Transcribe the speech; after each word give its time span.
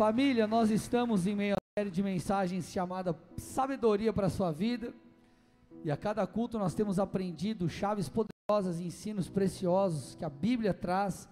Família, 0.00 0.46
nós 0.46 0.70
estamos 0.70 1.26
em 1.26 1.36
meio 1.36 1.56
a 1.56 1.78
série 1.78 1.90
de 1.90 2.02
mensagens 2.02 2.72
chamada 2.72 3.14
Sabedoria 3.36 4.14
para 4.14 4.28
a 4.28 4.30
sua 4.30 4.50
vida. 4.50 4.94
E 5.84 5.90
a 5.90 5.96
cada 5.98 6.26
culto 6.26 6.58
nós 6.58 6.72
temos 6.72 6.98
aprendido 6.98 7.68
chaves 7.68 8.08
poderosas, 8.08 8.80
ensinos 8.80 9.28
preciosos 9.28 10.14
que 10.14 10.24
a 10.24 10.30
Bíblia 10.30 10.72
traz 10.72 11.28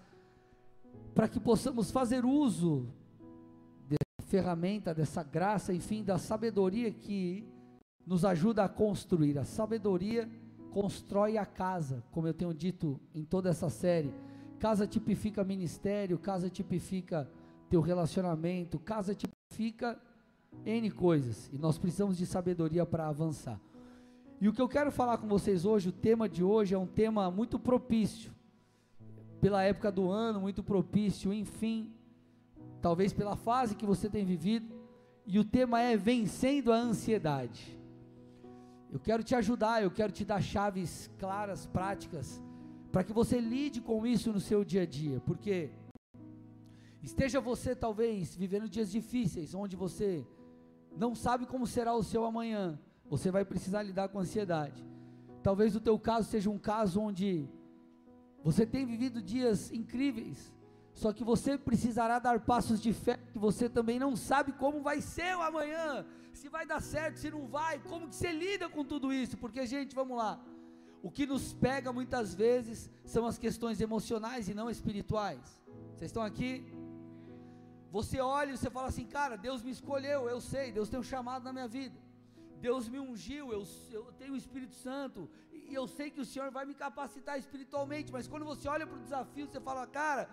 para 1.15 1.27
que 1.27 1.41
possamos 1.41 1.91
fazer 1.91 2.27
uso 2.27 2.87
dessa 3.89 4.29
ferramenta, 4.29 4.93
dessa 4.93 5.23
graça, 5.23 5.73
enfim, 5.73 6.05
da 6.05 6.19
sabedoria 6.19 6.93
que 6.93 7.48
nos 8.07 8.23
ajuda 8.23 8.64
a 8.64 8.69
construir. 8.69 9.39
A 9.39 9.45
sabedoria 9.45 10.29
constrói 10.73 11.39
a 11.39 11.46
casa, 11.46 12.05
como 12.12 12.29
eu 12.29 12.35
tenho 12.35 12.53
dito 12.53 13.00
em 13.14 13.25
toda 13.25 13.48
essa 13.48 13.71
série. 13.71 14.12
Casa 14.59 14.87
tipifica 14.87 15.43
ministério, 15.43 16.19
casa 16.19 16.50
tipifica 16.50 17.27
teu 17.69 17.80
relacionamento, 17.80 18.79
casa 18.79 19.14
tipifica 19.14 20.00
N 20.64 20.90
coisas. 20.90 21.49
E 21.53 21.58
nós 21.58 21.79
precisamos 21.79 22.17
de 22.17 22.27
sabedoria 22.27 22.85
para 22.86 23.08
avançar. 23.08 23.61
E 24.41 24.49
o 24.49 24.53
que 24.53 24.63
eu 24.63 24.68
quero 24.68 24.91
falar 24.91 25.18
com 25.18 25.27
vocês 25.27 25.64
hoje, 25.64 25.89
o 25.89 25.93
tema 25.93 26.29
de 26.29 26.44
hoje 26.44 26.75
é 26.75 26.79
um 26.79 26.86
tema 26.86 27.31
muito 27.31 27.58
propício. 27.58 28.32
Pela 29.41 29.63
época 29.63 29.91
do 29.91 30.11
ano, 30.11 30.41
muito 30.41 30.63
propício, 30.63 31.32
enfim, 31.32 31.93
talvez 32.81 33.12
pela 33.12 33.36
fase 33.36 33.77
que 33.77 33.86
você 33.86 34.08
tem 34.08 34.25
vivido. 34.25 34.75
E 35.27 35.39
o 35.39 35.44
tema 35.44 35.80
é 35.80 35.97
vencendo 35.97 36.72
a 36.72 36.77
ansiedade. 36.77 37.78
Eu 38.91 38.98
quero 38.98 39.22
te 39.22 39.34
ajudar, 39.34 39.83
eu 39.83 39.91
quero 39.91 40.11
te 40.11 40.25
dar 40.25 40.41
chaves 40.41 41.11
claras, 41.19 41.66
práticas, 41.66 42.41
para 42.91 43.05
que 43.05 43.12
você 43.12 43.39
lide 43.39 43.80
com 43.80 44.06
isso 44.06 44.33
no 44.33 44.41
seu 44.41 44.64
dia 44.64 44.83
a 44.83 44.86
dia, 44.86 45.20
porque 45.27 45.70
esteja 47.08 47.41
você 47.41 47.75
talvez 47.75 48.36
vivendo 48.36 48.69
dias 48.69 48.91
difíceis, 48.91 49.55
onde 49.55 49.75
você 49.84 50.27
não 50.94 51.14
sabe 51.14 51.47
como 51.47 51.66
será 51.66 51.94
o 51.94 52.03
seu 52.03 52.24
amanhã, 52.24 52.78
você 53.08 53.30
vai 53.30 53.44
precisar 53.44 53.83
lidar 53.83 54.08
com 54.10 54.19
ansiedade. 54.19 54.86
Talvez 55.42 55.74
o 55.74 55.80
teu 55.80 55.98
caso 55.98 56.28
seja 56.28 56.50
um 56.50 56.58
caso 56.58 57.00
onde 57.00 57.48
você 58.44 58.66
tem 58.66 58.84
vivido 58.84 59.22
dias 59.22 59.72
incríveis, 59.72 60.55
só 60.92 61.12
que 61.12 61.24
você 61.24 61.56
precisará 61.56 62.18
dar 62.18 62.41
passos 62.41 62.80
de 62.80 62.92
fé, 62.92 63.16
que 63.33 63.38
você 63.38 63.68
também 63.68 63.98
não 63.98 64.14
sabe 64.14 64.52
como 64.52 64.83
vai 64.83 65.00
ser 65.00 65.34
o 65.36 65.42
amanhã, 65.42 66.05
se 66.33 66.48
vai 66.48 66.66
dar 66.66 66.83
certo, 66.83 67.18
se 67.18 67.30
não 67.30 67.46
vai, 67.46 67.78
como 67.78 68.08
que 68.08 68.16
você 68.16 68.30
lida 68.33 68.68
com 68.68 68.84
tudo 68.84 69.12
isso? 69.12 69.36
Porque, 69.38 69.64
gente, 69.66 69.94
vamos 69.94 70.16
lá. 70.16 70.40
O 71.02 71.11
que 71.11 71.24
nos 71.27 71.55
pega 71.55 71.92
muitas 71.92 72.34
vezes 72.34 72.90
são 73.05 73.24
as 73.24 73.38
questões 73.38 73.80
emocionais 73.80 74.48
e 74.48 74.55
não 74.55 74.68
espirituais. 74.68 75.62
Vocês 75.94 76.11
estão 76.11 76.22
aqui? 76.22 76.77
Você 77.91 78.20
olha 78.20 78.53
e 78.53 78.56
você 78.56 78.70
fala 78.70 78.89
assim, 78.89 79.06
cara, 79.06 79.36
Deus 79.36 79.62
me 79.62 79.70
escolheu, 79.70 80.28
eu 80.28 80.41
sei, 80.41 80.70
Deus 80.70 80.89
tem 80.89 81.00
um 81.00 81.03
chamado 81.03 81.42
na 81.42 81.53
minha 81.53 81.69
vida. 81.69 81.97
Deus 82.61 82.89
me 82.89 82.98
ungiu, 82.98 83.53
eu, 83.53 83.64
eu 83.91 84.12
tenho 84.19 84.34
o 84.34 84.36
Espírito 84.36 84.75
Santo, 84.75 85.28
e 85.53 85.75
eu 85.75 85.86
sei 85.86 86.11
que 86.11 86.20
o 86.20 86.25
Senhor 86.25 86.50
vai 86.50 86.64
me 86.64 86.75
capacitar 86.75 87.39
espiritualmente, 87.39 88.12
mas 88.12 88.27
quando 88.27 88.45
você 88.45 88.69
olha 88.69 88.86
para 88.86 88.97
o 88.97 89.03
desafio, 89.03 89.47
você 89.47 89.61
fala, 89.61 89.86
cara, 89.86 90.28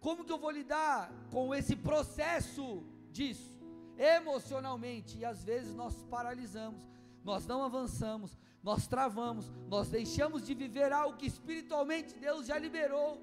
como 0.00 0.24
que 0.24 0.32
eu 0.32 0.38
vou 0.38 0.50
lidar 0.50 1.10
com 1.30 1.54
esse 1.54 1.76
processo 1.76 2.84
disso? 3.10 3.56
Emocionalmente, 3.96 5.18
e 5.18 5.24
às 5.24 5.44
vezes 5.44 5.74
nós 5.74 6.02
paralisamos, 6.04 6.86
nós 7.24 7.46
não 7.46 7.62
avançamos, 7.62 8.36
nós 8.62 8.86
travamos, 8.86 9.50
nós 9.68 9.88
deixamos 9.88 10.42
de 10.46 10.54
viver 10.54 10.92
algo 10.92 11.16
que 11.16 11.26
espiritualmente 11.26 12.18
Deus 12.18 12.46
já 12.46 12.58
liberou, 12.58 13.20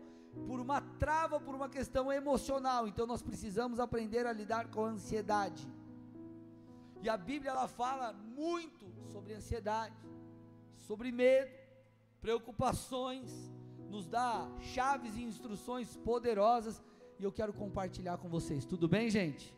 por 0.47 0.59
uma 0.59 0.81
trava, 0.81 1.39
por 1.39 1.55
uma 1.55 1.69
questão 1.69 2.11
emocional. 2.11 2.88
Então 2.88 3.05
nós 3.05 3.22
precisamos 3.22 3.80
aprender 3.80 4.25
a 4.25 4.33
lidar 4.33 4.67
com 4.67 4.86
a 4.86 4.89
ansiedade. 4.89 5.67
E 7.02 7.09
a 7.09 7.17
Bíblia 7.17 7.52
ela 7.52 7.67
fala 7.67 8.14
muito 8.14 8.86
sobre 9.11 9.33
ansiedade, 9.33 9.95
sobre 10.77 11.11
medo, 11.11 11.52
preocupações, 12.20 13.32
nos 13.89 14.08
dá 14.08 14.49
chaves 14.59 15.15
e 15.15 15.23
instruções 15.23 15.95
poderosas 15.98 16.82
e 17.20 17.23
eu 17.23 17.32
quero 17.32 17.54
compartilhar 17.54 18.17
com 18.17 18.27
vocês. 18.27 18.65
Tudo 18.65 18.88
bem, 18.88 19.09
gente? 19.09 19.55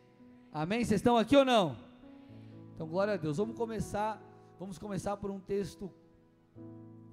Amém? 0.52 0.84
Vocês 0.84 1.00
estão 1.00 1.16
aqui 1.16 1.36
ou 1.36 1.44
não? 1.44 1.76
Então, 2.74 2.86
glória 2.86 3.14
a 3.14 3.16
Deus. 3.16 3.36
Vamos 3.36 3.56
começar. 3.56 4.22
Vamos 4.58 4.78
começar 4.78 5.16
por 5.16 5.30
um 5.30 5.40
texto. 5.40 5.92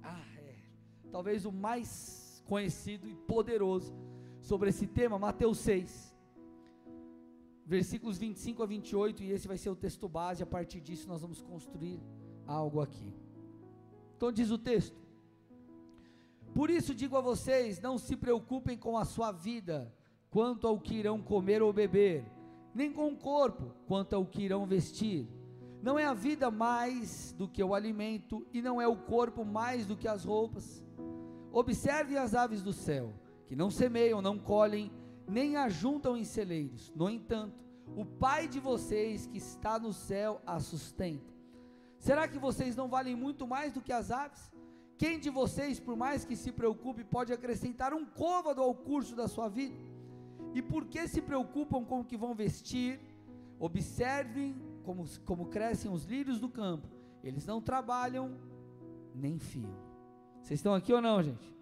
Ah, 0.02 0.22
é. 0.38 0.54
Talvez 1.10 1.44
o 1.44 1.52
mais 1.52 2.25
conhecido 2.46 3.08
e 3.08 3.14
poderoso 3.14 3.94
sobre 4.40 4.70
esse 4.70 4.86
tema, 4.86 5.18
Mateus 5.18 5.58
6. 5.58 6.16
Versículos 7.64 8.16
25 8.16 8.62
a 8.62 8.66
28, 8.66 9.22
e 9.24 9.32
esse 9.32 9.48
vai 9.48 9.58
ser 9.58 9.70
o 9.70 9.76
texto 9.76 10.08
base. 10.08 10.42
A 10.42 10.46
partir 10.46 10.80
disso, 10.80 11.08
nós 11.08 11.20
vamos 11.20 11.42
construir 11.42 12.00
algo 12.46 12.80
aqui. 12.80 13.12
Então, 14.16 14.30
diz 14.30 14.50
o 14.50 14.58
texto: 14.58 14.96
por 16.56 16.70
isso 16.70 16.94
digo 16.94 17.18
a 17.18 17.20
vocês: 17.20 17.82
não 17.82 17.98
se 17.98 18.16
preocupem 18.16 18.78
com 18.78 18.96
a 18.96 19.04
sua 19.04 19.30
vida, 19.30 19.92
quanto 20.30 20.66
ao 20.66 20.80
que 20.80 20.94
irão 20.94 21.20
comer 21.20 21.60
ou 21.60 21.70
beber, 21.70 22.24
nem 22.74 22.90
com 22.90 23.08
o 23.08 23.16
corpo, 23.16 23.74
quanto 23.86 24.16
ao 24.16 24.24
que 24.24 24.40
irão 24.40 24.64
vestir. 24.64 25.28
Não 25.82 25.98
é 25.98 26.06
a 26.06 26.14
vida 26.14 26.50
mais 26.50 27.34
do 27.36 27.46
que 27.46 27.62
o 27.62 27.74
alimento, 27.74 28.46
e 28.54 28.62
não 28.62 28.80
é 28.80 28.88
o 28.88 28.96
corpo 28.96 29.44
mais 29.44 29.86
do 29.86 29.94
que 29.94 30.08
as 30.08 30.24
roupas. 30.24 30.82
Observem 31.56 32.18
as 32.18 32.34
aves 32.34 32.60
do 32.62 32.70
céu, 32.70 33.14
que 33.46 33.56
não 33.56 33.70
semeiam, 33.70 34.20
não 34.20 34.38
colhem, 34.38 34.92
nem 35.26 35.56
ajuntam 35.56 36.14
em 36.14 36.22
celeiros. 36.22 36.92
No 36.94 37.08
entanto, 37.08 37.64
o 37.96 38.04
Pai 38.04 38.46
de 38.46 38.60
vocês 38.60 39.26
que 39.26 39.38
está 39.38 39.78
no 39.78 39.90
céu 39.90 40.38
as 40.46 40.64
sustenta. 40.64 41.32
Será 41.98 42.28
que 42.28 42.38
vocês 42.38 42.76
não 42.76 42.88
valem 42.90 43.16
muito 43.16 43.46
mais 43.46 43.72
do 43.72 43.80
que 43.80 43.90
as 43.90 44.10
aves? 44.10 44.52
Quem 44.98 45.18
de 45.18 45.30
vocês, 45.30 45.80
por 45.80 45.96
mais 45.96 46.26
que 46.26 46.36
se 46.36 46.52
preocupe, 46.52 47.02
pode 47.04 47.32
acrescentar 47.32 47.94
um 47.94 48.04
côvado 48.04 48.60
ao 48.60 48.74
curso 48.74 49.16
da 49.16 49.26
sua 49.26 49.48
vida? 49.48 49.82
E 50.52 50.60
por 50.60 50.84
que 50.84 51.08
se 51.08 51.22
preocupam 51.22 51.86
com 51.86 52.00
o 52.00 52.04
que 52.04 52.18
vão 52.18 52.34
vestir? 52.34 53.00
Observem 53.58 54.60
como, 54.84 55.06
como 55.24 55.46
crescem 55.46 55.90
os 55.90 56.04
lírios 56.04 56.38
do 56.38 56.50
campo. 56.50 56.86
Eles 57.24 57.46
não 57.46 57.62
trabalham 57.62 58.38
nem 59.14 59.38
fiam. 59.38 59.85
Vocês 60.46 60.60
estão 60.60 60.74
aqui 60.74 60.92
ou 60.92 61.02
não, 61.02 61.20
gente? 61.20 61.52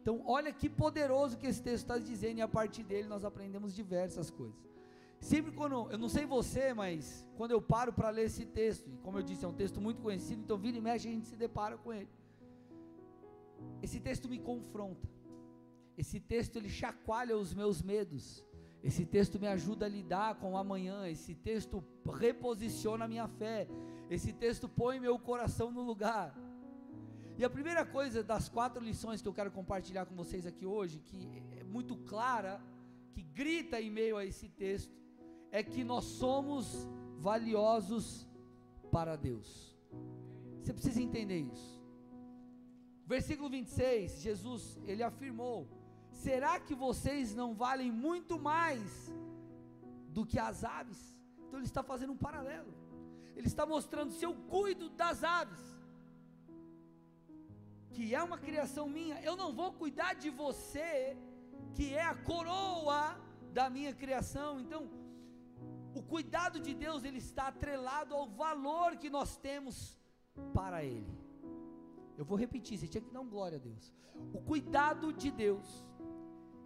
Então, 0.00 0.22
olha 0.24 0.52
que 0.52 0.68
poderoso 0.70 1.36
que 1.36 1.48
esse 1.48 1.60
texto 1.60 1.82
está 1.82 1.98
dizendo, 1.98 2.38
e 2.38 2.42
a 2.42 2.46
partir 2.46 2.84
dele 2.84 3.08
nós 3.08 3.24
aprendemos 3.24 3.74
diversas 3.74 4.30
coisas. 4.30 4.54
Sempre 5.18 5.50
quando, 5.50 5.90
eu 5.90 5.98
não 5.98 6.08
sei 6.08 6.24
você, 6.24 6.72
mas 6.72 7.28
quando 7.36 7.50
eu 7.50 7.60
paro 7.60 7.92
para 7.92 8.10
ler 8.10 8.26
esse 8.26 8.46
texto, 8.46 8.88
e 8.88 8.96
como 8.98 9.18
eu 9.18 9.22
disse, 9.24 9.44
é 9.44 9.48
um 9.48 9.52
texto 9.52 9.80
muito 9.80 10.00
conhecido, 10.00 10.42
então 10.42 10.56
vira 10.56 10.78
e 10.78 10.80
mexe 10.80 11.08
a 11.08 11.10
gente 11.10 11.26
se 11.26 11.34
depara 11.34 11.76
com 11.76 11.92
ele. 11.92 12.08
Esse 13.82 13.98
texto 13.98 14.28
me 14.28 14.38
confronta. 14.38 15.08
Esse 15.98 16.20
texto 16.20 16.54
ele 16.54 16.68
chacoalha 16.68 17.36
os 17.36 17.52
meus 17.52 17.82
medos. 17.82 18.44
Esse 18.80 19.04
texto 19.04 19.40
me 19.40 19.48
ajuda 19.48 19.86
a 19.86 19.88
lidar 19.88 20.36
com 20.36 20.52
o 20.52 20.56
amanhã. 20.56 21.08
Esse 21.08 21.34
texto 21.34 21.82
reposiciona 22.08 23.06
a 23.06 23.08
minha 23.08 23.26
fé. 23.26 23.66
Esse 24.08 24.32
texto 24.32 24.68
põe 24.68 25.00
meu 25.00 25.18
coração 25.18 25.72
no 25.72 25.82
lugar. 25.82 26.32
E 27.36 27.44
a 27.44 27.50
primeira 27.50 27.84
coisa 27.84 28.22
das 28.22 28.48
quatro 28.48 28.82
lições 28.82 29.20
que 29.20 29.26
eu 29.26 29.32
quero 29.32 29.50
compartilhar 29.50 30.06
com 30.06 30.14
vocês 30.14 30.46
aqui 30.46 30.64
hoje, 30.64 31.00
que 31.00 31.42
é 31.58 31.64
muito 31.64 31.96
clara, 31.96 32.60
que 33.12 33.22
grita 33.22 33.80
em 33.80 33.90
meio 33.90 34.16
a 34.16 34.24
esse 34.24 34.48
texto, 34.48 34.94
é 35.50 35.62
que 35.62 35.82
nós 35.82 36.04
somos 36.04 36.88
valiosos 37.18 38.28
para 38.92 39.16
Deus. 39.16 39.76
Você 40.60 40.72
precisa 40.72 41.02
entender 41.02 41.40
isso. 41.40 41.82
Versículo 43.04 43.50
26, 43.50 44.20
Jesus, 44.20 44.80
ele 44.86 45.02
afirmou: 45.02 45.68
Será 46.10 46.60
que 46.60 46.74
vocês 46.74 47.34
não 47.34 47.52
valem 47.54 47.90
muito 47.90 48.38
mais 48.38 49.12
do 50.08 50.24
que 50.24 50.38
as 50.38 50.62
aves? 50.62 51.20
Então 51.46 51.58
ele 51.58 51.66
está 51.66 51.82
fazendo 51.82 52.12
um 52.12 52.16
paralelo. 52.16 52.72
Ele 53.36 53.48
está 53.48 53.66
mostrando 53.66 54.12
se 54.12 54.24
eu 54.24 54.34
cuido 54.34 54.88
das 54.88 55.24
aves, 55.24 55.60
que 57.94 58.04
é 58.18 58.22
uma 58.28 58.38
criação 58.46 58.84
minha, 58.88 59.16
eu 59.28 59.36
não 59.42 59.50
vou 59.60 59.70
cuidar 59.72 60.12
de 60.14 60.30
você, 60.42 61.16
que 61.76 61.86
é 61.94 62.02
a 62.02 62.14
coroa 62.30 63.00
da 63.52 63.66
minha 63.70 63.92
criação. 64.02 64.50
Então, 64.64 64.82
o 65.94 66.02
cuidado 66.02 66.58
de 66.66 66.74
Deus, 66.74 67.04
ele 67.04 67.18
está 67.18 67.44
atrelado 67.48 68.14
ao 68.14 68.26
valor 68.28 68.96
que 68.96 69.08
nós 69.08 69.36
temos 69.36 69.96
para 70.52 70.84
ele. 70.84 71.14
Eu 72.18 72.24
vou 72.24 72.36
repetir, 72.36 72.76
você 72.76 72.88
tinha 72.88 73.04
que 73.06 73.14
dar 73.14 73.20
um 73.20 73.28
glória 73.28 73.58
a 73.58 73.60
Deus. 73.60 73.92
O 74.32 74.40
cuidado 74.40 75.12
de 75.12 75.30
Deus 75.30 75.86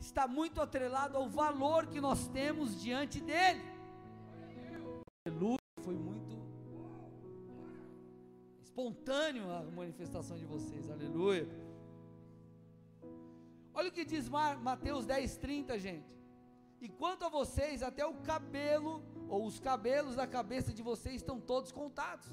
está 0.01 0.27
muito 0.27 0.61
atrelado 0.61 1.17
ao 1.17 1.29
valor 1.29 1.87
que 1.87 2.01
nós 2.01 2.27
temos 2.29 2.81
diante 2.81 3.21
dele. 3.21 3.63
Aleluia, 5.27 5.59
espontâneo 8.79 9.51
a 9.51 9.63
manifestação 9.65 10.37
de 10.39 10.45
vocês. 10.45 10.89
Aleluia. 10.89 11.49
Olha 13.75 13.89
o 13.89 13.93
que 13.93 14.05
diz 14.05 14.29
Mateus 14.69 15.05
10:30, 15.05 15.79
gente. 15.87 16.13
E 16.81 16.89
quanto 16.89 17.25
a 17.25 17.29
vocês, 17.29 17.83
até 17.83 18.07
o 18.07 18.15
cabelo, 18.31 18.93
ou 19.29 19.41
os 19.51 19.59
cabelos 19.59 20.15
da 20.15 20.27
cabeça 20.29 20.73
de 20.73 20.83
vocês 20.91 21.17
estão 21.17 21.41
todos 21.41 21.73
contados. 21.73 22.29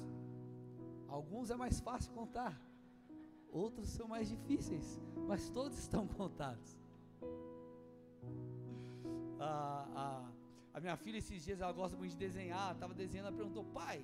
Alguns 1.08 1.50
é 1.50 1.56
mais 1.56 1.80
fácil 1.80 2.12
contar, 2.12 2.54
outros 3.50 3.88
são 3.88 4.06
mais 4.14 4.28
difíceis, 4.28 4.86
mas 5.30 5.50
todos 5.58 5.76
estão 5.78 6.06
contados. 6.06 6.70
A, 9.40 9.50
a, 10.02 10.06
a 10.74 10.80
minha 10.80 10.96
filha, 10.96 11.18
esses 11.18 11.42
dias, 11.46 11.60
ela 11.60 11.72
gosta 11.72 11.96
muito 11.96 12.12
de 12.12 12.22
desenhar, 12.26 12.72
estava 12.72 12.94
desenhando, 12.94 13.28
ela 13.28 13.36
perguntou, 13.36 13.64
pai, 13.80 13.98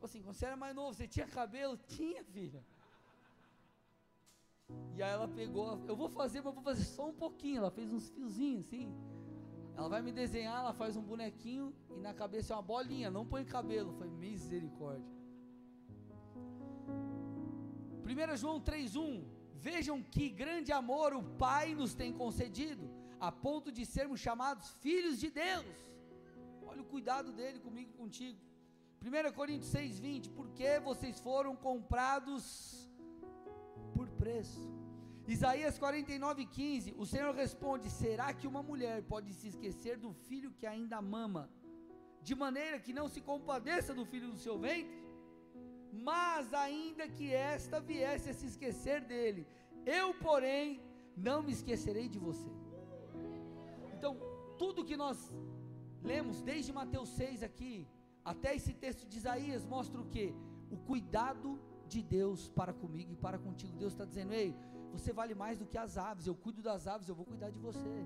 tipo 0.00 0.06
assim, 0.06 0.22
quando 0.22 0.34
você 0.34 0.46
era 0.46 0.56
mais 0.56 0.74
novo, 0.74 0.94
você 0.94 1.06
tinha 1.06 1.26
cabelo? 1.26 1.76
Tinha, 1.76 2.24
filha. 2.24 2.64
E 4.96 5.02
aí 5.02 5.12
ela 5.12 5.28
pegou, 5.28 5.78
eu 5.86 5.94
vou 5.94 6.08
fazer, 6.08 6.40
mas 6.40 6.54
vou 6.54 6.62
fazer 6.62 6.84
só 6.84 7.08
um 7.08 7.12
pouquinho. 7.12 7.58
Ela 7.58 7.70
fez 7.70 7.92
uns 7.92 8.08
fiozinhos 8.08 8.64
assim. 8.66 8.94
Ela 9.76 9.88
vai 9.90 10.00
me 10.00 10.10
desenhar, 10.10 10.58
ela 10.60 10.72
faz 10.72 10.96
um 10.96 11.02
bonequinho 11.02 11.74
e 11.90 12.00
na 12.00 12.14
cabeça 12.14 12.54
é 12.54 12.56
uma 12.56 12.62
bolinha, 12.62 13.10
não 13.10 13.26
põe 13.26 13.44
cabelo. 13.44 13.92
Foi 13.92 14.08
misericórdia. 14.08 15.06
1 18.06 18.36
João 18.38 18.58
3,1: 18.58 19.22
Vejam 19.54 20.02
que 20.02 20.30
grande 20.30 20.72
amor 20.72 21.12
o 21.12 21.22
Pai 21.22 21.74
nos 21.74 21.94
tem 21.94 22.10
concedido, 22.10 22.90
a 23.20 23.30
ponto 23.30 23.70
de 23.70 23.84
sermos 23.84 24.18
chamados 24.18 24.70
filhos 24.84 25.18
de 25.20 25.30
Deus. 25.30 25.76
Olha 26.62 26.80
o 26.80 26.86
cuidado 26.86 27.32
dele 27.32 27.58
comigo 27.58 27.90
e 27.90 27.98
contigo. 27.98 28.49
1 29.02 29.32
Coríntios 29.32 29.72
6,20: 29.72 30.30
Porque 30.38 30.78
vocês 30.80 31.18
foram 31.20 31.56
comprados 31.56 32.44
por 33.94 34.08
preço. 34.10 34.68
Isaías 35.26 35.78
49:15, 35.78 36.94
o 37.02 37.06
Senhor 37.06 37.34
responde: 37.34 37.88
Será 37.88 38.28
que 38.38 38.46
uma 38.46 38.62
mulher 38.62 39.02
pode 39.12 39.32
se 39.32 39.48
esquecer 39.48 39.96
do 39.96 40.12
filho 40.12 40.50
que 40.58 40.66
ainda 40.66 41.00
mama, 41.00 41.48
de 42.22 42.34
maneira 42.34 42.78
que 42.78 42.92
não 42.92 43.08
se 43.08 43.20
compadeça 43.20 43.94
do 43.94 44.04
filho 44.04 44.30
do 44.32 44.38
seu 44.46 44.58
ventre? 44.58 44.98
Mas 45.92 46.52
ainda 46.52 47.08
que 47.08 47.32
esta 47.32 47.80
viesse 47.80 48.28
a 48.30 48.34
se 48.34 48.46
esquecer 48.52 49.00
dele, 49.12 49.46
eu, 49.84 50.12
porém, 50.26 50.80
não 51.16 51.42
me 51.42 51.52
esquecerei 51.52 52.08
de 52.08 52.18
você. 52.18 52.50
Então, 53.94 54.12
tudo 54.58 54.84
que 54.84 54.96
nós 55.04 55.18
lemos 56.02 56.42
desde 56.42 56.72
Mateus 56.72 57.08
6 57.10 57.42
aqui, 57.42 57.74
até 58.32 58.50
esse 58.58 58.72
texto 58.84 59.04
de 59.10 59.16
Isaías, 59.20 59.62
mostra 59.74 60.00
o 60.00 60.08
que? 60.14 60.26
O 60.74 60.76
cuidado 60.90 61.50
de 61.92 62.00
Deus 62.16 62.40
para 62.58 62.72
comigo 62.82 63.10
e 63.12 63.16
para 63.24 63.38
contigo. 63.46 63.80
Deus 63.82 63.92
está 63.94 64.04
dizendo: 64.10 64.32
Ei, 64.42 64.50
você 64.94 65.10
vale 65.20 65.34
mais 65.42 65.56
do 65.60 65.66
que 65.70 65.78
as 65.84 65.94
aves. 66.10 66.26
Eu 66.26 66.36
cuido 66.44 66.62
das 66.68 66.86
aves, 66.92 67.08
eu 67.08 67.16
vou 67.20 67.26
cuidar 67.32 67.50
de 67.56 67.60
você. 67.68 67.96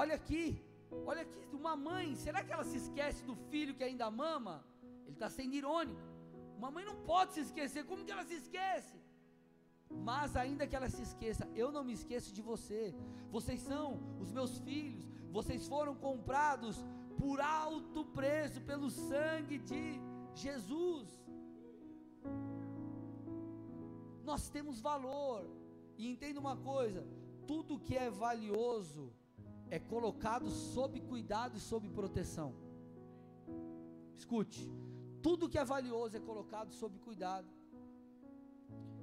Olha 0.00 0.14
aqui, 0.20 0.44
olha 1.10 1.22
aqui, 1.26 1.42
uma 1.60 1.74
mãe, 1.88 2.06
será 2.24 2.40
que 2.44 2.52
ela 2.56 2.66
se 2.72 2.78
esquece 2.82 3.20
do 3.30 3.36
filho 3.50 3.76
que 3.78 3.84
ainda 3.88 4.10
mama? 4.24 4.54
Ele 5.06 5.16
está 5.18 5.30
sendo 5.38 5.54
irônico. 5.60 6.06
Uma 6.60 6.70
mãe 6.74 6.84
não 6.90 6.96
pode 7.12 7.32
se 7.36 7.42
esquecer, 7.46 7.84
como 7.90 8.04
que 8.04 8.12
ela 8.16 8.24
se 8.30 8.36
esquece? 8.42 8.96
Mas 10.10 10.36
ainda 10.42 10.66
que 10.68 10.76
ela 10.78 10.88
se 10.96 11.02
esqueça, 11.08 11.44
eu 11.62 11.68
não 11.76 11.82
me 11.88 11.94
esqueço 12.00 12.32
de 12.36 12.42
você. 12.50 12.82
Vocês 13.36 13.60
são 13.70 13.86
os 14.24 14.30
meus 14.38 14.52
filhos, 14.66 15.04
vocês 15.38 15.62
foram 15.74 15.94
comprados 16.08 16.76
por 17.20 17.38
alto 17.40 18.04
preço 18.18 18.60
pelo 18.62 18.88
sangue 18.90 19.58
de 19.58 20.00
Jesus 20.34 21.20
nós 24.30 24.48
temos 24.48 24.80
valor. 24.80 25.44
E 25.98 26.08
entenda 26.10 26.38
uma 26.40 26.56
coisa: 26.56 27.06
tudo 27.46 27.78
que 27.86 27.96
é 27.96 28.08
valioso 28.10 29.12
é 29.68 29.78
colocado 29.78 30.48
sob 30.48 31.00
cuidado 31.00 31.56
e 31.56 31.60
sob 31.60 31.88
proteção. 31.88 32.54
Escute, 34.16 34.70
tudo 35.22 35.48
que 35.48 35.58
é 35.58 35.64
valioso 35.64 36.16
é 36.16 36.20
colocado 36.20 36.72
sob 36.72 36.98
cuidado 37.00 37.48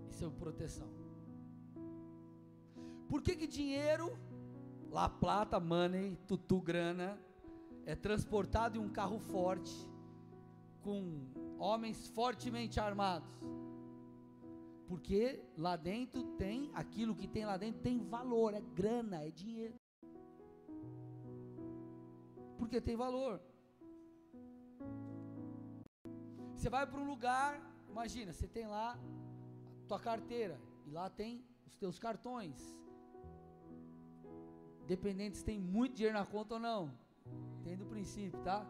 e 0.09 0.13
sob 0.13 0.35
proteção. 0.37 0.89
Por 3.09 3.21
que 3.21 3.35
que 3.35 3.47
dinheiro, 3.47 4.17
La 4.89 5.09
Plata, 5.09 5.59
money, 5.59 6.17
tutu 6.27 6.61
grana, 6.61 7.19
é 7.87 7.95
transportado 7.95 8.77
em 8.77 8.81
um 8.81 8.89
carro 8.89 9.17
forte 9.17 9.73
com 10.83 11.01
homens 11.57 12.05
fortemente 12.09 12.81
armados? 12.81 13.33
Porque 14.89 15.41
lá 15.57 15.77
dentro 15.77 16.21
tem, 16.35 16.69
aquilo 16.73 17.15
que 17.15 17.27
tem 17.27 17.45
lá 17.45 17.55
dentro 17.55 17.81
tem 17.81 17.97
valor, 18.03 18.53
é 18.53 18.59
grana, 18.59 19.23
é 19.23 19.31
dinheiro. 19.31 19.75
Porque 22.57 22.81
tem 22.81 22.97
valor. 22.97 23.41
Você 26.53 26.69
vai 26.69 26.85
para 26.85 26.99
um 26.99 27.07
lugar, 27.07 27.61
imagina, 27.89 28.33
você 28.33 28.47
tem 28.47 28.67
lá 28.67 28.99
a 29.83 29.87
tua 29.87 29.99
carteira 29.99 30.59
e 30.85 30.89
lá 30.89 31.09
tem 31.09 31.41
os 31.65 31.77
teus 31.77 31.97
cartões. 31.97 32.61
Dependente 34.85 35.37
se 35.37 35.45
tem 35.45 35.59
muito 35.59 35.95
dinheiro 35.95 36.17
na 36.17 36.25
conta 36.25 36.55
ou 36.55 36.59
não. 36.59 37.06
Entende 37.59 37.83
o 37.83 37.87
princípio, 37.87 38.39
tá? 38.41 38.65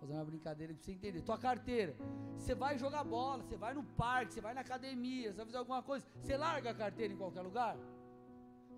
fazer 0.00 0.12
uma 0.12 0.24
brincadeira 0.24 0.72
para 0.72 0.82
você 0.82 0.92
entender. 0.92 1.22
Tua 1.22 1.38
carteira. 1.38 1.94
Você 2.36 2.54
vai 2.54 2.78
jogar 2.78 3.04
bola, 3.04 3.42
você 3.42 3.56
vai 3.56 3.74
no 3.74 3.84
parque, 3.84 4.34
você 4.34 4.40
vai 4.40 4.54
na 4.54 4.60
academia, 4.60 5.30
você 5.30 5.36
vai 5.38 5.46
fazer 5.46 5.58
alguma 5.58 5.82
coisa. 5.82 6.06
Você 6.20 6.36
larga 6.36 6.70
a 6.70 6.74
carteira 6.74 7.12
em 7.12 7.16
qualquer 7.16 7.42
lugar? 7.42 7.76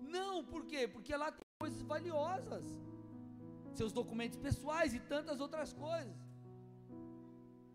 Não, 0.01 0.43
por 0.43 0.65
quê? 0.65 0.87
Porque 0.87 1.15
lá 1.15 1.31
tem 1.31 1.45
coisas 1.59 1.81
valiosas. 1.83 2.65
Seus 3.73 3.93
documentos 3.93 4.37
pessoais 4.37 4.93
e 4.93 4.99
tantas 4.99 5.39
outras 5.39 5.71
coisas. 5.73 6.15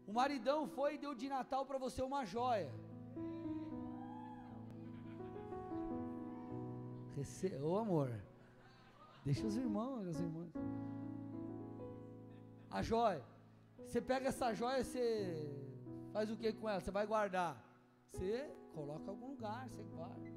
O 0.06 0.12
maridão 0.12 0.68
foi 0.68 0.94
e 0.94 0.98
deu 0.98 1.14
de 1.14 1.28
Natal 1.28 1.64
para 1.64 1.78
você 1.78 2.02
uma 2.02 2.24
joia. 2.24 2.70
Rece... 7.16 7.48
Ô 7.62 7.78
amor, 7.78 8.10
deixa 9.24 9.46
os 9.46 9.56
irmãos, 9.56 10.06
as 10.06 10.20
irmãs. 10.20 10.52
A 12.76 12.82
joia. 12.82 13.24
Você 13.86 14.02
pega 14.02 14.28
essa 14.28 14.52
joia, 14.52 14.84
você 14.84 15.00
faz 16.12 16.30
o 16.30 16.36
que 16.36 16.52
com 16.52 16.68
ela? 16.68 16.78
Você 16.78 16.90
vai 16.90 17.06
guardar. 17.06 17.56
Você 18.10 18.50
coloca 18.74 19.02
em 19.02 19.08
algum 19.08 19.28
lugar, 19.28 19.66
você 19.66 19.82
guarda. 19.82 20.30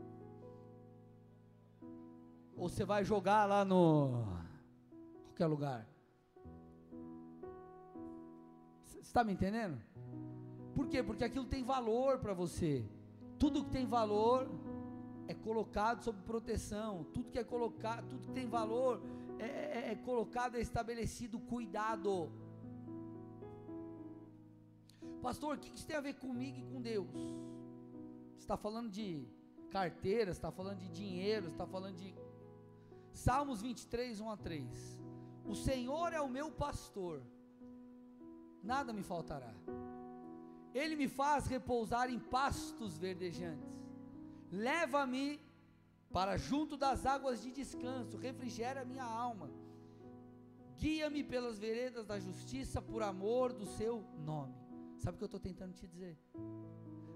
Ou 2.56 2.70
você 2.70 2.86
vai 2.86 3.04
jogar 3.04 3.46
lá 3.46 3.66
no 3.66 4.24
qualquer 5.26 5.48
lugar. 5.48 5.86
Você 8.86 9.00
está 9.00 9.22
me 9.22 9.34
entendendo? 9.34 9.78
Por 10.74 10.88
quê? 10.88 11.04
Porque 11.04 11.26
aquilo 11.26 11.44
tem 11.44 11.62
valor 11.62 12.20
para 12.20 12.34
você. 12.34 12.86
Tudo 13.38 13.66
que 13.66 13.72
tem 13.72 13.86
valor 13.86 14.48
é 15.28 15.34
colocado 15.34 16.04
sob 16.04 16.18
proteção. 16.22 17.04
Tudo 17.14 17.32
que 17.32 17.38
é 17.38 17.44
colocado, 17.44 18.08
tudo 18.08 18.28
que 18.28 18.32
tem 18.32 18.48
valor 18.48 19.02
é, 19.40 19.46
é, 19.46 19.92
é 19.92 19.96
colocado, 19.96 20.56
é 20.56 20.62
estabelecido 20.62 21.40
cuidado. 21.40 22.32
Pastor, 25.22 25.58
o 25.58 25.60
que 25.60 25.74
isso 25.76 25.88
tem 25.88 25.96
a 25.96 26.02
ver 26.02 26.16
comigo 26.16 26.58
e 26.60 26.64
com 26.64 26.82
Deus? 26.82 27.10
Está 28.38 28.56
falando 28.58 28.90
de 28.90 29.28
carteira, 29.70 30.32
está 30.32 30.52
falando 30.52 30.80
de 30.80 30.90
dinheiro, 30.90 31.50
está 31.50 31.66
falando 31.66 31.96
de. 31.96 32.14
Salmos 33.14 33.62
23, 33.62 34.20
1 34.20 34.30
a 34.30 34.38
3. 34.38 35.02
O 35.46 35.56
Senhor 35.56 36.14
é 36.14 36.22
o 36.22 36.30
meu 36.30 36.52
pastor, 36.52 37.22
nada 38.64 38.94
me 38.94 39.04
faltará. 39.04 39.54
Ele 40.74 40.96
me 40.96 41.08
faz 41.08 41.48
repousar 41.48 42.10
em 42.10 42.20
pastos 42.20 42.98
verdejantes. 42.98 43.68
Leva-me 44.52 45.40
para 46.12 46.38
junto 46.38 46.76
das 46.76 47.06
águas 47.06 47.42
de 47.42 47.52
descanso, 47.52 48.18
refrigera 48.18 48.86
minha 48.86 49.04
alma. 49.04 49.50
Guia-me 50.78 51.24
pelas 51.24 51.60
veredas 51.60 52.06
da 52.06 52.20
justiça 52.20 52.82
por 52.82 53.04
amor 53.04 53.54
do 53.54 53.66
seu 53.66 54.04
nome. 54.26 54.56
Sabe 54.98 55.16
o 55.16 55.18
que 55.18 55.24
eu 55.24 55.28
estou 55.28 55.40
tentando 55.40 55.74
te 55.74 55.88
dizer? 55.88 56.18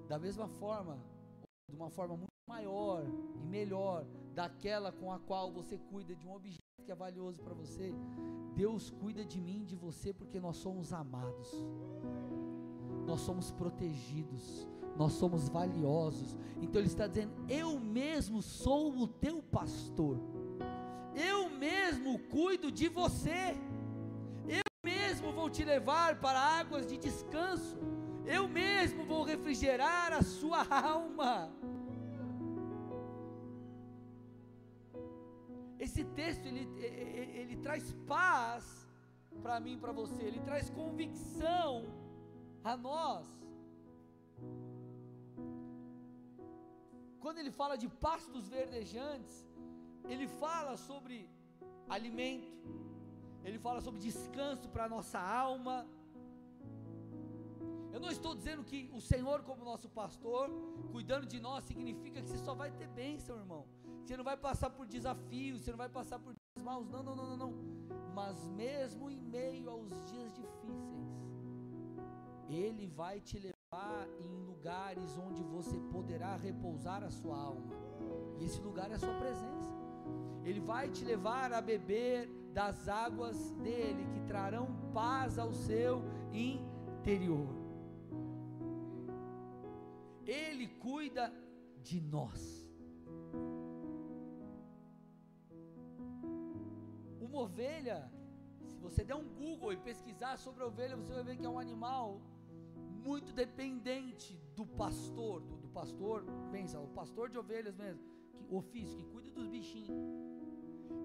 Da 0.07 0.19
mesma 0.19 0.47
forma, 0.47 0.99
de 1.69 1.75
uma 1.75 1.89
forma 1.89 2.15
muito 2.15 2.33
maior 2.47 3.03
e 3.41 3.45
melhor 3.45 4.05
daquela 4.33 4.91
com 4.91 5.11
a 5.11 5.19
qual 5.19 5.51
você 5.51 5.77
cuida 5.77 6.15
de 6.15 6.27
um 6.27 6.33
objeto 6.33 6.61
que 6.83 6.91
é 6.91 6.95
valioso 6.95 7.41
para 7.41 7.53
você, 7.53 7.93
Deus 8.55 8.91
cuida 8.91 9.23
de 9.23 9.39
mim 9.39 9.63
de 9.63 9.75
você 9.75 10.13
porque 10.13 10.39
nós 10.39 10.57
somos 10.57 10.91
amados. 10.91 11.49
Nós 13.05 13.21
somos 13.21 13.51
protegidos, 13.51 14.67
nós 14.97 15.13
somos 15.13 15.49
valiosos. 15.49 16.37
Então 16.61 16.79
ele 16.79 16.87
está 16.87 17.07
dizendo: 17.07 17.33
Eu 17.47 17.79
mesmo 17.79 18.41
sou 18.41 18.95
o 18.97 19.07
teu 19.07 19.41
pastor, 19.41 20.19
eu 21.15 21.49
mesmo 21.49 22.19
cuido 22.19 22.71
de 22.71 22.87
você 22.87 23.55
mesmo 24.83 25.31
vou 25.31 25.49
te 25.49 25.63
levar 25.63 26.19
para 26.19 26.37
águas 26.37 26.85
de 26.85 26.97
descanso, 26.97 27.77
eu 28.25 28.49
mesmo 28.49 29.05
vou 29.05 29.23
refrigerar 29.23 30.11
a 30.11 30.21
sua 30.21 30.61
alma. 30.69 31.49
esse 35.79 36.03
texto 36.05 36.45
ele, 36.45 36.65
ele, 36.77 37.39
ele 37.39 37.55
traz 37.57 37.93
paz 38.07 38.87
para 39.41 39.59
mim 39.59 39.73
e 39.73 39.77
para 39.77 39.91
você, 39.91 40.21
ele 40.23 40.39
traz 40.39 40.69
convicção 40.69 41.85
a 42.63 42.77
nós. 42.77 43.42
Quando 47.23 47.37
ele 47.41 47.51
fala 47.59 47.75
de 47.81 47.87
pastos 48.05 48.49
verdejantes, 48.55 49.35
ele 50.11 50.27
fala 50.43 50.73
sobre 50.87 51.17
alimento, 51.95 52.51
ele 53.45 53.59
fala 53.65 53.79
sobre 53.85 53.99
descanso 54.07 54.67
para 54.73 54.85
a 54.85 54.89
nossa 54.95 55.19
alma. 55.19 55.75
Eu 57.93 57.99
não 58.03 58.11
estou 58.15 58.33
dizendo 58.39 58.63
que 58.71 58.79
o 58.99 58.99
Senhor, 59.11 59.37
como 59.49 59.69
nosso 59.71 59.89
pastor, 60.01 60.49
cuidando 60.91 61.25
de 61.33 61.39
nós, 61.47 61.63
significa 61.63 62.21
que 62.21 62.29
você 62.29 62.41
só 62.47 62.53
vai 62.61 62.69
ter 62.79 62.89
bênção, 62.89 63.37
irmão. 63.43 63.63
Você 64.01 64.17
não 64.17 64.25
vai 64.31 64.35
passar 64.35 64.69
por 64.69 64.85
desafios, 64.85 65.61
você 65.61 65.71
não 65.71 65.81
vai 65.85 65.91
passar 65.99 66.19
por 66.19 66.33
dias 66.33 66.65
maus. 66.69 66.89
Não, 66.89 67.01
não, 67.07 67.15
não, 67.15 67.27
não, 67.31 67.37
não. 67.37 67.53
Mas 68.19 68.45
mesmo 68.49 69.09
em 69.09 69.21
meio 69.39 69.69
aos 69.69 69.91
dias 70.11 70.33
difíceis, 70.33 71.07
Ele 72.49 72.87
vai 72.87 73.21
te 73.21 73.39
levar 73.39 73.62
em 74.19 74.33
lugares 74.45 75.17
onde 75.17 75.43
você 75.43 75.77
poderá 75.91 76.35
repousar 76.35 77.03
a 77.03 77.09
sua 77.09 77.37
alma. 77.37 77.73
E 78.39 78.45
esse 78.45 78.61
lugar 78.61 78.89
é 78.91 78.95
a 78.95 78.99
sua 78.99 79.13
presença. 79.13 79.71
Ele 80.43 80.59
vai 80.59 80.89
te 80.89 81.03
levar 81.05 81.53
a 81.53 81.61
beber 81.61 82.29
das 82.53 82.87
águas 82.87 83.51
dele, 83.65 84.05
que 84.13 84.21
trarão 84.21 84.67
paz 84.93 85.39
ao 85.39 85.51
seu 85.53 86.03
interior. 86.31 87.49
Ele 90.25 90.67
cuida 90.67 91.33
de 91.81 91.99
nós. 91.99 92.41
Uma 97.19 97.39
ovelha, 97.41 98.11
se 98.69 98.77
você 98.79 99.03
der 99.03 99.15
um 99.15 99.27
Google 99.27 99.73
e 99.73 99.77
pesquisar 99.77 100.37
sobre 100.37 100.63
a 100.63 100.67
ovelha, 100.67 100.95
você 100.95 101.13
vai 101.13 101.23
ver 101.23 101.37
que 101.37 101.45
é 101.45 101.49
um 101.49 101.59
animal 101.59 102.21
muito 103.07 103.31
dependente 103.43 104.31
do 104.57 104.65
pastor, 104.65 105.41
do, 105.41 105.55
do 105.63 105.69
pastor, 105.79 106.23
pensa, 106.51 106.79
o 106.79 106.87
pastor 106.99 107.29
de 107.29 107.37
ovelhas 107.43 107.75
mesmo, 107.75 108.01
que, 108.47 108.55
ofício, 108.61 108.97
que 108.97 109.05
cuida 109.13 109.29
dos 109.37 109.47
bichinhos. 109.47 109.99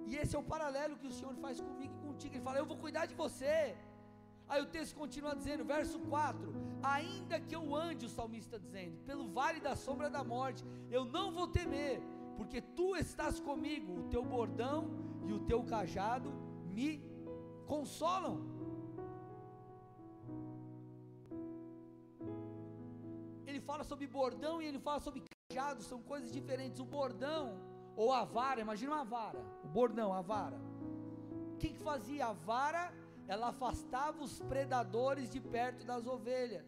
E 0.06 0.16
esse 0.16 0.34
é 0.36 0.38
o 0.38 0.48
paralelo 0.54 0.96
que 0.96 1.06
o 1.06 1.12
Senhor 1.18 1.34
faz 1.44 1.60
comigo 1.60 1.94
e 1.96 2.06
contigo. 2.06 2.34
Ele 2.34 2.46
fala: 2.48 2.58
Eu 2.58 2.66
vou 2.66 2.78
cuidar 2.84 3.06
de 3.06 3.14
você. 3.14 3.76
Aí 4.48 4.62
o 4.62 4.66
texto 4.66 4.94
continua 5.02 5.34
dizendo, 5.40 5.64
verso 5.64 5.98
4: 5.98 6.52
Ainda 6.82 7.38
que 7.40 7.54
eu 7.54 7.74
ande, 7.74 8.06
o 8.06 8.08
salmista 8.08 8.58
dizendo, 8.58 8.96
pelo 9.04 9.28
vale 9.28 9.60
da 9.60 9.74
sombra 9.76 10.08
da 10.08 10.24
morte, 10.24 10.64
eu 10.90 11.04
não 11.04 11.26
vou 11.30 11.46
temer, 11.48 12.00
porque 12.36 12.60
tu 12.60 12.96
estás 12.96 13.38
comigo, 13.38 14.00
o 14.00 14.08
teu 14.08 14.24
bordão 14.24 14.78
e 15.26 15.32
o 15.32 15.40
teu 15.40 15.62
cajado 15.64 16.32
me 16.76 17.02
consolam. 17.66 18.57
Fala 23.68 23.84
sobre 23.84 24.06
bordão 24.06 24.62
e 24.62 24.66
ele 24.66 24.78
fala 24.78 25.00
sobre 25.06 25.22
cajado, 25.30 25.82
são 25.82 26.00
coisas 26.02 26.32
diferentes. 26.32 26.80
O 26.80 26.87
bordão 26.87 27.60
ou 27.94 28.10
a 28.20 28.25
vara, 28.25 28.62
imagina 28.62 28.92
uma 28.94 29.04
vara, 29.04 29.40
o 29.62 29.68
bordão, 29.68 30.10
a 30.20 30.22
vara. 30.22 30.58
O 31.52 31.56
que, 31.58 31.68
que 31.75 31.82
fazia 31.90 32.26
a 32.28 32.32
vara? 32.32 32.84
Ela 33.26 33.48
afastava 33.48 34.25
os 34.25 34.40
predadores 34.52 35.30
de 35.34 35.40
perto 35.56 35.84
das 35.84 36.06
ovelhas. 36.06 36.64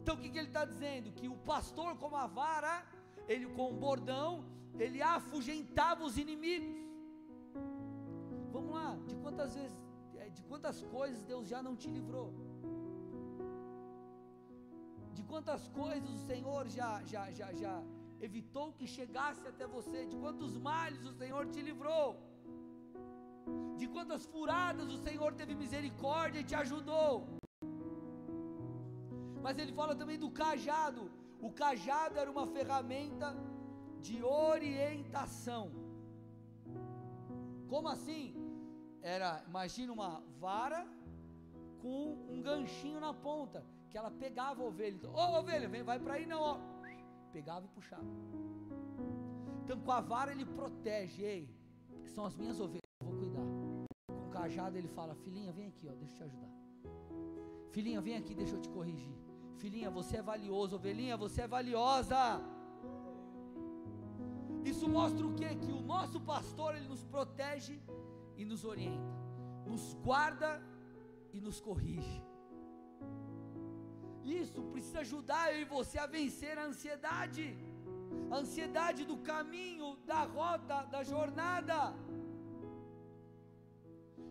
Então 0.00 0.16
o 0.16 0.18
que, 0.18 0.28
que 0.28 0.38
ele 0.38 0.48
está 0.48 0.66
dizendo? 0.66 1.12
Que 1.12 1.28
o 1.28 1.38
pastor, 1.52 1.96
como 1.96 2.16
a 2.16 2.26
vara, 2.26 2.74
ele 3.26 3.46
com 3.56 3.70
o 3.70 3.76
bordão, 3.86 4.44
ele 4.78 5.00
afugentava 5.00 6.04
os 6.04 6.18
inimigos. 6.18 6.76
Vamos 8.52 8.74
lá, 8.74 8.98
de 9.06 9.16
quantas 9.16 9.54
vezes, 9.54 9.78
é, 10.16 10.28
de 10.28 10.42
quantas 10.42 10.82
coisas 10.96 11.22
Deus 11.22 11.48
já 11.48 11.62
não 11.62 11.74
te 11.74 11.88
livrou? 11.88 12.28
De 15.16 15.22
quantas 15.30 15.62
coisas 15.80 16.10
o 16.16 16.20
Senhor 16.30 16.62
já, 16.76 16.92
já, 17.12 17.24
já, 17.38 17.48
já, 17.62 17.74
evitou 18.28 18.66
que 18.78 18.86
chegasse 18.96 19.46
até 19.52 19.66
você, 19.76 20.00
de 20.10 20.16
quantos 20.22 20.52
males 20.68 21.02
o 21.10 21.14
Senhor 21.20 21.44
te 21.52 21.60
livrou, 21.68 22.08
de 23.80 23.86
quantas 23.94 24.24
furadas 24.34 24.88
o 24.96 24.98
Senhor 25.06 25.30
teve 25.40 25.54
misericórdia 25.64 26.40
e 26.40 26.48
te 26.50 26.56
ajudou. 26.62 27.12
Mas 29.44 29.58
ele 29.58 29.72
fala 29.80 29.94
também 30.00 30.18
do 30.24 30.30
cajado. 30.30 31.02
O 31.46 31.50
cajado 31.62 32.18
era 32.22 32.30
uma 32.36 32.46
ferramenta 32.56 33.28
de 34.06 34.16
orientação. 34.22 35.64
Como 37.72 37.88
assim? 37.88 38.24
Era, 39.02 39.30
imagina 39.46 39.92
uma 39.92 40.22
vara 40.40 40.80
com 41.82 41.98
um 42.34 42.40
ganchinho 42.40 43.00
na 43.06 43.12
ponta, 43.12 43.62
que 43.94 43.98
ela 43.98 44.10
pegava 44.10 44.60
a 44.60 44.66
ovelha. 44.66 45.08
Ô 45.08 45.12
oh, 45.14 45.38
ovelha, 45.38 45.68
vem, 45.68 45.84
vai 45.84 46.00
para 46.00 46.14
aí 46.14 46.26
não, 46.26 46.60
pegava 47.32 47.64
e 47.64 47.68
puxava. 47.68 48.02
Então 49.62 49.78
com 49.78 49.92
a 49.92 50.00
vara 50.00 50.32
ele 50.32 50.44
protege, 50.44 51.22
ei, 51.22 51.48
são 52.04 52.24
as 52.24 52.34
minhas 52.34 52.58
ovelhas, 52.58 52.82
eu 53.00 53.06
vou 53.06 53.16
cuidar. 53.20 53.46
Com 54.08 54.26
o 54.26 54.30
cajado 54.30 54.76
ele 54.76 54.88
fala, 54.88 55.14
filhinha, 55.14 55.52
vem 55.52 55.68
aqui, 55.68 55.86
ó, 55.88 55.92
deixa 55.92 56.12
eu 56.12 56.16
te 56.16 56.24
ajudar. 56.24 56.50
Filhinha, 57.70 58.00
vem 58.00 58.16
aqui, 58.16 58.34
deixa 58.34 58.56
eu 58.56 58.60
te 58.60 58.68
corrigir. 58.68 59.14
Filhinha, 59.58 59.88
você 59.92 60.16
é 60.16 60.22
valioso, 60.22 60.74
ovelhinha, 60.74 61.16
você 61.16 61.42
é 61.42 61.46
valiosa. 61.46 62.20
Isso 64.64 64.88
mostra 64.88 65.24
o 65.24 65.34
que? 65.36 65.54
Que 65.54 65.70
o 65.70 65.82
nosso 65.82 66.20
pastor 66.20 66.74
ele 66.74 66.88
nos 66.88 67.04
protege 67.04 67.80
e 68.36 68.44
nos 68.44 68.64
orienta, 68.64 69.14
nos 69.64 69.94
guarda 69.94 70.60
e 71.32 71.40
nos 71.40 71.60
corrige. 71.60 72.20
Isso 74.24 74.62
precisa 74.72 75.00
ajudar 75.00 75.52
eu 75.54 75.60
e 75.60 75.64
você 75.64 75.98
a 75.98 76.06
vencer 76.06 76.56
a 76.58 76.64
ansiedade, 76.64 77.56
a 78.30 78.36
ansiedade 78.36 79.04
do 79.04 79.18
caminho, 79.18 79.96
da 80.06 80.22
rota, 80.24 80.82
da 80.84 81.02
jornada. 81.04 81.94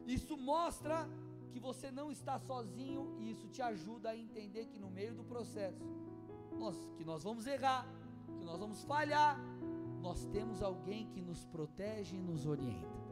Isso 0.07 0.35
mostra 0.35 1.07
que 1.51 1.59
você 1.59 1.91
não 1.91 2.11
está 2.11 2.39
sozinho 2.39 3.15
e 3.19 3.29
isso 3.29 3.47
te 3.47 3.61
ajuda 3.61 4.09
a 4.09 4.17
entender 4.17 4.65
que 4.65 4.79
no 4.79 4.89
meio 4.89 5.13
do 5.13 5.23
processo, 5.23 5.85
nós, 6.57 6.75
que 6.97 7.05
nós 7.05 7.23
vamos 7.23 7.45
errar, 7.45 7.85
que 8.39 8.43
nós 8.43 8.59
vamos 8.59 8.83
falhar, 8.83 9.39
nós 10.01 10.25
temos 10.25 10.61
alguém 10.61 11.07
que 11.11 11.21
nos 11.21 11.45
protege 11.45 12.15
e 12.15 12.21
nos 12.21 12.45
orienta. 12.45 13.03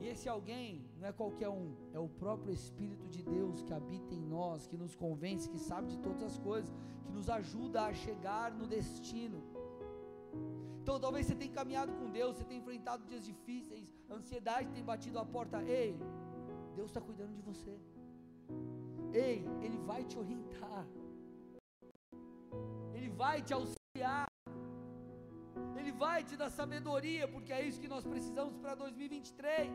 Esse 0.00 0.28
alguém 0.28 0.86
não 1.04 1.10
é 1.10 1.12
qualquer 1.12 1.50
um, 1.50 1.70
é 1.92 1.98
o 1.98 2.08
próprio 2.08 2.50
Espírito 2.50 3.06
de 3.14 3.22
Deus 3.22 3.62
que 3.62 3.74
habita 3.74 4.14
em 4.14 4.22
nós, 4.36 4.66
que 4.66 4.74
nos 4.82 4.94
convence, 4.96 5.50
que 5.50 5.58
sabe 5.58 5.88
de 5.88 5.98
todas 5.98 6.22
as 6.22 6.38
coisas, 6.38 6.74
que 7.04 7.12
nos 7.12 7.28
ajuda 7.28 7.82
a 7.84 7.92
chegar 7.92 8.50
no 8.50 8.66
destino. 8.66 9.42
Então 10.80 10.98
talvez 10.98 11.26
você 11.26 11.34
tenha 11.34 11.52
caminhado 11.52 11.92
com 11.92 12.08
Deus, 12.10 12.36
você 12.36 12.44
tenha 12.44 12.58
enfrentado 12.58 13.04
dias 13.04 13.22
difíceis, 13.22 13.86
ansiedade 14.10 14.70
tem 14.70 14.82
batido 14.82 15.18
a 15.18 15.26
porta. 15.26 15.62
Ei, 15.62 15.94
Deus 16.74 16.88
está 16.88 17.02
cuidando 17.02 17.34
de 17.34 17.42
você. 17.42 17.78
Ei, 19.12 19.44
Ele 19.60 19.76
vai 19.90 20.04
te 20.04 20.18
orientar. 20.18 20.86
Ele 22.94 23.10
vai 23.10 23.42
te 23.42 23.52
auxiliar. 23.52 24.26
Ele 25.76 25.92
vai 25.92 26.24
te 26.24 26.34
dar 26.34 26.48
sabedoria, 26.48 27.28
porque 27.28 27.52
é 27.52 27.60
isso 27.60 27.78
que 27.78 27.88
nós 27.88 28.06
precisamos 28.06 28.56
para 28.56 28.74
2023. 28.74 29.70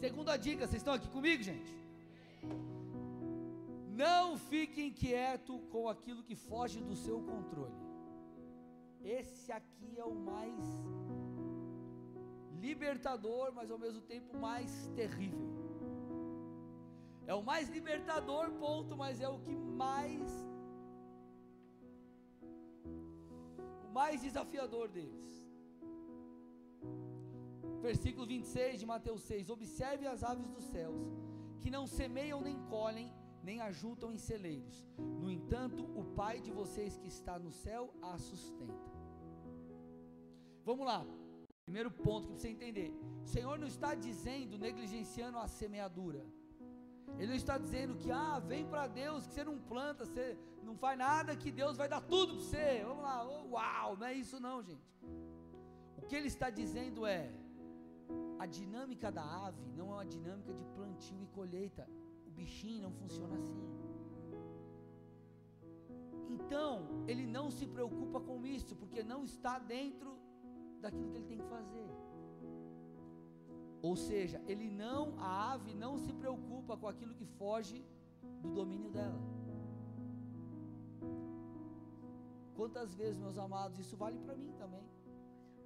Segunda 0.00 0.36
dica, 0.36 0.66
vocês 0.66 0.80
estão 0.82 0.94
aqui 0.94 1.08
comigo, 1.08 1.42
gente? 1.42 1.74
Não 3.88 4.36
fique 4.36 4.82
inquieto 4.82 5.58
com 5.72 5.88
aquilo 5.88 6.22
que 6.22 6.34
foge 6.34 6.82
do 6.82 6.94
seu 6.94 7.18
controle. 7.22 7.80
Esse 9.02 9.50
aqui 9.50 9.98
é 9.98 10.04
o 10.04 10.14
mais 10.14 10.64
libertador, 12.60 13.52
mas 13.54 13.70
ao 13.70 13.78
mesmo 13.78 14.02
tempo 14.02 14.36
mais 14.36 14.70
terrível. 14.94 15.48
É 17.26 17.34
o 17.34 17.42
mais 17.42 17.70
libertador, 17.70 18.50
ponto, 18.52 18.94
mas 18.96 19.20
é 19.20 19.28
o 19.28 19.38
que 19.38 19.54
mais 19.54 20.46
mais 23.94 24.20
desafiador 24.20 24.88
deles. 24.88 25.45
Versículo 27.80 28.26
26 28.26 28.80
de 28.80 28.86
Mateus 28.86 29.22
6: 29.22 29.50
Observe 29.50 30.06
as 30.06 30.22
aves 30.22 30.48
dos 30.48 30.64
céus, 30.64 31.06
que 31.60 31.70
não 31.70 31.86
semeiam 31.86 32.40
nem 32.40 32.58
colhem, 32.64 33.12
nem 33.42 33.60
ajuntam 33.60 34.12
em 34.12 34.18
celeiros. 34.18 34.86
No 34.98 35.30
entanto, 35.30 35.84
o 36.00 36.04
Pai 36.04 36.40
de 36.40 36.50
vocês 36.50 36.96
que 36.96 37.08
está 37.08 37.38
no 37.38 37.52
céu 37.52 37.94
a 38.02 38.18
sustenta. 38.18 38.90
Vamos 40.64 40.86
lá. 40.86 41.06
Primeiro 41.64 41.90
ponto 41.90 42.28
que 42.28 42.40
você 42.40 42.48
entender: 42.48 42.92
o 43.24 43.26
Senhor 43.26 43.58
não 43.58 43.66
está 43.66 43.94
dizendo 43.94 44.58
negligenciando 44.58 45.38
a 45.38 45.46
semeadura. 45.48 46.24
Ele 47.18 47.28
não 47.28 47.36
está 47.36 47.56
dizendo 47.56 47.96
que, 47.96 48.10
ah, 48.10 48.38
vem 48.38 48.66
para 48.66 48.86
Deus, 48.88 49.26
que 49.26 49.34
você 49.34 49.44
não 49.44 49.58
planta, 49.58 50.04
você 50.04 50.36
não 50.62 50.76
faz 50.76 50.98
nada, 50.98 51.36
que 51.36 51.50
Deus 51.50 51.76
vai 51.76 51.88
dar 51.88 52.00
tudo 52.00 52.34
para 52.34 52.42
você. 52.42 52.82
Vamos 52.84 53.02
lá, 53.02 53.24
oh, 53.24 53.48
uau, 53.54 53.96
não 53.96 54.06
é 54.06 54.14
isso 54.14 54.38
não, 54.40 54.62
gente. 54.62 54.86
O 55.96 56.02
que 56.06 56.16
ele 56.16 56.26
está 56.26 56.50
dizendo 56.50 57.06
é: 57.06 57.32
a 58.38 58.46
dinâmica 58.46 59.10
da 59.10 59.24
ave 59.46 59.64
não 59.76 59.90
é 59.92 59.94
uma 59.94 60.06
dinâmica 60.06 60.52
de 60.54 60.64
plantio 60.76 61.22
e 61.22 61.26
colheita. 61.28 61.88
O 62.26 62.30
bichinho 62.30 62.82
não 62.82 62.92
funciona 62.92 63.36
assim. 63.36 63.62
Então, 66.28 67.04
ele 67.06 67.26
não 67.26 67.50
se 67.50 67.66
preocupa 67.66 68.20
com 68.20 68.46
isso, 68.46 68.74
porque 68.76 69.02
não 69.02 69.24
está 69.24 69.58
dentro 69.58 70.18
daquilo 70.80 71.10
que 71.10 71.18
ele 71.18 71.26
tem 71.32 71.38
que 71.38 71.48
fazer. 71.48 71.88
Ou 73.82 73.94
seja, 73.96 74.42
ele 74.46 74.68
não, 74.70 75.14
a 75.18 75.52
ave 75.52 75.72
não 75.74 75.96
se 75.98 76.12
preocupa 76.12 76.76
com 76.76 76.88
aquilo 76.88 77.14
que 77.14 77.24
foge 77.24 77.84
do 78.42 78.50
domínio 78.50 78.90
dela. 78.90 79.20
Quantas 82.54 82.94
vezes, 82.94 83.18
meus 83.18 83.38
amados, 83.38 83.78
isso 83.78 83.96
vale 83.96 84.18
para 84.18 84.34
mim 84.34 84.52
também. 84.62 84.84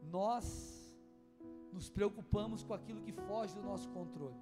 Nós 0.02 0.44
nos 1.72 1.88
preocupamos 1.88 2.62
com 2.62 2.74
aquilo 2.74 3.00
que 3.00 3.12
foge 3.12 3.54
do 3.54 3.62
nosso 3.62 3.88
controle. 3.90 4.36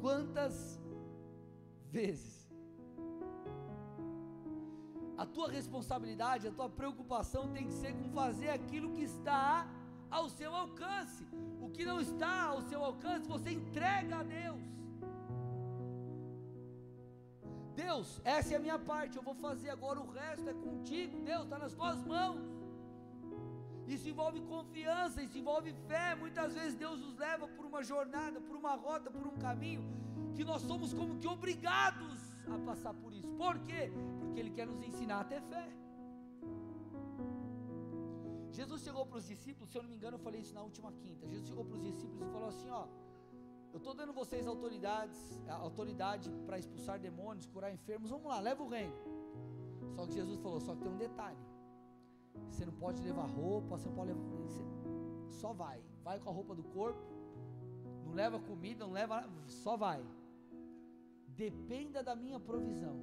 Quantas 0.00 0.80
vezes 1.90 2.40
a 5.22 5.26
tua 5.26 5.50
responsabilidade, 5.50 6.48
a 6.48 6.50
tua 6.50 6.68
preocupação 6.68 7.48
tem 7.48 7.66
que 7.66 7.74
ser 7.74 7.92
com 7.94 8.08
fazer 8.10 8.48
aquilo 8.48 8.94
que 8.94 9.02
está 9.02 9.68
ao 10.10 10.28
seu 10.30 10.54
alcance. 10.54 11.26
O 11.60 11.68
que 11.68 11.84
não 11.84 12.00
está 12.00 12.44
ao 12.44 12.62
seu 12.62 12.82
alcance, 12.82 13.28
você 13.28 13.50
entrega 13.50 14.16
a 14.20 14.22
Deus. 14.22 14.62
Deus, 17.74 18.20
essa 18.24 18.54
é 18.54 18.56
a 18.56 18.60
minha 18.60 18.78
parte, 18.78 19.16
eu 19.16 19.22
vou 19.22 19.34
fazer 19.34 19.70
agora, 19.70 20.00
o 20.00 20.10
resto 20.10 20.48
é 20.48 20.54
contigo. 20.54 21.20
Deus, 21.20 21.44
está 21.44 21.58
nas 21.58 21.74
tuas 21.74 22.02
mãos. 22.04 22.40
Isso 23.94 24.08
envolve 24.12 24.40
confiança, 24.54 25.22
isso 25.26 25.36
envolve 25.42 25.70
fé. 25.90 26.14
Muitas 26.24 26.54
vezes 26.58 26.74
Deus 26.84 26.98
nos 27.04 27.16
leva 27.24 27.46
por 27.56 27.64
uma 27.70 27.82
jornada, 27.82 28.40
por 28.40 28.56
uma 28.62 28.74
rota, 28.84 29.10
por 29.10 29.26
um 29.32 29.36
caminho, 29.46 29.82
que 30.36 30.44
nós 30.50 30.62
somos 30.62 30.94
como 30.98 31.16
que 31.20 31.28
obrigados 31.36 32.20
a 32.54 32.58
passar 32.68 32.94
por 33.02 33.12
isso. 33.12 33.28
Por 33.42 33.58
quê? 33.68 33.82
Porque 34.20 34.38
Ele 34.42 34.52
quer 34.58 34.66
nos 34.72 34.80
ensinar 34.90 35.20
a 35.20 35.24
ter 35.24 35.42
fé. 35.42 35.66
Jesus 38.52 38.82
chegou 38.86 39.04
para 39.06 39.18
os 39.18 39.26
discípulos, 39.26 39.70
se 39.70 39.78
eu 39.78 39.82
não 39.82 39.90
me 39.90 39.96
engano, 39.96 40.16
eu 40.16 40.22
falei 40.28 40.40
isso 40.40 40.54
na 40.54 40.62
última 40.62 40.92
quinta. 40.92 41.26
Jesus 41.26 41.48
chegou 41.48 41.64
para 41.64 41.76
os 41.76 41.82
discípulos 41.82 42.28
e 42.28 42.32
falou 42.32 42.48
assim: 42.48 42.70
Ó, 42.70 42.86
eu 43.72 43.78
estou 43.78 43.94
dando 43.94 44.12
vocês 44.12 44.46
autoridades, 44.46 45.20
autoridade 45.48 46.30
para 46.46 46.58
expulsar 46.58 46.98
demônios, 46.98 47.46
curar 47.46 47.72
enfermos. 47.72 48.10
Vamos 48.10 48.26
lá, 48.26 48.38
leva 48.38 48.62
o 48.62 48.68
reino. 48.68 48.94
Só 49.96 50.06
que 50.06 50.14
Jesus 50.14 50.38
falou: 50.40 50.60
só 50.60 50.74
que 50.74 50.82
tem 50.82 50.92
um 50.92 50.96
detalhe. 50.96 51.49
Você 52.48 52.64
não 52.64 52.72
pode 52.72 53.02
levar 53.02 53.26
roupa, 53.26 53.76
você 53.76 53.88
não 53.88 53.94
pode 53.94 54.12
levar. 54.12 54.24
Você 54.48 54.62
só 55.40 55.52
vai. 55.52 55.78
Vai 56.02 56.18
com 56.18 56.30
a 56.30 56.32
roupa 56.32 56.54
do 56.54 56.62
corpo. 56.62 57.02
Não 58.04 58.12
leva 58.12 58.38
comida, 58.40 58.84
não 58.84 58.92
leva. 58.92 59.28
Só 59.46 59.76
vai. 59.76 60.02
Dependa 61.28 62.02
da 62.02 62.14
minha 62.14 62.38
provisão. 62.38 62.96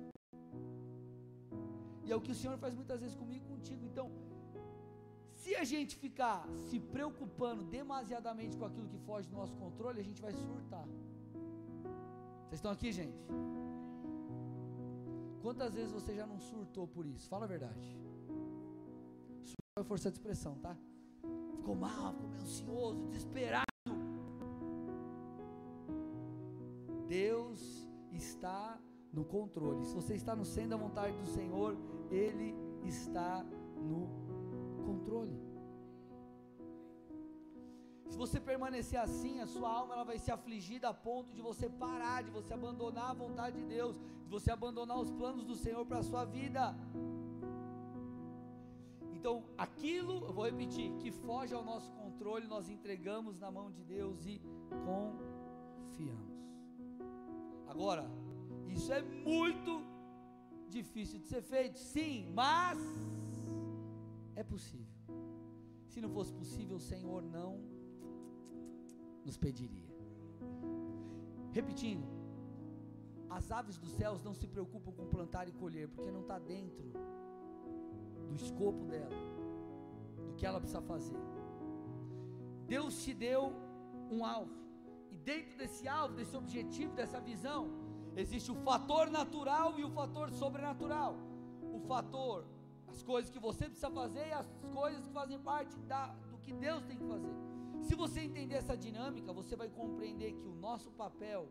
E 2.05 2.11
é 2.11 2.15
o 2.15 2.21
que 2.21 2.31
o 2.31 2.35
Senhor 2.35 2.57
faz 2.57 2.73
muitas 2.73 3.01
vezes 3.01 3.15
comigo 3.15 3.43
e 3.45 3.49
contigo. 3.53 3.85
Então, 3.85 4.09
se 5.41 5.55
a 5.55 5.63
gente 5.63 5.95
ficar 5.95 6.47
se 6.67 6.79
preocupando 6.79 7.63
demasiadamente 7.63 8.57
com 8.57 8.65
aquilo 8.65 8.87
que 8.93 8.99
foge 8.99 9.27
do 9.29 9.35
nosso 9.35 9.55
controle, 9.57 9.99
a 9.99 10.03
gente 10.03 10.21
vai 10.21 10.33
surtar. 10.33 10.85
Vocês 12.45 12.59
estão 12.59 12.71
aqui, 12.71 12.91
gente? 12.91 13.19
Quantas 15.41 15.73
vezes 15.73 15.91
você 15.91 16.15
já 16.15 16.25
não 16.25 16.39
surtou 16.39 16.87
por 16.87 17.05
isso? 17.05 17.27
Fala 17.29 17.45
a 17.45 17.47
verdade. 17.47 17.87
É 19.77 19.83
força 19.83 20.09
de 20.09 20.17
expressão, 20.17 20.55
tá? 20.55 20.75
Ficou 21.57 21.75
mal, 21.75 22.11
ficou 22.13 22.29
meio 22.29 22.41
ansioso, 22.41 22.99
desesperado. 23.09 23.65
Deus 27.07 27.87
está 28.11 28.79
no 29.13 29.23
controle. 29.23 29.85
Se 29.85 29.93
você 29.93 30.15
está 30.15 30.35
no 30.35 30.43
centro 30.43 30.71
da 30.71 30.77
vontade 30.77 31.15
do 31.17 31.27
Senhor, 31.27 31.77
Ele 32.09 32.55
está 32.83 33.45
no 33.89 34.09
controle. 34.83 35.39
Se 38.09 38.17
você 38.17 38.39
permanecer 38.39 38.99
assim, 38.99 39.41
a 39.41 39.45
sua 39.45 39.69
alma 39.69 39.93
ela 39.93 40.03
vai 40.03 40.17
ser 40.17 40.31
afligida 40.31 40.89
a 40.89 40.93
ponto 40.93 41.31
de 41.35 41.41
você 41.41 41.69
parar, 41.69 42.23
de 42.23 42.31
você 42.31 42.51
abandonar 42.53 43.11
a 43.11 43.13
vontade 43.13 43.57
de 43.57 43.65
Deus, 43.65 43.99
de 44.23 44.29
você 44.29 44.49
abandonar 44.49 44.97
os 44.97 45.11
planos 45.11 45.45
do 45.45 45.55
Senhor 45.55 45.85
para 45.85 45.99
a 45.99 46.03
sua 46.03 46.25
vida. 46.25 46.75
Então, 49.17 49.35
aquilo, 49.57 50.15
eu 50.27 50.33
vou 50.37 50.45
repetir, 50.45 50.87
que 50.99 51.11
foge 51.11 51.53
ao 51.59 51.63
nosso 51.63 51.91
controle, 51.93 52.45
nós 52.45 52.69
entregamos 52.69 53.39
na 53.39 53.49
mão 53.49 53.71
de 53.71 53.83
Deus 53.83 54.27
e 54.27 54.39
confiamos. 54.85 56.37
Agora, 57.67 58.05
isso 58.67 58.93
é 58.93 59.01
muito 59.01 59.81
difícil 60.69 61.17
de 61.19 61.25
ser 61.25 61.41
feito, 61.41 61.79
sim, 61.79 62.31
mas 62.41 62.77
é 64.35 64.43
possível. 64.43 65.01
Se 65.87 65.99
não 65.99 66.11
fosse 66.17 66.31
possível, 66.31 66.77
o 66.77 66.87
Senhor 66.91 67.23
não 67.23 67.59
nos 69.25 69.35
pediria. 69.35 69.95
Repetindo, 71.51 72.07
as 73.31 73.49
aves 73.49 73.79
dos 73.79 73.93
céus 73.93 74.21
não 74.21 74.35
se 74.35 74.47
preocupam 74.47 74.91
com 74.91 75.07
plantar 75.07 75.47
e 75.47 75.53
colher, 75.53 75.87
porque 75.89 76.11
não 76.11 76.21
está 76.21 76.37
dentro 76.37 76.91
do 78.27 78.35
escopo 78.35 78.83
dela, 78.85 79.15
do 80.25 80.33
que 80.35 80.45
ela 80.45 80.59
precisa 80.59 80.81
fazer. 80.81 81.17
Deus 82.67 83.03
te 83.03 83.13
deu 83.13 83.53
um 84.11 84.25
alvo, 84.25 84.55
e 85.11 85.17
dentro 85.17 85.57
desse 85.57 85.87
alvo, 85.87 86.15
desse 86.15 86.35
objetivo, 86.35 86.93
dessa 86.93 87.19
visão, 87.19 87.69
existe 88.15 88.51
o 88.51 88.55
fator 88.55 89.09
natural 89.09 89.79
e 89.79 89.83
o 89.83 89.89
fator 89.89 90.31
sobrenatural. 90.31 91.15
O 91.73 91.79
fator 91.79 92.45
as 92.87 93.03
coisas 93.03 93.29
que 93.29 93.39
você 93.39 93.65
precisa 93.65 93.91
fazer 93.91 94.27
e 94.27 94.31
as 94.31 94.47
coisas 94.73 95.05
que 95.05 95.11
fazem 95.11 95.39
parte 95.39 95.77
da, 95.81 96.07
do 96.31 96.37
que 96.39 96.53
Deus 96.53 96.83
tem 96.85 96.97
que 96.97 97.05
fazer. 97.05 97.35
Se 97.83 97.95
você 97.95 98.21
entender 98.21 98.55
essa 98.55 98.75
dinâmica, 98.75 99.31
você 99.31 99.55
vai 99.55 99.69
compreender 99.69 100.33
que 100.33 100.47
o 100.47 100.55
nosso 100.55 100.89
papel 100.91 101.47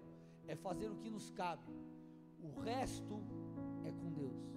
é 0.49 0.57
fazer 0.57 0.91
o 0.91 0.97
que 0.97 1.11
nos 1.11 1.31
cabe, 1.31 1.73
o 2.43 2.61
resto 2.61 3.23
é 3.85 3.93
com 3.93 4.11
Deus. 4.13 4.56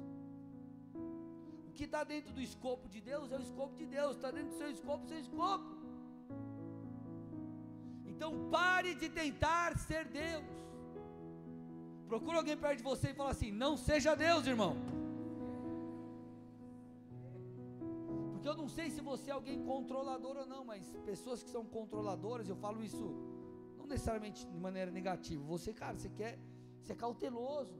Que 1.79 1.85
está 1.85 1.99
dentro 2.03 2.31
do 2.37 2.41
escopo 2.41 2.85
de 2.93 2.99
Deus 3.09 3.31
é 3.31 3.37
o 3.37 3.43
escopo 3.49 3.73
de 3.81 3.85
Deus, 3.97 4.15
está 4.15 4.29
dentro 4.37 4.49
do 4.53 4.57
seu 4.61 4.69
escopo, 4.69 5.07
seu 5.11 5.19
escopo. 5.25 5.69
Então 8.11 8.31
pare 8.55 8.91
de 9.01 9.07
tentar 9.19 9.77
ser 9.77 10.03
Deus. 10.23 10.43
Procure 12.09 12.35
alguém 12.39 12.57
perto 12.63 12.79
de 12.79 12.83
você 12.83 13.11
e 13.11 13.13
fala 13.19 13.31
assim: 13.35 13.51
não 13.63 13.77
seja 13.77 14.13
Deus, 14.25 14.45
irmão. 14.53 14.73
Porque 18.33 18.49
eu 18.51 18.57
não 18.61 18.67
sei 18.67 18.89
se 18.95 18.99
você 18.99 19.29
é 19.31 19.35
alguém 19.39 19.63
controlador 19.63 20.35
ou 20.43 20.47
não, 20.53 20.65
mas 20.71 20.91
pessoas 21.11 21.41
que 21.41 21.49
são 21.49 21.63
controladoras, 21.77 22.49
eu 22.49 22.57
falo 22.57 22.83
isso 22.89 23.05
não 23.77 23.87
necessariamente 23.93 24.45
de 24.45 24.59
maneira 24.67 24.91
negativa. 24.91 25.41
Você, 25.55 25.71
cara, 25.73 25.97
você 25.97 26.09
quer, 26.09 26.37
você 26.81 26.91
é 26.91 27.01
cauteloso. 27.05 27.79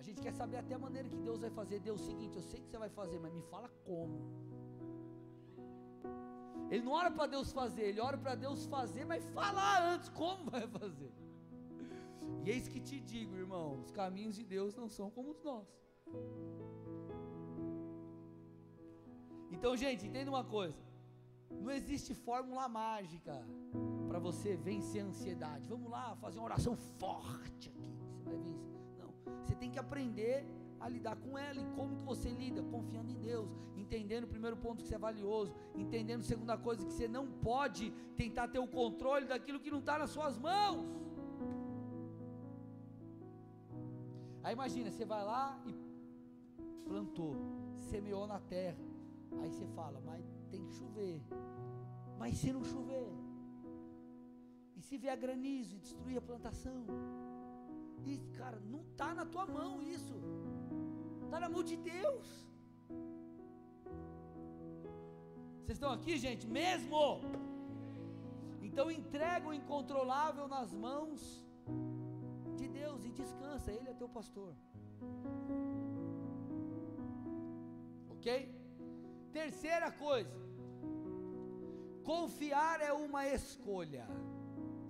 A 0.00 0.02
gente 0.02 0.20
quer 0.24 0.32
saber 0.32 0.56
até 0.56 0.74
a 0.74 0.82
maneira 0.84 1.08
que 1.12 1.18
Deus 1.28 1.40
vai 1.44 1.50
fazer. 1.58 1.78
Deus, 1.88 2.00
seguinte, 2.10 2.34
eu 2.40 2.44
sei 2.50 2.58
que 2.60 2.68
você 2.68 2.78
vai 2.84 2.88
fazer, 3.00 3.18
mas 3.24 3.32
me 3.38 3.42
fala 3.52 3.68
como. 3.88 4.18
Ele 6.70 6.82
não 6.86 6.92
ora 7.00 7.10
para 7.16 7.26
Deus 7.34 7.52
fazer, 7.52 7.82
ele 7.90 8.00
ora 8.00 8.16
para 8.16 8.34
Deus 8.34 8.64
fazer, 8.74 9.04
mas 9.04 9.28
falar 9.40 9.76
antes 9.92 10.08
como 10.20 10.50
vai 10.50 10.66
fazer. 10.78 11.12
E 12.44 12.48
eis 12.54 12.66
que 12.72 12.80
te 12.88 12.98
digo, 13.12 13.34
irmão, 13.44 13.66
os 13.82 13.90
caminhos 13.90 14.36
de 14.36 14.44
Deus 14.54 14.74
não 14.80 14.88
são 14.88 15.10
como 15.10 15.32
os 15.32 15.42
nossos. 15.42 15.78
Então, 19.50 19.76
gente, 19.84 20.06
entenda 20.06 20.30
uma 20.30 20.44
coisa: 20.56 20.82
não 21.50 21.70
existe 21.78 22.14
fórmula 22.14 22.66
mágica 22.68 23.36
para 24.08 24.18
você 24.18 24.56
vencer 24.56 25.02
a 25.02 25.08
ansiedade. 25.12 25.68
Vamos 25.68 25.90
lá, 25.90 26.16
fazer 26.24 26.38
uma 26.38 26.46
oração 26.46 26.74
forte 27.02 27.68
aqui. 27.68 27.92
Você 28.16 28.30
vai 28.30 28.38
vencer. 28.38 28.69
Tem 29.60 29.70
que 29.70 29.78
aprender 29.78 30.36
a 30.80 30.88
lidar 30.88 31.16
com 31.24 31.32
ela. 31.46 31.60
E 31.60 31.66
como 31.78 31.96
que 31.98 32.04
você 32.12 32.30
lida? 32.30 32.62
Confiando 32.74 33.10
em 33.16 33.20
Deus, 33.30 33.48
entendendo 33.76 34.24
o 34.24 34.32
primeiro 34.34 34.56
ponto 34.64 34.82
que 34.82 34.88
você 34.88 34.94
é 34.94 35.04
valioso, 35.10 35.54
entendendo 35.84 36.20
a 36.20 36.30
segunda 36.32 36.56
coisa 36.66 36.84
que 36.86 36.92
você 36.92 37.08
não 37.16 37.26
pode 37.50 37.90
tentar 38.22 38.48
ter 38.48 38.58
o 38.58 38.66
controle 38.66 39.26
daquilo 39.26 39.60
que 39.60 39.70
não 39.70 39.80
está 39.80 39.98
nas 39.98 40.10
suas 40.10 40.38
mãos. 40.38 40.86
Aí 44.42 44.54
imagina, 44.54 44.90
você 44.90 45.04
vai 45.04 45.22
lá 45.32 45.44
e 45.66 45.74
plantou, 46.88 47.36
semeou 47.90 48.26
na 48.26 48.40
terra. 48.40 48.82
Aí 49.40 49.50
você 49.50 49.66
fala, 49.78 50.00
mas 50.00 50.24
tem 50.50 50.64
que 50.64 50.72
chover. 50.72 51.22
Mas 52.18 52.38
se 52.38 52.52
não 52.52 52.64
chover? 52.64 53.08
E 54.76 54.82
se 54.82 54.96
vier 54.96 55.16
granizo 55.16 55.76
e 55.76 55.78
destruir 55.78 56.16
a 56.18 56.22
plantação? 56.22 56.86
E, 58.06 58.18
cara, 58.38 58.58
não 58.60 58.80
está 58.82 59.14
na 59.14 59.24
tua 59.24 59.46
mão 59.46 59.82
isso. 59.82 60.14
Está 61.24 61.38
na 61.40 61.48
mão 61.48 61.62
de 61.62 61.76
Deus. 61.76 62.28
Vocês 65.70 65.76
estão 65.78 65.92
aqui, 65.92 66.16
gente? 66.18 66.46
Mesmo? 66.48 67.20
Então 68.60 68.90
entrega 68.90 69.48
o 69.48 69.54
incontrolável 69.54 70.46
nas 70.48 70.72
mãos 70.72 71.20
de 72.56 72.68
Deus 72.68 73.04
e 73.04 73.10
descansa, 73.10 73.72
Ele 73.72 73.88
é 73.88 73.94
teu 73.94 74.08
pastor. 74.08 74.54
Ok? 78.10 78.26
Terceira 79.32 79.90
coisa, 79.92 80.38
confiar 82.04 82.80
é 82.80 82.92
uma 82.92 83.26
escolha. 83.26 84.06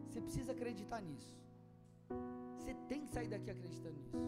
Você 0.06 0.20
precisa 0.20 0.52
acreditar 0.52 1.00
nisso. 1.00 1.39
Você 2.70 2.74
tem 2.90 3.00
que 3.04 3.10
sair 3.14 3.28
daqui 3.34 3.50
acreditando 3.50 3.96
nisso. 4.00 4.18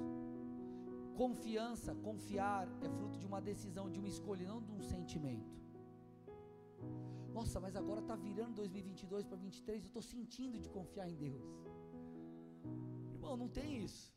Confiança, 1.22 1.90
confiar 2.06 2.62
é 2.86 2.88
fruto 2.96 3.16
de 3.22 3.26
uma 3.30 3.40
decisão, 3.40 3.84
de 3.94 3.98
uma 4.00 4.08
escolha, 4.14 4.44
não 4.52 4.60
de 4.60 4.72
um 4.76 4.82
sentimento. 4.94 5.52
Nossa, 7.36 7.60
mas 7.64 7.76
agora 7.82 8.00
está 8.00 8.16
virando 8.16 8.56
2022 8.56 9.26
para 9.26 9.36
2023, 9.36 9.84
eu 9.84 9.90
estou 9.90 10.02
sentindo 10.02 10.58
de 10.64 10.68
confiar 10.76 11.08
em 11.08 11.14
Deus. 11.14 11.46
Irmão, 13.14 13.36
não 13.42 13.48
tem 13.58 13.70
isso. 13.84 14.12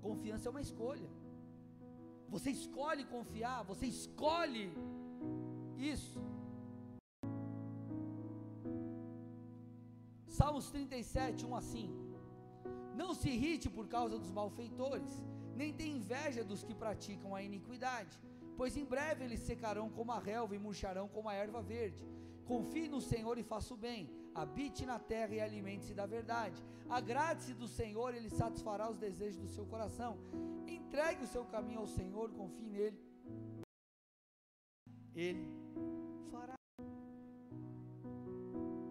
Confiança 0.00 0.48
é 0.48 0.52
uma 0.56 0.64
escolha. 0.68 1.10
Você 2.28 2.50
escolhe 2.50 3.04
confiar, 3.16 3.60
você 3.64 3.86
escolhe 3.86 4.66
isso. 5.76 6.20
Salmos 10.28 10.70
37, 10.70 11.44
1 11.44 11.56
a 11.56 11.60
5. 11.60 12.07
Não 13.00 13.10
se 13.18 13.28
irrite 13.34 13.68
por 13.76 13.86
causa 13.86 14.18
dos 14.22 14.30
malfeitores, 14.38 15.12
nem 15.60 15.72
tenha 15.72 15.98
inveja 15.98 16.42
dos 16.50 16.64
que 16.66 16.74
praticam 16.82 17.30
a 17.34 17.42
iniquidade, 17.48 18.14
pois 18.56 18.76
em 18.80 18.86
breve 18.94 19.20
eles 19.24 19.42
secarão 19.50 19.88
como 19.96 20.10
a 20.16 20.18
relva 20.30 20.56
e 20.56 20.58
murcharão 20.66 21.06
como 21.16 21.28
a 21.28 21.34
erva 21.44 21.62
verde. 21.62 22.02
Confie 22.50 22.88
no 22.94 23.00
Senhor 23.00 23.36
e 23.38 23.44
faça 23.52 23.72
o 23.72 23.76
bem, 23.86 24.10
habite 24.34 24.84
na 24.90 24.98
terra 24.98 25.32
e 25.36 25.40
alimente-se 25.46 25.94
da 26.00 26.06
verdade. 26.06 26.60
Agrade-se 26.98 27.54
do 27.62 27.68
Senhor, 27.68 28.10
ele 28.16 28.30
satisfará 28.40 28.90
os 28.90 28.98
desejos 29.06 29.40
do 29.44 29.54
seu 29.56 29.64
coração. 29.72 30.12
Entregue 30.66 31.22
o 31.22 31.32
seu 31.34 31.44
caminho 31.54 31.80
ao 31.84 31.86
Senhor, 31.98 32.26
confie 32.42 32.68
nele. 32.76 33.00
Ele 35.14 35.46
fará. 36.32 36.56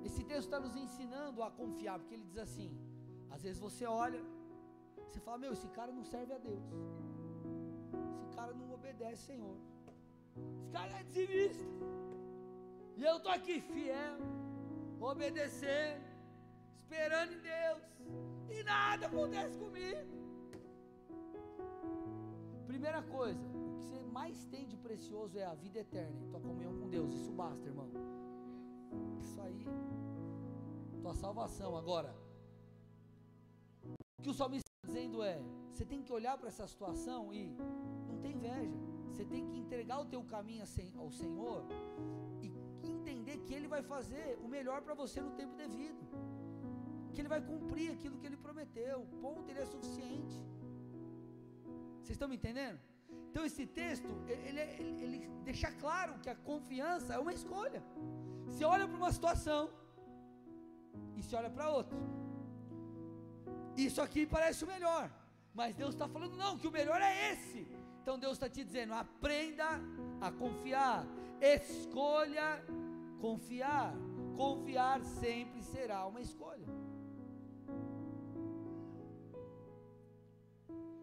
Esse 0.06 0.24
texto 0.24 0.46
está 0.50 0.60
nos 0.66 0.76
ensinando 0.78 1.44
a 1.44 1.52
confiar, 1.52 1.98
porque 2.00 2.16
ele 2.18 2.30
diz 2.32 2.38
assim: 2.38 2.70
às 3.30 3.44
vezes 3.44 3.60
você 3.60 3.86
olha, 3.86 4.22
você 5.08 5.20
fala: 5.20 5.38
Meu, 5.38 5.54
esse 5.54 5.68
cara 5.70 5.92
não 5.92 6.04
serve 6.04 6.34
a 6.34 6.38
Deus. 6.38 6.64
Esse 8.22 8.36
cara 8.36 8.54
não 8.54 8.74
obedece, 8.74 9.24
Senhor. 9.32 9.58
Esse 10.58 10.70
cara 10.72 10.92
é 11.00 11.04
dizimista. 11.04 11.66
E 12.96 13.04
eu 13.04 13.18
estou 13.18 13.32
aqui 13.32 13.62
fiel, 13.62 14.18
obedecendo, 15.00 16.04
esperando 16.82 17.34
em 17.34 17.42
Deus. 17.42 17.84
E 18.50 18.64
nada 18.64 19.08
acontece 19.08 19.58
comigo. 19.58 20.18
Primeira 22.66 23.02
coisa, 23.04 23.40
o 23.46 23.50
que 23.52 23.60
você 23.60 24.00
mais 24.18 24.46
tem 24.46 24.68
de 24.68 24.78
precioso 24.78 25.38
é 25.38 25.46
a 25.46 25.54
vida 25.54 25.80
eterna 25.80 26.20
e 26.22 26.28
tua 26.28 26.40
comunhão 26.40 26.74
com 26.80 26.90
Deus. 26.90 27.14
Isso 27.14 27.32
basta, 27.32 27.68
irmão. 27.68 27.90
Isso 29.20 29.40
aí, 29.42 29.66
tua 31.02 31.14
salvação. 31.14 31.76
Agora, 31.76 32.16
o 34.18 34.24
que 34.24 34.30
o 34.30 34.34
salmista 34.34 34.70
está 34.70 34.88
dizendo 34.88 35.24
é: 35.24 35.40
você 35.72 35.86
tem 35.86 36.02
que 36.02 36.12
olhar 36.12 36.38
para 36.38 36.48
essa 36.48 36.66
situação 36.68 37.34
e 37.34 37.42
não 38.10 38.18
tem 38.24 38.34
inveja. 38.34 38.78
Você 39.12 39.24
tem 39.26 39.46
que 39.50 39.58
entregar 39.58 40.00
o 40.00 40.06
teu 40.06 40.24
caminho 40.24 40.64
ao 41.04 41.12
Senhor 41.12 41.64
e 42.42 42.52
entender 42.96 43.38
que 43.46 43.54
Ele 43.54 43.68
vai 43.68 43.82
fazer 43.82 44.38
o 44.44 44.48
melhor 44.48 44.82
para 44.82 44.94
você 44.94 45.22
no 45.22 45.32
tempo 45.32 45.56
devido. 45.56 46.02
Que 47.14 47.22
Ele 47.22 47.30
vai 47.36 47.42
cumprir 47.42 47.92
aquilo 47.92 48.18
que 48.18 48.28
Ele 48.28 48.38
prometeu. 48.38 49.08
Ponto, 49.22 49.50
Ele 49.50 49.60
é 49.60 49.66
suficiente. 49.66 50.38
Vocês 52.02 52.16
estão 52.16 52.28
me 52.28 52.36
entendendo? 52.36 52.80
Então 53.30 53.46
esse 53.46 53.66
texto, 53.68 54.08
ele, 54.28 54.60
ele, 54.60 55.04
ele 55.04 55.18
deixa 55.44 55.72
claro 55.72 56.20
que 56.20 56.30
a 56.30 56.36
confiança 56.36 57.14
é 57.14 57.20
uma 57.20 57.34
escolha. 57.34 57.84
Você 58.46 58.64
olha 58.66 58.88
para 58.88 58.98
uma 58.98 59.12
situação 59.12 59.70
e 61.16 61.22
se 61.22 61.36
olha 61.36 61.50
para 61.50 61.70
outra. 61.70 61.98
Isso 63.86 64.02
aqui 64.02 64.26
parece 64.26 64.64
o 64.64 64.68
melhor, 64.68 65.10
mas 65.54 65.76
Deus 65.76 65.94
está 65.94 66.08
falando, 66.08 66.36
não, 66.36 66.58
que 66.58 66.68
o 66.68 66.72
melhor 66.72 67.00
é 67.02 67.32
esse. 67.32 67.68
Então 68.02 68.18
Deus 68.18 68.34
está 68.34 68.50
te 68.50 68.64
dizendo: 68.64 68.94
aprenda 68.94 69.68
a 70.20 70.32
confiar, 70.32 71.06
escolha 71.42 72.50
confiar. 73.20 73.94
Confiar 74.36 75.04
sempre 75.04 75.62
será 75.74 76.06
uma 76.06 76.22
escolha. 76.22 76.68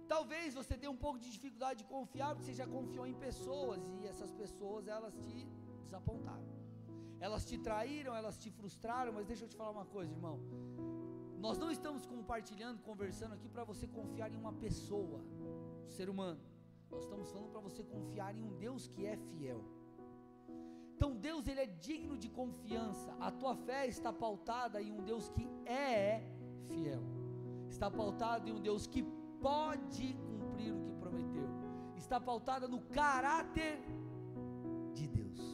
Talvez 0.07 0.55
você 0.55 0.75
tenha 0.77 0.93
um 0.97 1.03
pouco 1.05 1.19
de 1.19 1.31
dificuldade 1.37 1.81
de 1.83 1.87
confiar, 1.95 2.29
porque 2.35 2.47
você 2.47 2.55
já 2.63 2.67
confiou 2.67 3.07
em 3.07 3.15
pessoas 3.15 3.81
e 4.01 4.07
essas 4.07 4.31
pessoas 4.43 4.87
elas 4.87 5.15
te 5.27 5.41
desapontaram. 5.85 6.53
Elas 7.19 7.45
te 7.45 7.57
traíram, 7.59 8.15
elas 8.15 8.37
te 8.37 8.51
frustraram, 8.51 9.13
mas 9.13 9.27
deixa 9.27 9.45
eu 9.45 9.49
te 9.49 9.57
falar 9.57 9.71
uma 9.71 9.87
coisa, 9.87 10.13
irmão. 10.13 10.39
Nós 11.45 11.59
não 11.63 11.71
estamos 11.71 12.07
compartilhando, 12.07 12.81
conversando 12.81 13.35
aqui 13.35 13.49
para 13.55 13.65
você 13.71 13.87
confiar 13.87 14.33
em 14.33 14.37
uma 14.43 14.53
pessoa, 14.65 15.19
um 15.85 15.91
ser 15.97 16.09
humano. 16.09 16.41
Nós 16.91 17.03
estamos 17.03 17.31
falando 17.31 17.51
para 17.51 17.61
você 17.61 17.83
confiar 17.83 18.35
em 18.35 18.43
um 18.43 18.55
Deus 18.57 18.89
que 18.89 19.05
é 19.05 19.15
fiel. 19.29 19.61
Então 20.95 21.15
Deus 21.15 21.47
ele 21.47 21.61
é 21.61 21.67
digno 21.67 22.17
de 22.17 22.31
confiança. 22.31 23.15
A 23.21 23.31
tua 23.31 23.55
fé 23.55 23.87
está 23.87 24.11
pautada 24.11 24.81
em 24.81 24.91
um 24.91 25.03
Deus 25.11 25.29
que 25.29 25.47
é 25.67 26.23
fiel. 26.67 27.03
Está 27.69 27.91
pautada 27.91 28.49
em 28.49 28.53
um 28.55 28.63
Deus 28.63 28.87
que 28.87 29.03
pode 29.43 30.15
cumprir 30.15 30.73
o 30.73 30.81
que 30.81 30.95
prometeu. 30.95 31.49
Está 31.95 32.19
pautada 32.19 32.67
no 32.67 32.81
caráter 33.01 33.85
de 34.95 35.07
Deus. 35.07 35.54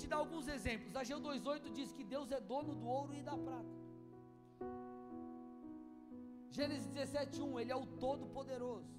Te 0.00 0.06
dar 0.12 0.18
alguns 0.24 0.46
exemplos. 0.56 0.94
Ageu 1.02 1.18
2,8 1.20 1.72
diz 1.78 1.92
que 1.96 2.04
Deus 2.14 2.30
é 2.38 2.40
dono 2.52 2.74
do 2.80 2.86
ouro 2.86 3.14
e 3.14 3.22
da 3.28 3.36
prata. 3.46 3.76
Gênesis 6.50 6.88
17,1, 6.88 7.60
Ele 7.60 7.72
é 7.76 7.76
o 7.76 7.86
Todo-Poderoso. 8.04 8.92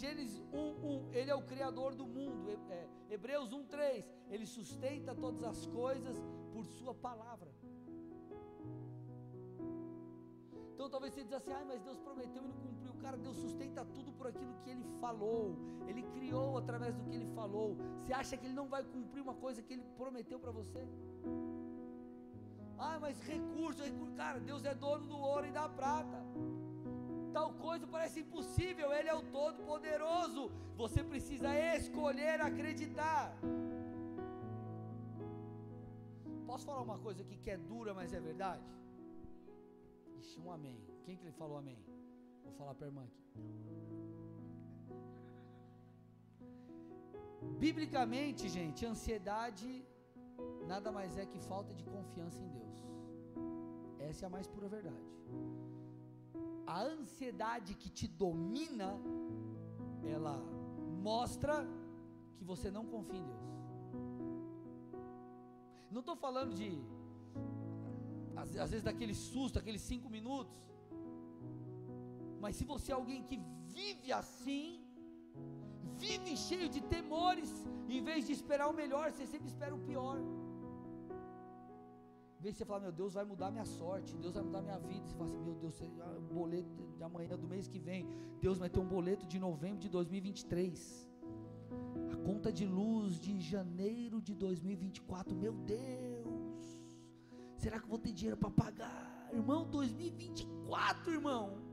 Gênesis 0.00 0.40
1,1, 0.52 1.14
Ele 1.18 1.30
é 1.30 1.34
o 1.34 1.44
Criador 1.52 1.94
do 2.00 2.06
mundo. 2.06 2.50
É, 2.78 2.88
Hebreus 3.14 3.50
1,3, 3.50 4.06
Ele 4.30 4.46
sustenta 4.46 5.14
todas 5.14 5.42
as 5.42 5.66
coisas 5.66 6.16
por 6.52 6.64
Sua 6.64 6.94
palavra. 6.94 7.50
Então 10.74 10.88
talvez 10.88 11.12
você 11.12 11.24
diz 11.24 11.32
assim, 11.32 11.52
ah, 11.52 11.64
mas 11.66 11.82
Deus 11.82 11.98
prometeu 11.98 12.42
e 12.44 12.48
não 12.48 12.56
cumpriu. 12.56 12.77
Cara, 13.02 13.16
Deus 13.16 13.36
sustenta 13.36 13.84
tudo 13.96 14.12
por 14.12 14.26
aquilo 14.26 14.54
que 14.62 14.70
Ele 14.70 14.84
falou. 15.00 15.56
Ele 15.86 16.02
criou 16.14 16.58
através 16.58 16.94
do 16.94 17.04
que 17.04 17.14
Ele 17.16 17.28
falou. 17.34 17.76
Você 18.00 18.12
acha 18.12 18.36
que 18.36 18.46
Ele 18.46 18.54
não 18.54 18.68
vai 18.68 18.82
cumprir 18.84 19.22
uma 19.22 19.34
coisa 19.34 19.62
que 19.62 19.72
Ele 19.74 19.84
prometeu 19.96 20.38
para 20.38 20.50
você? 20.50 20.82
Ah, 22.78 22.98
mas 23.00 23.20
recurso, 23.22 23.82
recurso. 23.82 24.14
Cara, 24.14 24.38
Deus 24.40 24.64
é 24.64 24.74
dono 24.74 25.06
do 25.06 25.18
ouro 25.18 25.46
e 25.46 25.50
da 25.50 25.68
prata. 25.68 26.18
Tal 27.32 27.52
coisa 27.54 27.86
parece 27.86 28.20
impossível. 28.20 28.92
Ele 28.92 29.08
é 29.08 29.14
o 29.14 29.22
Todo-Poderoso. 29.22 30.50
Você 30.76 31.02
precisa 31.02 31.50
escolher 31.76 32.40
acreditar. 32.40 33.34
Posso 36.46 36.64
falar 36.64 36.82
uma 36.82 36.98
coisa 36.98 37.22
aqui 37.22 37.36
que 37.36 37.50
é 37.50 37.56
dura, 37.56 37.92
mas 37.92 38.12
é 38.12 38.20
verdade? 38.20 38.64
Ixi, 40.20 40.38
um 40.40 40.50
amém. 40.50 40.78
Quem 41.04 41.16
que 41.16 41.24
ele 41.24 41.32
falou 41.32 41.58
amém? 41.58 41.78
Vou 42.48 42.56
falar 42.60 42.74
para 42.74 42.86
a 42.86 42.90
irmã 42.90 43.04
aqui. 43.08 43.24
Biblicamente, 47.64 48.48
gente, 48.48 48.86
ansiedade 48.92 49.70
nada 50.72 50.90
mais 50.96 51.12
é 51.22 51.24
que 51.32 51.38
falta 51.52 51.72
de 51.78 51.84
confiança 51.94 52.40
em 52.46 52.50
Deus. 52.58 52.76
Essa 54.08 54.24
é 54.24 54.26
a 54.28 54.34
mais 54.36 54.46
pura 54.54 54.68
verdade. 54.76 55.08
A 56.66 56.80
ansiedade 56.82 57.74
que 57.74 57.90
te 57.98 58.06
domina, 58.24 58.90
ela 60.14 60.36
mostra 61.10 61.54
que 62.36 62.44
você 62.52 62.70
não 62.70 62.84
confia 62.94 63.20
em 63.20 63.26
Deus. 63.32 63.48
Não 65.90 66.00
estou 66.00 66.16
falando 66.16 66.54
de 66.60 66.70
às, 68.40 68.56
às 68.64 68.70
vezes 68.70 68.84
daquele 68.84 69.14
susto, 69.14 69.58
aqueles 69.58 69.82
cinco 69.92 70.08
minutos. 70.16 70.54
Mas 72.42 72.56
se 72.56 72.64
você 72.64 72.92
é 72.92 72.94
alguém 72.94 73.22
que 73.28 73.38
vive 73.78 74.12
assim, 74.12 74.64
vive 76.06 76.36
cheio 76.36 76.68
de 76.68 76.80
temores, 76.80 77.50
em 77.88 78.02
vez 78.02 78.26
de 78.26 78.32
esperar 78.32 78.68
o 78.68 78.74
melhor, 78.82 79.12
você 79.12 79.26
sempre 79.26 79.48
espera 79.48 79.74
o 79.74 79.80
pior. 79.90 80.18
Em 82.38 82.42
vez 82.42 82.54
de 82.54 82.58
você 82.58 82.64
falar, 82.64 82.80
meu 82.80 82.92
Deus 82.92 83.14
vai 83.14 83.24
mudar 83.24 83.50
minha 83.50 83.64
sorte, 83.64 84.16
Deus 84.16 84.34
vai 84.34 84.44
mudar 84.44 84.62
minha 84.62 84.78
vida, 84.78 85.04
você 85.04 85.14
fala 85.16 85.28
assim, 85.28 85.40
meu 85.40 85.54
Deus, 85.54 85.80
o 85.80 86.34
boleto 86.34 86.70
de 86.96 87.02
amanhã, 87.02 87.36
do 87.36 87.48
mês 87.48 87.66
que 87.66 87.80
vem, 87.80 88.06
Deus 88.40 88.58
vai 88.58 88.70
ter 88.70 88.78
um 88.78 88.86
boleto 88.86 89.26
de 89.26 89.38
novembro 89.40 89.78
de 89.78 89.88
2023. 89.88 91.08
A 92.12 92.16
conta 92.28 92.52
de 92.52 92.64
luz 92.64 93.18
de 93.20 93.40
janeiro 93.40 94.22
de 94.22 94.34
2024, 94.34 95.34
meu 95.34 95.52
Deus, 95.52 96.80
será 97.56 97.78
que 97.78 97.84
eu 97.86 97.90
vou 97.90 97.98
ter 97.98 98.12
dinheiro 98.12 98.36
para 98.36 98.50
pagar? 98.50 99.28
Irmão, 99.32 99.68
2024, 99.68 101.12
irmão. 101.12 101.67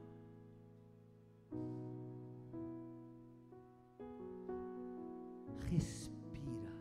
Respira. 5.70 6.72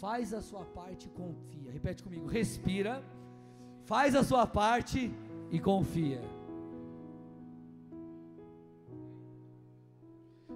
Faz 0.00 0.32
a 0.34 0.40
sua 0.40 0.64
parte 0.64 1.06
e 1.06 1.10
confia. 1.10 1.70
Repete 1.72 2.02
comigo: 2.02 2.26
respira. 2.26 3.02
Faz 3.84 4.14
a 4.14 4.22
sua 4.24 4.46
parte 4.46 5.12
e 5.50 5.60
confia. 5.60 6.22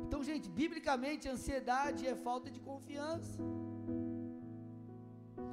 Então, 0.07 0.23
gente, 0.25 0.49
biblicamente, 0.49 1.29
ansiedade 1.29 2.07
é 2.07 2.15
falta 2.15 2.51
de 2.51 2.61
confiança. 2.61 3.43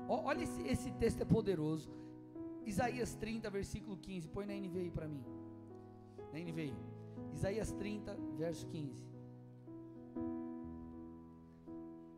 Olha 0.08 0.44
esse, 0.44 0.62
esse 0.68 0.92
texto 0.92 1.22
é 1.22 1.26
poderoso. 1.26 1.92
Isaías 2.66 3.16
30, 3.16 3.50
versículo 3.50 3.98
15. 3.98 4.30
Põe 4.30 4.46
na 4.46 4.54
NVI 4.54 4.90
para 4.92 5.08
mim. 5.08 5.24
Na 6.32 6.40
NVI. 6.40 6.74
Isaías 7.34 7.72
30, 7.72 8.16
verso 8.38 8.66
15. 8.68 9.15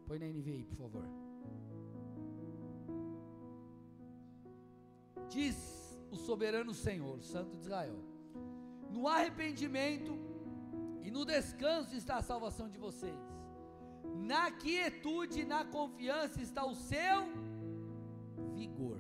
Põe 0.08 0.20
na 0.20 0.28
NVI, 0.28 0.64
por 0.64 0.78
favor. 0.78 1.04
Diz 5.30 5.58
o 6.10 6.16
soberano 6.16 6.74
Senhor, 6.74 7.22
Santo 7.22 7.58
de 7.58 7.64
Israel: 7.64 7.98
No 8.90 9.08
arrependimento 9.08 10.14
e 11.04 11.12
no 11.12 11.26
descanso 11.26 11.96
está 11.96 12.18
a 12.18 12.22
salvação 12.22 12.70
de 12.70 12.80
vocês. 12.80 13.20
Na 14.16 14.50
quietude 14.52 15.42
e 15.42 15.46
na 15.46 15.66
confiança 15.66 16.42
está 16.42 16.66
o 16.66 16.76
seu 16.76 17.18
vigor. 18.56 19.00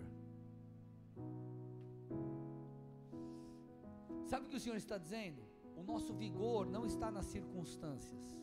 Sabe 4.26 4.46
o 4.46 4.50
que 4.50 4.58
o 4.58 4.60
Senhor 4.60 4.76
está 4.76 4.98
dizendo? 4.98 5.42
O 5.78 5.84
nosso 5.84 6.14
vigor 6.14 6.66
não 6.66 6.86
está 6.86 7.10
nas 7.10 7.28
circunstâncias. 7.28 8.38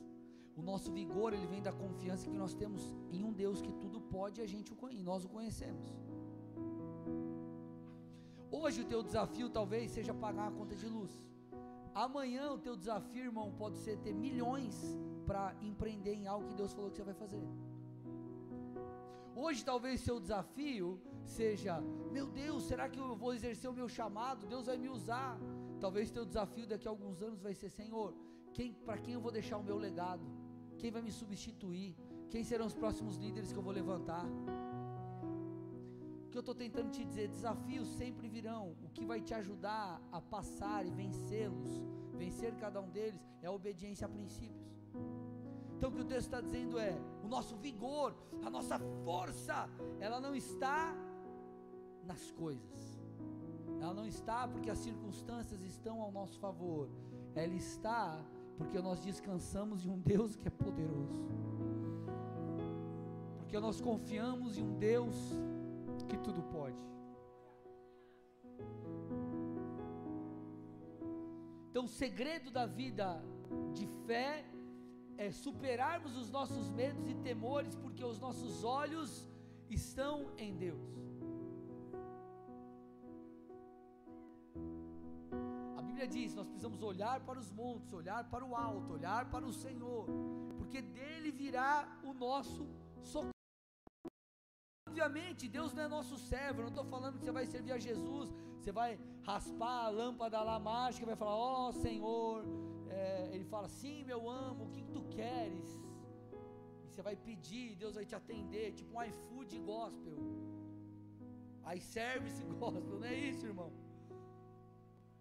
O 0.57 0.63
nosso 0.63 0.91
vigor 0.93 1.33
ele 1.33 1.47
vem 1.47 1.63
da 1.63 1.73
confiança 1.73 2.31
que 2.31 2.39
nós 2.43 2.55
temos 2.55 2.83
em 3.11 3.23
um 3.25 3.33
Deus 3.33 3.61
que 3.61 3.73
tudo 3.73 4.01
pode 4.01 4.41
e 4.41 4.45
a 4.45 4.47
gente 4.47 4.73
e 4.91 5.03
nós 5.03 5.25
o 5.25 5.29
conhecemos. 5.29 5.87
Hoje 8.51 8.83
o 8.83 8.89
teu 8.93 9.03
desafio 9.03 9.49
talvez 9.51 9.91
seja 9.91 10.15
pagar 10.15 10.49
a 10.49 10.53
conta 10.59 10.75
de 10.77 10.87
luz. 10.87 11.13
Amanhã 11.95 12.45
o 12.53 12.59
teu 12.59 12.77
desafio, 12.77 13.25
irmão, 13.25 13.53
pode 13.63 13.79
ser 13.79 13.97
ter 13.99 14.15
milhões 14.15 14.77
para 15.27 15.55
empreender 15.61 16.15
em 16.15 16.27
algo 16.27 16.49
que 16.49 16.55
Deus 16.55 16.73
falou 16.73 16.91
que 16.91 16.97
você 16.97 17.03
vai 17.03 17.15
fazer. 17.15 17.45
Hoje 19.35 19.65
talvez 19.65 20.01
seu 20.01 20.21
desafio 20.21 21.01
seja, 21.25 21.81
meu 22.13 22.27
Deus, 22.27 22.63
será 22.65 22.89
que 22.89 22.99
eu 22.99 23.17
vou 23.17 23.35
exercer 23.35 23.69
o 23.69 23.73
meu 23.73 23.89
chamado? 23.89 24.47
Deus 24.47 24.67
vai 24.67 24.77
me 24.77 24.89
usar. 24.89 25.39
Talvez 25.81 26.11
teu 26.11 26.25
desafio 26.25 26.67
daqui 26.67 26.87
a 26.87 26.91
alguns 26.91 27.21
anos 27.23 27.41
vai 27.43 27.55
ser, 27.55 27.69
Senhor, 27.69 28.15
quem, 28.53 28.73
para 28.73 28.99
quem 28.99 29.15
eu 29.15 29.21
vou 29.21 29.33
deixar 29.33 29.59
o 29.59 29.65
meu 29.65 29.77
legado? 29.77 30.25
Quem 30.79 30.91
vai 30.91 31.03
me 31.03 31.13
substituir? 31.13 31.97
Quem 32.31 32.43
serão 32.45 32.67
os 32.67 32.75
próximos 32.75 33.17
líderes 33.17 33.53
que 33.53 33.59
eu 33.59 33.63
vou 33.63 33.73
levantar? 33.73 34.27
O 36.27 36.29
que 36.31 36.37
eu 36.37 36.41
estou 36.41 36.55
tentando 36.55 36.91
te 36.91 37.05
dizer, 37.05 37.29
desafios 37.29 37.89
sempre 37.89 38.29
virão. 38.29 38.77
O 38.83 38.89
que 38.89 39.05
vai 39.05 39.21
te 39.21 39.33
ajudar 39.35 40.01
a 40.11 40.21
passar 40.21 40.85
e 40.85 40.91
vencê-los, 40.91 41.81
vencer 42.13 42.55
cada 42.57 42.81
um 42.81 42.91
deles, 42.91 43.25
é 43.41 43.47
a 43.47 43.53
obediência 43.53 44.07
a 44.07 44.11
princípios. 44.11 44.65
Então 45.77 45.91
o 45.91 45.93
que 45.93 46.01
o 46.01 46.05
texto 46.05 46.27
está 46.27 46.41
dizendo 46.41 46.79
é: 46.79 46.99
o 47.23 47.29
nosso 47.29 47.57
vigor, 47.57 48.17
a 48.43 48.51
nossa 48.51 48.79
força, 49.05 49.69
ela 50.01 50.21
não 50.21 50.35
está 50.35 50.97
nas 52.03 52.31
coisas, 52.33 52.99
ela 53.81 53.95
não 53.95 54.07
está 54.07 54.49
porque 54.49 54.71
as 54.71 54.79
circunstâncias 54.79 55.61
estão 55.63 56.01
ao 56.01 56.11
nosso 56.11 56.39
favor, 56.39 56.89
ela 57.35 57.55
está 57.55 58.25
porque 58.57 58.81
nós 58.81 59.01
descansamos 59.01 59.85
em 59.85 59.91
um 59.91 60.01
Deus 60.01 60.37
que 60.37 60.49
é 60.49 60.51
poderoso, 60.51 61.23
porque 63.39 63.59
nós 63.59 63.81
confiamos 63.81 64.57
em 64.59 64.63
um 64.63 64.79
Deus 64.79 65.15
que 66.09 66.17
tudo 66.19 66.43
pode. 66.43 66.77
Então, 71.71 71.85
o 71.85 71.89
segredo 71.89 72.51
da 72.51 72.67
vida 72.67 73.21
de 73.73 73.87
fé 74.07 74.45
é 75.17 75.31
superarmos 75.31 76.17
os 76.17 76.31
nossos 76.31 76.71
medos 76.71 77.09
e 77.09 77.15
temores, 77.15 77.75
porque 77.75 78.05
os 78.05 78.19
nossos 78.21 78.63
olhos 78.63 79.29
estão 79.69 80.31
em 80.37 80.55
Deus. 80.55 80.81
Bíblia 86.05 86.09
diz: 86.09 86.35
nós 86.35 86.47
precisamos 86.47 86.83
olhar 86.83 87.19
para 87.29 87.39
os 87.39 87.51
montes, 87.51 87.93
olhar 87.93 88.23
para 88.33 88.45
o 88.45 88.55
alto, 88.55 88.93
olhar 88.93 89.23
para 89.31 89.45
o 89.51 89.53
Senhor, 89.53 90.07
porque 90.59 90.81
dele 90.83 91.31
virá 91.31 91.73
o 92.03 92.13
nosso 92.13 92.63
socorro. 93.03 93.33
Obviamente, 94.89 95.49
Deus 95.49 95.73
não 95.75 95.83
é 95.85 95.89
nosso 95.89 96.17
servo. 96.19 96.61
Eu 96.61 96.65
não 96.65 96.75
estou 96.77 96.85
falando 96.85 97.19
que 97.19 97.25
você 97.25 97.33
vai 97.39 97.47
servir 97.47 97.73
a 97.73 97.79
Jesus, 97.79 98.29
você 98.59 98.73
vai 98.81 98.91
raspar 99.31 99.87
a 99.87 99.89
lâmpada 100.01 100.43
lá 100.43 100.59
mágica, 100.59 101.07
vai 101.07 101.17
falar: 101.17 101.37
Ó 101.37 101.69
oh, 101.69 101.73
Senhor. 101.73 102.45
É, 102.89 103.31
ele 103.35 103.45
fala: 103.45 103.69
Sim, 103.69 104.05
meu 104.05 104.29
amo, 104.31 104.65
o 104.67 104.71
que, 104.75 104.83
que 104.83 104.93
tu 104.97 105.03
queres? 105.17 105.69
E 106.85 106.89
você 106.89 107.03
vai 107.03 107.17
pedir, 107.17 107.77
Deus 107.77 107.95
vai 107.95 108.05
te 108.05 108.15
atender, 108.15 108.67
tipo 108.73 108.97
um 108.97 109.03
iFood 109.03 109.59
gospel, 109.73 110.17
iService 111.77 112.45
gospel, 112.61 113.01
não 113.01 113.09
é 113.15 113.17
isso, 113.31 113.47
irmão? 113.47 113.73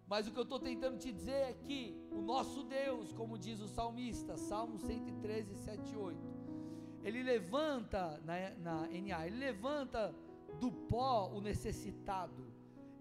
Mas 0.06 0.26
o 0.26 0.32
que 0.32 0.38
eu 0.38 0.42
estou 0.42 0.60
tentando 0.60 0.98
te 0.98 1.10
dizer 1.10 1.32
é 1.32 1.52
que 1.52 1.96
o 2.10 2.20
nosso 2.20 2.62
Deus, 2.64 3.12
como 3.12 3.38
diz 3.38 3.60
o 3.60 3.68
salmista, 3.68 4.36
Salmo 4.36 4.78
113, 4.78 5.54
7 5.54 5.92
e 5.92 5.96
8, 5.96 6.18
ele 7.02 7.22
levanta 7.22 8.20
na, 8.24 8.50
na 8.58 8.88
NA, 8.88 9.26
ele 9.26 9.36
levanta 9.36 10.14
do 10.60 10.70
pó 10.70 11.30
o 11.32 11.40
necessitado 11.40 12.46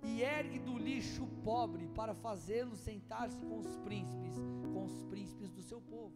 e 0.03 0.21
ergue 0.21 0.59
do 0.59 0.77
lixo 0.77 1.23
o 1.23 1.27
pobre 1.43 1.87
para 1.87 2.13
fazê-lo 2.13 2.75
sentar-se 2.75 3.43
com 3.45 3.59
os 3.59 3.75
príncipes, 3.77 4.35
com 4.73 4.83
os 4.83 5.03
príncipes 5.03 5.49
do 5.51 5.61
seu 5.61 5.79
povo. 5.81 6.13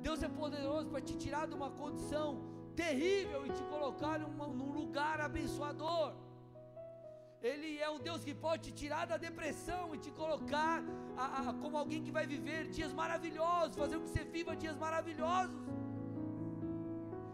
Deus 0.00 0.22
é 0.22 0.28
poderoso 0.28 0.88
para 0.88 1.00
te 1.00 1.16
tirar 1.16 1.46
de 1.46 1.54
uma 1.54 1.70
condição 1.70 2.40
terrível 2.76 3.44
e 3.44 3.50
te 3.50 3.62
colocar 3.64 4.20
numa, 4.20 4.46
num 4.46 4.72
lugar 4.72 5.20
abençoador. 5.20 6.14
Ele 7.40 7.78
é 7.78 7.88
o 7.88 7.98
Deus 7.98 8.24
que 8.24 8.34
pode 8.34 8.62
te 8.64 8.72
tirar 8.72 9.06
da 9.06 9.16
depressão 9.16 9.94
e 9.94 9.98
te 9.98 10.10
colocar 10.10 10.82
a, 11.16 11.50
a, 11.50 11.54
como 11.54 11.76
alguém 11.76 12.02
que 12.02 12.10
vai 12.10 12.26
viver 12.26 12.68
dias 12.68 12.92
maravilhosos, 12.92 13.76
fazer 13.76 13.96
com 13.96 14.04
que 14.04 14.10
você 14.10 14.24
viva 14.24 14.56
dias 14.56 14.76
maravilhosos. 14.76 15.60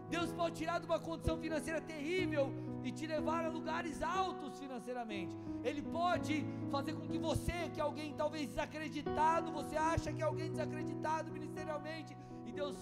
Deus 0.07 0.31
pode 0.31 0.55
tirar 0.57 0.79
de 0.79 0.85
uma 0.85 0.99
condição 0.99 1.37
financeira 1.37 1.81
terrível 1.81 2.53
e 2.83 2.91
te 2.91 3.07
levar 3.07 3.43
a 3.45 3.49
lugares 3.49 4.03
altos 4.03 4.59
financeiramente. 4.59 5.35
Ele 5.63 5.81
pode 5.81 6.45
fazer 6.71 6.93
com 6.93 7.07
que 7.07 7.17
você, 7.17 7.69
que 7.73 7.79
é 7.79 7.83
alguém 7.83 8.13
talvez 8.13 8.47
desacreditado, 8.49 9.51
você 9.51 9.75
acha 9.75 10.13
que 10.13 10.21
é 10.21 10.25
alguém 10.25 10.51
desacreditado 10.51 11.31
ministerialmente, 11.31 12.15
e 12.45 12.51
Deus, 12.51 12.77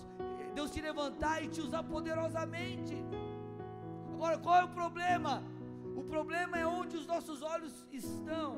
Deus 0.54 0.72
te 0.72 0.82
levantar 0.82 1.42
e 1.42 1.48
te 1.48 1.62
usar 1.62 1.84
poderosamente. 1.84 2.98
Agora, 4.14 4.38
qual 4.38 4.56
é 4.58 4.64
o 4.66 4.70
problema? 4.70 5.42
O 5.96 6.04
problema 6.04 6.58
é 6.58 6.66
onde 6.66 6.98
os 6.98 7.06
nossos 7.06 7.42
olhos 7.42 7.88
estão. 7.92 8.58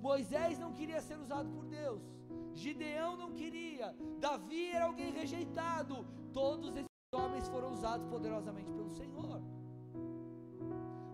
Moisés 0.00 0.58
não 0.58 0.72
queria 0.72 1.00
ser 1.00 1.18
usado 1.18 1.48
por 1.50 1.64
Deus. 1.64 2.02
Gideão 2.54 3.16
não 3.16 3.32
queria. 3.32 3.94
Davi 4.18 4.70
era 4.70 4.86
alguém 4.86 5.10
rejeitado. 5.12 6.06
Todos 6.32 6.74
esses 6.76 6.86
homens 7.12 7.48
foram 7.48 7.72
usados 7.72 8.06
poderosamente 8.06 8.70
pelo 8.72 8.90
Senhor. 8.90 9.42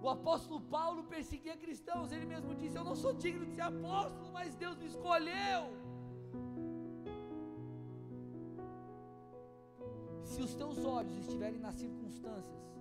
O 0.03 0.09
apóstolo 0.09 0.61
Paulo 0.61 1.05
perseguia 1.05 1.57
cristãos. 1.57 2.13
Ele 2.13 2.27
mesmo 2.27 2.55
disse: 2.55 2.77
Eu 2.77 2.85
não 2.85 2.97
sou 2.97 3.13
digno 3.13 3.47
de 3.47 3.55
ser 3.55 3.63
apóstolo, 3.63 4.33
mas 4.33 4.55
Deus 4.57 4.77
me 4.77 4.87
escolheu. 4.87 5.63
Se 10.25 10.41
os 10.41 10.55
teus 10.55 10.85
olhos 10.85 11.17
estiverem 11.19 11.61
nas 11.61 11.75
circunstâncias, 11.75 12.72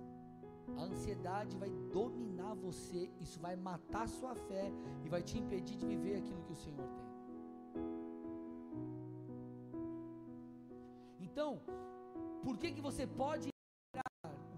a 0.76 0.82
ansiedade 0.82 1.56
vai 1.56 1.70
dominar 1.92 2.54
você, 2.54 3.10
isso 3.20 3.38
vai 3.40 3.56
matar 3.56 4.08
sua 4.08 4.34
fé 4.34 4.72
e 5.04 5.08
vai 5.08 5.22
te 5.22 5.38
impedir 5.38 5.76
de 5.76 5.86
viver 5.86 6.16
aquilo 6.16 6.42
que 6.42 6.52
o 6.52 6.56
Senhor 6.56 6.88
tem. 6.98 7.12
Então, 11.20 11.60
por 12.42 12.58
que 12.58 12.72
que 12.72 12.80
você 12.80 13.06
pode 13.06 13.52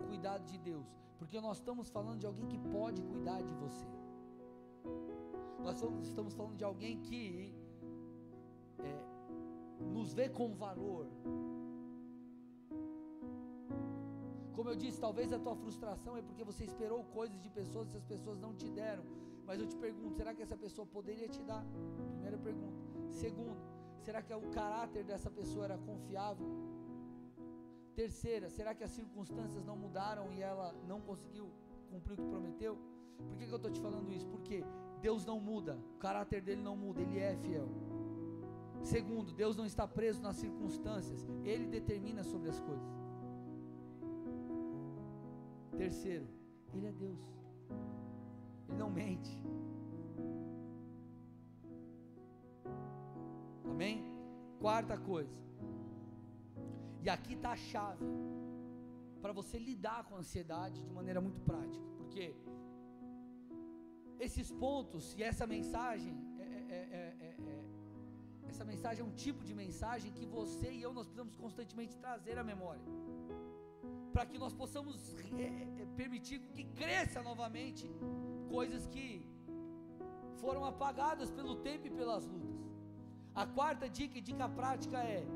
o 0.00 0.04
cuidado 0.06 0.44
de 0.44 0.58
Deus, 0.58 0.86
porque 1.18 1.40
nós 1.40 1.58
estamos 1.58 1.88
falando 1.90 2.20
de 2.20 2.26
alguém 2.26 2.46
que 2.46 2.58
pode 2.58 3.02
cuidar 3.02 3.40
de 3.42 3.54
você. 3.54 3.86
Nós 5.62 5.82
estamos 6.02 6.34
falando 6.34 6.56
de 6.56 6.64
alguém 6.64 7.00
que 7.00 7.54
é, 8.80 9.84
nos 9.92 10.12
vê 10.12 10.28
com 10.28 10.54
valor. 10.54 11.06
Como 14.54 14.68
eu 14.70 14.76
disse, 14.76 15.00
talvez 15.00 15.32
a 15.32 15.38
tua 15.38 15.56
frustração 15.56 16.16
é 16.16 16.22
porque 16.22 16.44
você 16.44 16.64
esperou 16.64 17.02
coisas 17.18 17.40
de 17.40 17.50
pessoas 17.50 17.92
e 17.92 17.96
as 17.96 18.04
pessoas 18.04 18.38
não 18.38 18.54
te 18.54 18.68
deram. 18.70 19.04
Mas 19.46 19.60
eu 19.60 19.66
te 19.66 19.76
pergunto, 19.76 20.14
será 20.14 20.32
que 20.34 20.42
essa 20.42 20.56
pessoa 20.56 20.86
poderia 20.86 21.28
te 21.28 21.42
dar? 21.42 21.64
Primeira 22.12 22.38
pergunta. 22.38 22.80
Segundo, 23.10 23.60
será 24.00 24.22
que 24.22 24.32
o 24.32 24.50
caráter 24.50 25.04
dessa 25.04 25.30
pessoa 25.30 25.64
era 25.64 25.78
confiável? 25.78 26.46
Terceira, 27.94 28.48
será 28.48 28.74
que 28.74 28.82
as 28.82 28.90
circunstâncias 28.90 29.64
não 29.64 29.76
mudaram 29.76 30.32
e 30.32 30.40
ela 30.40 30.74
não 30.86 31.00
conseguiu 31.00 31.50
cumprir 31.90 32.14
o 32.14 32.16
que 32.16 32.28
prometeu? 32.28 32.78
Por 33.28 33.36
que, 33.36 33.46
que 33.46 33.52
eu 33.52 33.56
estou 33.56 33.70
te 33.70 33.80
falando 33.80 34.12
isso? 34.12 34.26
Porque 34.28 34.64
Deus 35.00 35.24
não 35.24 35.38
muda, 35.38 35.78
o 35.94 35.98
caráter 35.98 36.40
dele 36.40 36.62
não 36.62 36.76
muda, 36.76 37.00
ele 37.00 37.18
é 37.18 37.36
fiel. 37.36 37.68
Segundo, 38.82 39.32
Deus 39.32 39.56
não 39.56 39.64
está 39.64 39.86
preso 39.86 40.20
nas 40.20 40.36
circunstâncias, 40.36 41.26
ele 41.44 41.66
determina 41.66 42.22
sobre 42.24 42.48
as 42.50 42.60
coisas. 42.60 43.03
Terceiro, 45.76 46.26
ele 46.72 46.86
é 46.86 46.92
Deus, 46.92 47.20
ele 48.68 48.78
não 48.78 48.90
mente. 48.90 49.42
Amém? 53.64 54.04
Quarta 54.60 54.96
coisa, 54.96 55.36
e 57.02 57.08
aqui 57.10 57.34
está 57.34 57.50
a 57.52 57.56
chave 57.56 58.06
para 59.20 59.32
você 59.32 59.58
lidar 59.58 60.04
com 60.04 60.14
a 60.16 60.18
ansiedade 60.18 60.78
de 60.86 60.92
maneira 60.98 61.20
muito 61.20 61.40
prática, 61.40 61.86
porque 61.98 62.34
esses 64.26 64.50
pontos 64.50 65.14
e 65.18 65.22
essa 65.22 65.46
mensagem, 65.46 66.14
é, 66.38 66.44
é, 66.78 67.02
é, 67.28 67.64
essa 68.48 68.64
mensagem 68.64 69.00
é 69.04 69.06
um 69.06 69.16
tipo 69.24 69.42
de 69.44 69.54
mensagem 69.54 70.12
que 70.12 70.24
você 70.24 70.70
e 70.72 70.80
eu 70.80 70.92
nós 70.98 71.06
precisamos 71.06 71.34
constantemente 71.36 71.96
trazer 72.04 72.38
à 72.38 72.44
memória, 72.44 72.82
para 74.14 74.26
que 74.30 74.38
nós 74.42 74.54
possamos 74.62 74.96
permitir 76.00 76.38
que 76.56 76.64
cresça 76.80 77.20
novamente 77.30 77.84
coisas 78.48 78.86
que 78.94 79.06
foram 80.42 80.64
apagadas 80.72 81.30
pelo 81.38 81.54
tempo 81.68 81.88
e 81.88 81.90
pelas 81.98 82.24
lutas. 82.32 82.60
A 83.42 83.44
quarta 83.56 83.86
dica 83.98 84.16
e 84.18 84.26
dica 84.28 84.48
prática 84.60 84.98
é: 84.98 85.26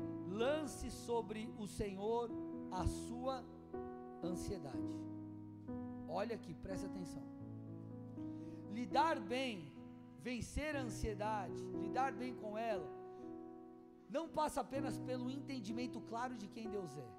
lance 0.43 0.89
sobre 0.89 1.41
o 1.63 1.67
Senhor 1.79 2.29
a 2.71 2.85
sua 2.87 3.35
ansiedade. 4.23 4.95
Olha 6.07 6.35
aqui, 6.39 6.53
preste 6.65 6.85
atenção. 6.91 7.25
Lidar 8.79 9.19
bem, 9.19 9.55
vencer 10.29 10.73
a 10.77 10.83
ansiedade, 10.87 11.61
lidar 11.83 12.11
bem 12.21 12.33
com 12.33 12.57
ela, 12.57 12.89
não 14.09 14.25
passa 14.39 14.61
apenas 14.61 14.97
pelo 15.09 15.29
entendimento 15.29 15.99
claro 16.11 16.35
de 16.41 16.47
quem 16.47 16.69
Deus 16.69 16.93
é, 16.97 17.09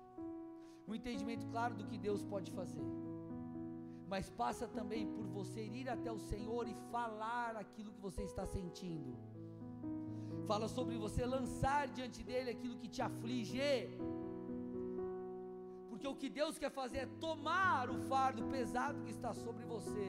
o 0.90 0.94
entendimento 0.94 1.46
claro 1.46 1.74
do 1.74 1.86
que 1.86 1.98
Deus 2.06 2.22
pode 2.22 2.50
fazer, 2.50 2.86
mas 4.12 4.28
passa 4.42 4.66
também 4.78 5.06
por 5.06 5.26
você 5.38 5.64
ir 5.64 5.88
até 5.88 6.10
o 6.10 6.18
Senhor 6.18 6.66
e 6.68 6.74
falar 6.90 7.56
aquilo 7.56 7.92
que 7.92 8.00
você 8.08 8.22
está 8.22 8.44
sentindo 8.44 9.12
fala 10.50 10.66
sobre 10.66 10.96
você 10.98 11.24
lançar 11.24 11.86
diante 11.96 12.24
dele 12.24 12.50
aquilo 12.50 12.76
que 12.76 12.88
te 12.88 13.00
aflige. 13.00 13.60
Porque 15.88 16.08
o 16.08 16.16
que 16.16 16.28
Deus 16.28 16.58
quer 16.58 16.72
fazer 16.72 16.98
é 16.98 17.06
tomar 17.20 17.88
o 17.88 17.98
fardo 18.08 18.42
pesado 18.48 19.00
que 19.04 19.12
está 19.12 19.32
sobre 19.32 19.64
você 19.64 20.06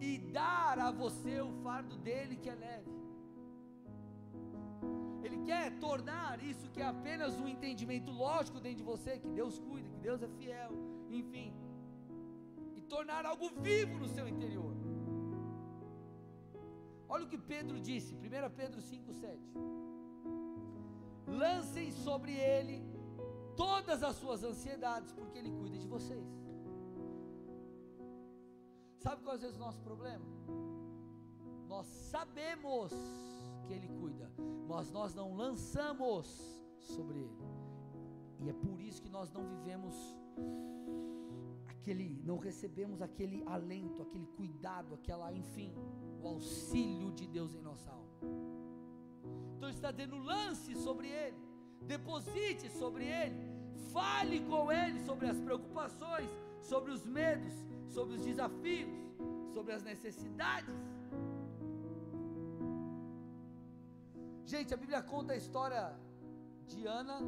e 0.00 0.16
dar 0.38 0.78
a 0.78 0.90
você 0.90 1.38
o 1.42 1.52
fardo 1.64 1.98
dele 1.98 2.36
que 2.36 2.48
é 2.48 2.54
leve. 2.54 3.05
Quer 5.46 5.66
tornar 5.78 6.42
isso 6.42 6.68
que 6.72 6.80
é 6.80 6.86
apenas 6.86 7.38
um 7.42 7.46
entendimento 7.46 8.10
lógico 8.10 8.58
dentro 8.60 8.78
de 8.78 8.82
você, 8.92 9.18
que 9.18 9.28
Deus 9.28 9.58
cuida, 9.60 9.88
que 9.88 10.00
Deus 10.08 10.20
é 10.22 10.28
fiel, 10.38 10.72
enfim, 11.08 11.54
e 12.74 12.80
tornar 12.82 13.24
algo 13.24 13.48
vivo 13.68 13.96
no 14.02 14.08
seu 14.08 14.26
interior. 14.28 14.74
Olha 17.08 17.24
o 17.24 17.28
que 17.28 17.38
Pedro 17.38 17.78
disse, 17.80 18.14
1 18.14 18.18
Pedro 18.56 18.80
5,7. 18.80 19.38
Lancem 21.28 21.92
sobre 21.92 22.32
ele 22.32 22.84
todas 23.56 24.02
as 24.02 24.16
suas 24.16 24.42
ansiedades, 24.42 25.12
porque 25.12 25.38
ele 25.38 25.50
cuida 25.50 25.78
de 25.78 25.86
vocês. 25.86 26.26
Sabe 28.98 29.22
qual 29.22 29.36
é 29.36 29.46
o 29.46 29.58
nosso 29.58 29.80
problema? 29.80 30.24
Nós 31.68 31.86
sabemos 31.86 32.92
que 33.66 33.72
ele 33.72 33.88
cuida, 34.00 34.30
mas 34.68 34.90
nós 34.90 35.14
não 35.14 35.34
lançamos 35.36 36.26
sobre 36.80 37.18
ele. 37.18 37.46
E 38.40 38.48
é 38.48 38.52
por 38.52 38.80
isso 38.80 39.02
que 39.02 39.08
nós 39.08 39.30
não 39.32 39.44
vivemos 39.44 39.94
aquele, 41.66 42.20
não 42.24 42.38
recebemos 42.38 43.00
aquele 43.00 43.42
alento, 43.46 44.02
aquele 44.02 44.26
cuidado, 44.26 44.94
aquela, 44.94 45.32
enfim, 45.32 45.72
o 46.22 46.28
auxílio 46.28 47.12
de 47.12 47.26
Deus 47.26 47.54
em 47.54 47.60
nossa 47.60 47.90
alma. 47.90 48.06
Então 49.56 49.68
está 49.68 49.90
dando 49.90 50.16
lance 50.16 50.74
sobre 50.76 51.08
ele, 51.08 51.36
deposite 51.82 52.70
sobre 52.70 53.04
ele, 53.04 53.36
fale 53.92 54.40
com 54.40 54.70
ele 54.70 55.00
sobre 55.00 55.26
as 55.26 55.40
preocupações, 55.40 56.28
sobre 56.60 56.90
os 56.90 57.06
medos, 57.06 57.52
sobre 57.88 58.16
os 58.16 58.22
desafios, 58.22 58.90
sobre 59.54 59.72
as 59.72 59.82
necessidades. 59.82 60.74
Gente, 64.46 64.72
a 64.72 64.76
Bíblia 64.76 65.02
conta 65.02 65.32
a 65.32 65.36
história 65.36 65.92
de 66.68 66.86
Ana, 66.86 67.18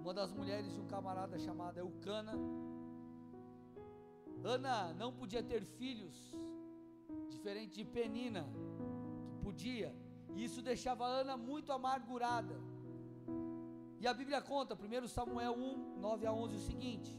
uma 0.00 0.12
das 0.12 0.32
mulheres 0.32 0.74
de 0.74 0.80
um 0.80 0.86
camarada 0.88 1.38
chamado 1.38 1.78
Eucana. 1.78 2.32
Ana 4.42 4.92
não 4.94 5.12
podia 5.12 5.44
ter 5.44 5.62
filhos, 5.64 6.16
diferente 7.28 7.76
de 7.76 7.84
Penina, 7.84 8.48
que 9.28 9.36
podia, 9.44 9.94
e 10.34 10.42
isso 10.42 10.60
deixava 10.60 11.06
Ana 11.06 11.36
muito 11.36 11.70
amargurada. 11.70 12.60
E 14.00 14.08
a 14.08 14.12
Bíblia 14.12 14.42
conta, 14.42 14.74
1 14.74 15.06
Samuel 15.06 15.52
1, 15.52 16.00
9 16.00 16.26
a 16.26 16.32
11, 16.32 16.56
o 16.56 16.58
seguinte: 16.58 17.16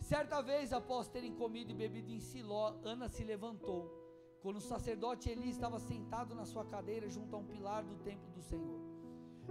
Certa 0.00 0.40
vez, 0.40 0.72
após 0.72 1.06
terem 1.06 1.32
comido 1.32 1.70
e 1.70 1.74
bebido 1.74 2.10
em 2.10 2.18
Siló, 2.18 2.74
Ana 2.82 3.08
se 3.08 3.22
levantou, 3.22 3.99
quando 4.42 4.56
o 4.56 4.60
sacerdote 4.60 5.28
Eli 5.30 5.50
estava 5.50 5.78
sentado 5.78 6.34
na 6.34 6.44
sua 6.44 6.64
cadeira 6.64 7.08
junto 7.08 7.34
a 7.36 7.38
um 7.38 7.44
pilar 7.44 7.82
do 7.84 7.96
templo 7.96 8.30
do 8.30 8.42
Senhor. 8.42 8.80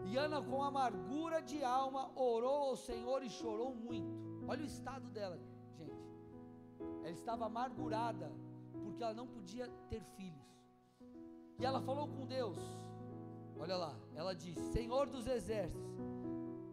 E 0.05 0.17
Ana, 0.17 0.41
com 0.41 0.63
amargura 0.63 1.41
de 1.41 1.63
alma, 1.63 2.11
orou 2.15 2.69
ao 2.69 2.75
Senhor 2.75 3.23
e 3.23 3.29
chorou 3.29 3.75
muito. 3.75 4.13
Olha 4.47 4.63
o 4.63 4.65
estado 4.65 5.07
dela, 5.09 5.37
gente. 5.37 5.59
Ela 7.01 7.11
estava 7.11 7.45
amargurada 7.45 8.31
porque 8.83 9.03
ela 9.03 9.13
não 9.13 9.27
podia 9.27 9.67
ter 9.89 10.03
filhos. 10.17 10.47
E 11.59 11.65
ela 11.65 11.81
falou 11.81 12.07
com 12.07 12.25
Deus: 12.25 12.57
Olha 13.57 13.75
lá, 13.75 13.95
ela 14.15 14.33
disse: 14.33 14.71
Senhor 14.71 15.07
dos 15.07 15.27
exércitos, 15.27 15.97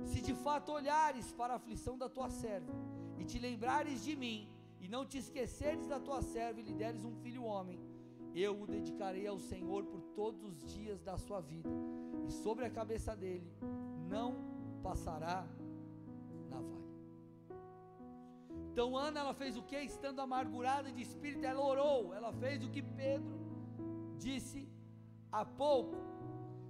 se 0.04 0.20
de 0.20 0.34
fato 0.34 0.72
olhares 0.72 1.32
para 1.32 1.54
a 1.54 1.56
aflição 1.56 1.98
da 1.98 2.08
tua 2.08 2.30
serva 2.30 2.72
e 3.18 3.24
te 3.24 3.38
lembrares 3.38 4.04
de 4.04 4.14
mim 4.14 4.48
e 4.80 4.88
não 4.88 5.04
te 5.04 5.18
esqueceres 5.18 5.86
da 5.86 5.98
tua 5.98 6.22
serva 6.22 6.60
e 6.60 6.62
lhe 6.62 6.74
deres 6.74 7.04
um 7.04 7.14
filho 7.16 7.44
homem, 7.44 7.80
eu 8.40 8.60
o 8.60 8.66
dedicarei 8.66 9.26
ao 9.26 9.38
Senhor 9.38 9.84
por 9.84 10.00
todos 10.14 10.42
os 10.42 10.74
dias 10.74 11.00
da 11.00 11.16
sua 11.16 11.40
vida, 11.40 11.70
e 12.26 12.30
sobre 12.30 12.64
a 12.64 12.70
cabeça 12.70 13.16
dele 13.16 13.50
não 14.08 14.34
passará 14.82 15.46
Então 18.76 18.94
Ana 18.94 19.20
ela 19.20 19.32
fez 19.32 19.56
o 19.56 19.62
que? 19.62 19.78
Estando 19.78 20.20
amargurada 20.20 20.92
de 20.92 21.00
espírito, 21.00 21.46
ela 21.46 21.62
orou. 21.64 22.12
Ela 22.12 22.30
fez 22.30 22.62
o 22.62 22.68
que 22.68 22.82
Pedro 22.82 23.34
disse 24.18 24.68
há 25.32 25.46
pouco. 25.46 25.96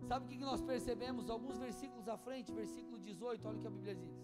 Sabe 0.07 0.25
o 0.25 0.29
que 0.29 0.39
nós 0.39 0.63
percebemos? 0.63 1.29
Alguns 1.29 1.59
versículos 1.59 2.07
à 2.09 2.17
frente, 2.17 2.53
versículo 2.53 2.97
18, 3.01 3.49
olha 3.49 3.59
o 3.59 3.61
que 3.61 3.67
a 3.67 3.71
Bíblia 3.71 3.97
diz. 3.97 4.15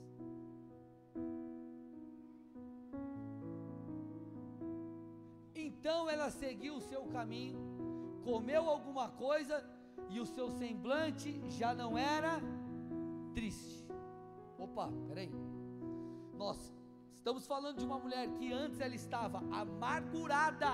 Então 5.66 6.08
ela 6.08 6.28
seguiu 6.30 6.74
o 6.76 6.80
seu 6.80 7.02
caminho, 7.16 7.58
comeu 8.24 8.68
alguma 8.68 9.08
coisa 9.08 9.64
e 10.08 10.20
o 10.20 10.26
seu 10.26 10.50
semblante 10.50 11.30
já 11.50 11.74
não 11.74 11.96
era 11.96 12.40
triste. 13.34 13.86
Opa, 14.58 14.90
peraí. 15.08 15.30
Nossa, 16.34 16.72
Estamos 17.22 17.46
falando 17.46 17.78
de 17.78 17.84
uma 17.84 18.00
mulher 18.00 18.28
que 18.32 18.52
antes 18.52 18.80
ela 18.80 18.96
estava 18.96 19.38
amargurada 19.54 20.70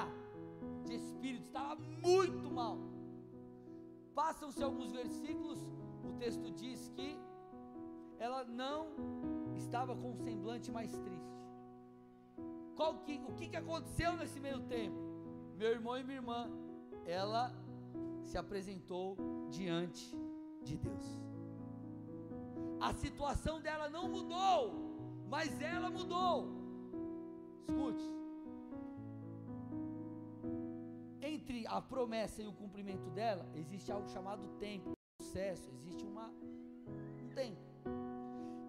de 0.87 0.95
espírito, 0.95 1.45
estava 1.45 1.79
muito 2.03 2.51
mal. 2.51 2.79
Passam-se 4.15 4.63
alguns 4.63 4.91
versículos, 4.91 5.59
o 6.03 6.13
texto 6.19 6.51
diz 6.53 6.89
que 6.97 7.19
ela 8.19 8.45
não 8.45 8.87
estava 9.57 9.95
com 9.95 10.13
um 10.13 10.17
semblante 10.17 10.73
mais 10.73 10.91
triste. 10.91 11.38
Qual 12.79 12.95
que, 13.05 13.21
o 13.27 13.33
que, 13.35 13.49
que 13.49 13.57
aconteceu 13.57 14.17
nesse 14.17 14.39
meio 14.39 14.61
tempo? 14.61 15.01
Meu 15.57 15.71
irmão 15.73 15.99
e 15.99 16.05
minha 16.05 16.19
irmã, 16.19 16.49
ela 17.05 17.53
se 18.23 18.39
apresentou 18.39 19.17
diante 19.51 20.17
de 20.63 20.77
Deus. 20.77 21.07
A 22.81 22.93
situação 22.93 23.61
dela 23.61 23.89
não 23.89 24.09
mudou, 24.09 24.61
mas 25.29 25.61
ela 25.61 25.91
mudou. 25.91 26.37
Escute. 27.67 28.09
Entre 31.21 31.67
a 31.67 31.83
promessa 31.83 32.41
e 32.41 32.47
o 32.47 32.53
cumprimento 32.53 33.11
dela, 33.11 33.45
existe 33.57 33.91
algo 33.91 34.09
chamado 34.09 34.47
tempo, 34.61 34.93
processo, 35.17 35.69
existe 35.79 36.05
uma, 36.07 36.29
um 37.25 37.29
tempo. 37.35 37.61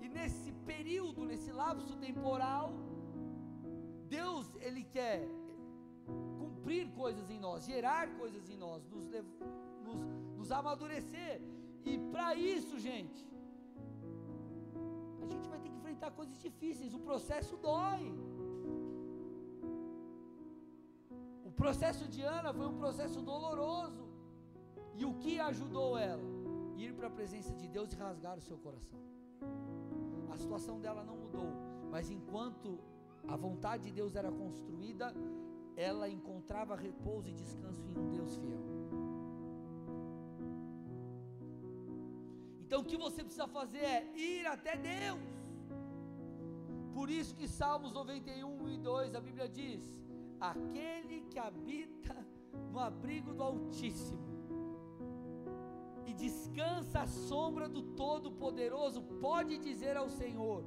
E 0.01 0.09
nesse 0.09 0.51
período, 0.65 1.25
nesse 1.25 1.51
lapso 1.51 1.95
temporal, 1.97 2.73
Deus, 4.17 4.45
Ele 4.67 4.83
quer 4.83 5.19
cumprir 6.39 6.89
coisas 7.01 7.29
em 7.29 7.39
nós, 7.39 7.65
gerar 7.65 8.05
coisas 8.21 8.49
em 8.49 8.57
nós, 8.57 8.83
nos, 8.93 9.05
nos, 9.85 9.99
nos 10.37 10.51
amadurecer. 10.51 11.41
E 11.85 11.97
para 12.11 12.35
isso, 12.35 12.79
gente, 12.79 13.21
a 15.21 15.25
gente 15.31 15.47
vai 15.47 15.59
ter 15.59 15.69
que 15.69 15.77
enfrentar 15.81 16.11
coisas 16.11 16.37
difíceis. 16.47 16.93
O 16.93 16.99
processo 16.99 17.55
dói. 17.57 18.05
O 21.49 21.51
processo 21.51 22.07
de 22.07 22.21
Ana 22.21 22.53
foi 22.53 22.67
um 22.67 22.77
processo 22.77 23.21
doloroso. 23.21 24.03
E 24.95 25.05
o 25.05 25.13
que 25.23 25.39
ajudou 25.39 25.97
ela? 25.97 26.27
Ir 26.75 26.93
para 26.93 27.07
a 27.07 27.15
presença 27.19 27.53
de 27.61 27.67
Deus 27.67 27.91
e 27.93 27.95
rasgar 27.95 28.37
o 28.37 28.41
seu 28.41 28.57
coração. 28.57 28.99
A 30.33 30.37
situação 30.37 30.79
dela 30.79 31.03
não 31.03 31.17
mudou, 31.23 31.49
mas 31.89 32.09
enquanto 32.09 32.79
a 33.27 33.35
vontade 33.35 33.83
de 33.83 33.91
Deus 33.91 34.15
era 34.15 34.31
construída, 34.31 35.13
ela 35.75 36.09
encontrava 36.09 36.75
repouso 36.75 37.29
e 37.29 37.33
descanso 37.33 37.81
em 37.87 37.97
um 37.97 38.09
Deus 38.09 38.35
fiel. 38.37 38.69
Então 42.69 42.81
o 42.81 42.85
que 42.85 42.97
você 42.97 43.23
precisa 43.23 43.47
fazer 43.47 43.79
é 43.79 44.11
ir 44.15 44.45
até 44.45 44.75
Deus. 44.77 45.19
Por 46.93 47.09
isso 47.09 47.35
que 47.35 47.47
Salmos 47.47 47.91
91 47.93 48.69
e 48.69 48.77
2 48.77 49.15
a 49.15 49.21
Bíblia 49.21 49.47
diz: 49.47 49.83
Aquele 50.39 51.21
que 51.29 51.39
habita 51.39 52.15
no 52.71 52.79
abrigo 52.79 53.33
do 53.33 53.41
Altíssimo 53.41 54.27
e 56.05 56.13
descansa 56.13 57.01
à 57.01 57.07
sombra 57.07 57.67
do 57.69 57.81
Todo-Poderoso, 57.81 59.01
pode 59.01 59.57
dizer 59.57 59.95
ao 59.97 60.09
Senhor: 60.09 60.63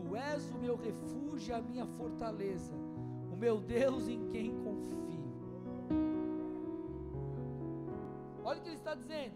Tu 0.00 0.16
és 0.16 0.50
o 0.50 0.58
meu 0.58 0.76
refúgio, 0.76 1.54
a 1.54 1.60
minha 1.60 1.86
fortaleza, 1.86 2.74
o 3.30 3.36
meu 3.36 3.60
Deus 3.60 4.08
em 4.08 4.26
quem 4.28 4.50
confio. 4.64 5.00
Olha 8.42 8.58
o 8.58 8.62
que 8.62 8.68
ele 8.68 8.76
está 8.76 8.94
dizendo. 8.94 9.34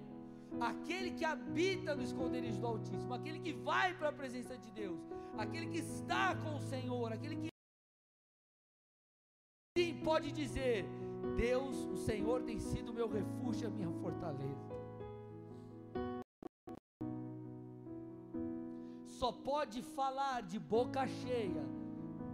Aquele 0.60 1.10
que 1.10 1.24
habita 1.24 1.94
no 1.94 2.02
esconderijo 2.02 2.60
do 2.60 2.66
Altíssimo, 2.66 3.12
aquele 3.12 3.40
que 3.40 3.52
vai 3.52 3.92
para 3.94 4.08
a 4.08 4.12
presença 4.12 4.56
de 4.56 4.70
Deus, 4.70 5.00
aquele 5.36 5.66
que 5.66 5.78
está 5.78 6.34
com 6.36 6.56
o 6.56 6.60
Senhor, 6.60 7.12
aquele 7.12 7.36
que 7.36 7.48
sim 9.76 10.00
pode 10.02 10.32
dizer: 10.32 10.86
Deus, 11.36 11.76
o 11.86 11.96
Senhor 11.96 12.42
tem 12.42 12.58
sido 12.58 12.90
o 12.90 12.94
meu 12.94 13.08
refúgio, 13.08 13.68
a 13.68 13.70
minha 13.70 13.90
fortaleza. 14.00 14.73
Só 19.24 19.32
pode 19.32 19.80
falar 19.80 20.42
de 20.42 20.58
boca 20.58 21.06
cheia: 21.06 21.64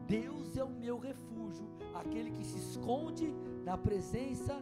Deus 0.08 0.56
é 0.56 0.64
o 0.64 0.68
meu 0.84 0.98
refúgio, 0.98 1.64
aquele 1.94 2.32
que 2.32 2.44
se 2.44 2.58
esconde 2.58 3.32
na 3.64 3.76
presença 3.78 4.60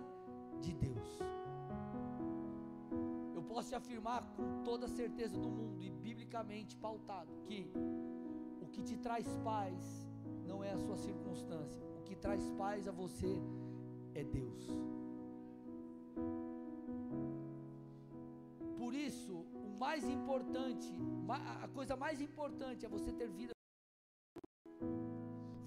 de 0.60 0.74
Deus. 0.74 1.08
Eu 3.34 3.42
posso 3.42 3.70
te 3.70 3.74
afirmar 3.74 4.20
com 4.36 4.62
toda 4.62 4.86
certeza 4.86 5.38
do 5.38 5.48
mundo 5.48 5.82
e 5.82 5.88
biblicamente 5.88 6.76
pautado 6.76 7.32
que 7.46 7.60
o 8.60 8.66
que 8.66 8.82
te 8.82 8.98
traz 8.98 9.26
paz 9.42 9.80
não 10.46 10.62
é 10.62 10.72
a 10.72 10.78
sua 10.84 10.98
circunstância, 10.98 11.82
o 11.98 12.02
que 12.02 12.14
traz 12.14 12.50
paz 12.62 12.86
a 12.86 12.92
você 12.92 13.40
é 14.14 14.22
Deus. 14.22 14.68
Mais 19.84 20.04
importante, 20.16 20.88
a 21.64 21.68
coisa 21.68 21.94
mais 22.04 22.20
importante 22.20 22.84
é 22.84 22.88
você 22.96 23.12
ter 23.12 23.28
vida. 23.28 23.52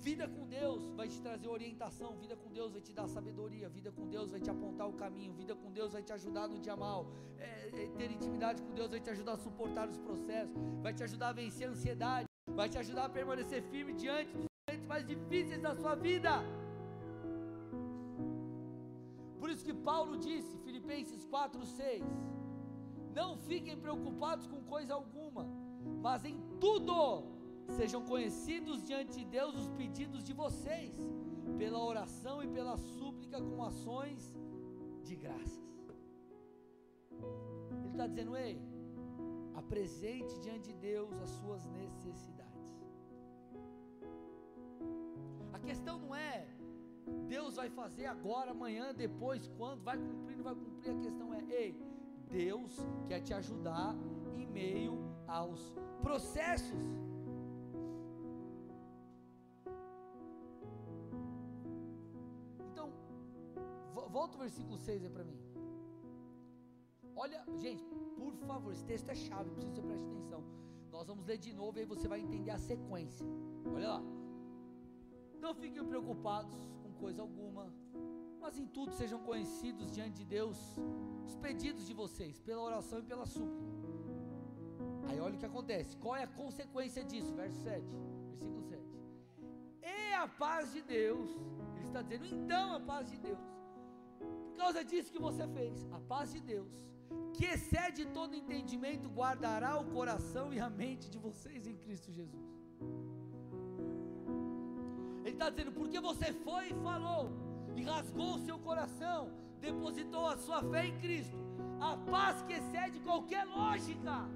Vida 0.08 0.26
com 0.28 0.44
Deus 0.48 0.82
vai 1.00 1.08
te 1.08 1.20
trazer 1.26 1.48
orientação, 1.48 2.10
vida 2.24 2.36
com 2.36 2.50
Deus 2.58 2.72
vai 2.76 2.82
te 2.88 2.94
dar 3.00 3.08
sabedoria, 3.08 3.70
vida 3.70 3.92
com 3.98 4.06
Deus 4.16 4.32
vai 4.34 4.42
te 4.46 4.50
apontar 4.50 4.88
o 4.90 4.96
caminho, 5.04 5.34
vida 5.42 5.56
com 5.62 5.72
Deus 5.72 5.94
vai 5.94 6.04
te 6.08 6.12
ajudar 6.18 6.48
no 6.54 6.58
dia 6.66 6.76
mal, 6.76 7.02
é, 7.38 7.70
é, 7.82 7.88
ter 8.00 8.10
intimidade 8.18 8.62
com 8.64 8.74
Deus 8.80 8.90
vai 8.90 9.00
te 9.00 9.12
ajudar 9.16 9.34
a 9.34 9.38
suportar 9.38 9.88
os 9.88 10.00
processos, 10.08 10.56
vai 10.86 10.94
te 10.94 11.04
ajudar 11.08 11.30
a 11.30 11.34
vencer 11.42 11.68
a 11.68 11.72
ansiedade, 11.72 12.28
vai 12.48 12.68
te 12.68 12.80
ajudar 12.84 13.06
a 13.06 13.10
permanecer 13.20 13.62
firme 13.72 13.94
diante 13.94 14.32
dos 14.36 14.48
momentos 14.56 14.88
mais 14.94 15.06
difíceis 15.14 15.62
da 15.62 15.76
sua 15.76 15.96
vida. 15.96 16.34
Por 19.40 19.50
isso 19.52 19.64
que 19.64 19.76
Paulo 19.92 20.18
disse, 20.18 20.58
Filipenses 20.66 21.24
4, 21.26 21.64
6 21.66 22.41
não 23.20 23.38
fiquem 23.38 23.78
preocupados 23.78 24.48
com 24.48 24.62
coisa 24.64 24.94
alguma, 24.94 25.46
mas 26.02 26.26
em 26.26 26.38
tudo 26.60 26.98
sejam 27.78 28.02
conhecidos 28.06 28.84
diante 28.84 29.14
de 29.20 29.26
Deus 29.26 29.56
os 29.56 29.70
pedidos 29.70 30.24
de 30.24 30.34
vocês, 30.34 30.96
pela 31.58 31.84
oração 31.84 32.44
e 32.44 32.48
pela 32.48 32.76
súplica 32.78 33.40
com 33.42 33.64
ações 33.64 34.36
de 35.04 35.16
graças. 35.16 35.62
Ele 37.84 37.92
está 37.92 38.08
dizendo, 38.08 38.36
ei, 38.36 38.60
apresente 39.56 40.40
diante 40.40 40.72
de 40.72 40.74
Deus 40.74 41.14
as 41.22 41.30
suas 41.30 41.66
necessidades. 41.68 42.52
A 45.54 45.60
questão 45.60 46.00
não 46.00 46.16
é 46.16 46.48
Deus 47.28 47.56
vai 47.56 47.70
fazer 47.70 48.06
agora, 48.06 48.52
amanhã, 48.52 48.94
depois, 48.94 49.48
quando, 49.58 49.82
vai 49.84 49.98
cumprir, 49.98 50.38
não 50.38 50.44
vai 50.44 50.56
cumprir. 50.56 50.92
A 50.92 51.00
questão 51.00 51.34
é, 51.34 51.42
ei, 51.50 51.76
Deus 52.32 52.74
quer 53.08 53.22
te 53.22 53.34
ajudar 53.34 53.96
em 54.34 54.46
meio 54.46 54.94
aos 55.28 55.62
processos. 56.02 56.86
Então, 62.72 62.88
volta 64.18 64.38
o 64.38 64.40
versículo 64.40 64.78
6 64.78 65.04
aí 65.04 65.10
para 65.10 65.24
mim. 65.24 65.40
Olha, 67.16 67.44
gente, 67.60 67.84
por 68.18 68.34
favor, 68.48 68.72
esse 68.72 68.86
texto 68.86 69.10
é 69.10 69.16
chave, 69.16 69.50
preciso 69.52 69.74
que 69.74 69.82
você 69.82 69.88
preste 69.88 70.06
atenção. 70.06 70.44
Nós 70.92 71.08
vamos 71.08 71.26
ler 71.26 71.38
de 71.38 71.54
novo 71.54 71.78
e 71.78 71.82
aí 71.82 71.86
você 71.86 72.08
vai 72.08 72.20
entender 72.20 72.52
a 72.52 72.58
sequência. 72.58 73.26
Olha 73.76 73.90
lá. 73.96 74.04
Não 75.40 75.54
fiquem 75.54 75.84
preocupados 75.84 76.58
com 76.82 76.92
coisa 76.94 77.22
alguma, 77.22 77.74
mas 78.40 78.58
em 78.58 78.68
tudo 78.68 78.94
sejam 78.94 79.20
conhecidos 79.20 79.92
diante 79.92 80.18
de 80.22 80.26
Deus 80.26 80.58
os 81.26 81.36
pedidos 81.36 81.86
de 81.90 81.94
vocês, 81.94 82.40
pela 82.40 82.62
oração 82.62 83.00
e 83.00 83.04
pela 83.04 83.26
súplica. 83.26 83.72
Aí 85.08 85.20
olha 85.20 85.36
o 85.36 85.38
que 85.38 85.46
acontece. 85.46 85.98
Qual 85.98 86.16
é 86.16 86.24
a 86.24 86.34
consequência 86.44 87.04
disso? 87.04 87.34
Verso 87.34 87.60
7, 87.64 87.96
versículo 88.30 88.64
7. 88.64 88.82
E 89.84 90.14
a 90.14 90.28
paz 90.28 90.72
de 90.76 90.82
Deus, 90.82 91.30
ele 91.78 91.88
está 91.88 92.02
dizendo, 92.02 92.26
então 92.26 92.76
a 92.76 92.80
paz 92.80 93.10
de 93.12 93.18
Deus, 93.18 93.40
por 94.20 94.56
causa 94.56 94.84
disso 94.84 95.12
que 95.12 95.20
você 95.20 95.48
fez, 95.48 95.88
a 95.92 96.00
paz 96.00 96.32
de 96.32 96.42
Deus, 96.54 96.72
que 97.34 97.46
excede 97.46 98.06
todo 98.18 98.36
entendimento, 98.36 99.10
guardará 99.10 99.72
o 99.80 99.86
coração 99.98 100.54
e 100.54 100.60
a 100.60 100.70
mente 100.70 101.10
de 101.10 101.18
vocês 101.18 101.68
em 101.68 101.76
Cristo 101.76 102.12
Jesus. 102.12 102.48
Ele 105.24 105.36
está 105.38 105.50
dizendo, 105.50 105.72
porque 105.72 106.00
você 106.00 106.32
foi 106.34 106.70
e 106.70 106.74
falou, 106.90 107.32
e 107.76 107.84
rasgou 107.84 108.36
o 108.36 108.40
seu 108.40 108.58
coração, 108.60 109.30
depositou 109.62 110.26
a 110.28 110.38
sua 110.38 110.62
fé 110.64 110.88
em 110.88 110.98
Cristo, 111.00 111.38
a 111.80 111.96
paz 111.96 112.42
que 112.42 112.54
excede 112.54 113.00
qualquer 113.00 113.46
lógica, 113.46 114.28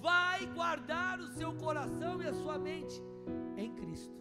vai 0.00 0.46
guardar 0.46 1.20
o 1.20 1.28
seu 1.28 1.54
coração 1.56 2.22
e 2.22 2.26
a 2.26 2.32
sua 2.32 2.58
mente 2.58 3.02
em 3.56 3.70
Cristo. 3.74 4.16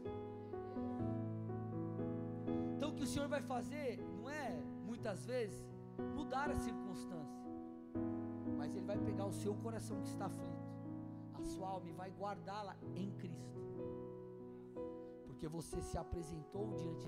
Então 2.75 2.89
o 2.89 2.95
que 2.95 3.03
o 3.03 3.07
Senhor 3.07 3.29
vai 3.29 3.41
fazer 3.41 3.97
não 4.17 4.29
é 4.29 4.61
muitas 4.85 5.25
vezes 5.25 5.65
mudar 6.13 6.49
a 6.51 6.55
circunstância, 6.55 7.43
mas 8.57 8.75
Ele 8.75 8.85
vai 8.85 8.97
pegar 8.97 9.25
o 9.25 9.31
seu 9.31 9.55
coração 9.55 10.01
que 10.01 10.09
está 10.09 10.25
aflito, 10.25 10.67
a 11.33 11.43
sua 11.43 11.69
alma 11.69 11.89
e 11.89 11.93
vai 11.93 12.11
guardá-la 12.11 12.75
em 12.95 13.09
Cristo. 13.11 13.57
Porque 15.25 15.47
você 15.47 15.81
se 15.81 15.97
apresentou 15.97 16.73
diante 16.73 17.07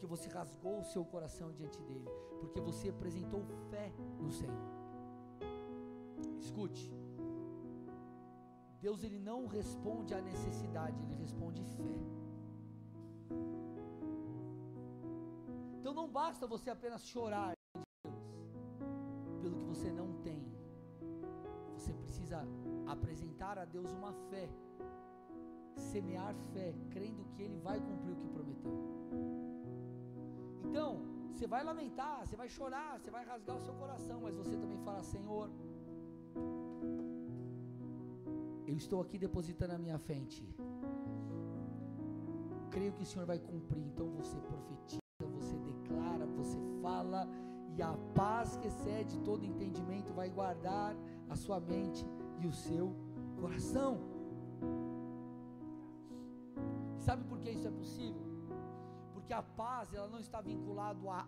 porque 0.00 0.06
você 0.06 0.30
rasgou 0.30 0.78
o 0.80 0.84
seu 0.84 1.04
coração 1.04 1.52
diante 1.52 1.78
dele, 1.82 2.08
porque 2.40 2.58
você 2.58 2.88
apresentou 2.88 3.44
fé 3.70 3.92
no 4.18 4.32
Senhor. 4.32 4.64
Escute, 6.38 6.90
Deus 8.80 9.02
ele 9.04 9.18
não 9.18 9.46
responde 9.46 10.14
à 10.14 10.22
necessidade, 10.22 11.02
ele 11.02 11.14
responde 11.16 11.62
fé. 11.62 11.98
Então 15.78 15.92
não 15.92 16.08
basta 16.08 16.46
você 16.46 16.70
apenas 16.70 17.04
chorar 17.04 17.52
de 17.52 17.82
Deus 18.08 19.42
pelo 19.42 19.58
que 19.58 19.64
você 19.64 19.92
não 19.92 20.14
tem. 20.22 20.42
Você 21.74 21.92
precisa 21.92 22.42
apresentar 22.86 23.58
a 23.58 23.66
Deus 23.66 23.92
uma 23.92 24.14
fé, 24.30 24.48
semear 25.76 26.34
fé, 26.54 26.74
crendo 26.88 27.22
que 27.34 27.42
Ele 27.42 27.58
vai 27.58 27.78
cumprir 27.78 28.12
o 28.12 28.16
que 28.16 28.28
prometeu. 28.28 29.00
Então, 30.70 31.00
você 31.32 31.46
vai 31.48 31.62
lamentar, 31.64 32.24
você 32.24 32.36
vai 32.36 32.48
chorar, 32.48 32.90
você 32.96 33.10
vai 33.10 33.24
rasgar 33.24 33.56
o 33.56 33.60
seu 33.60 33.74
coração, 33.74 34.20
mas 34.22 34.36
você 34.36 34.56
também 34.56 34.78
fala: 34.84 35.02
Senhor, 35.02 35.50
eu 38.68 38.76
estou 38.76 39.00
aqui 39.04 39.18
depositando 39.18 39.74
a 39.74 39.78
minha 39.78 39.98
fé 39.98 40.14
em 40.14 40.26
Ti. 40.26 40.48
Creio 42.70 42.92
que 42.92 43.02
o 43.02 43.06
Senhor 43.12 43.26
vai 43.26 43.40
cumprir. 43.40 43.82
Então 43.82 44.06
você 44.10 44.38
profetiza, 44.38 45.26
você 45.38 45.56
declara, 45.70 46.24
você 46.26 46.56
fala, 46.80 47.26
e 47.76 47.82
a 47.82 47.92
paz 48.14 48.56
que 48.56 48.68
excede 48.68 49.18
todo 49.30 49.44
entendimento 49.44 50.12
vai 50.12 50.30
guardar 50.30 50.94
a 51.28 51.34
sua 51.34 51.58
mente 51.58 52.06
e 52.38 52.46
o 52.46 52.52
seu 52.52 52.94
coração. 53.40 53.98
Sabe 56.98 57.24
por 57.24 57.40
que 57.40 57.50
isso 57.50 57.66
é 57.66 57.72
possível? 57.72 58.29
Porque 59.30 59.46
a 59.46 59.54
paz 59.64 59.94
ela 59.94 60.08
não 60.08 60.18
está 60.18 60.40
vinculada 60.40 60.98
a, 61.08 61.24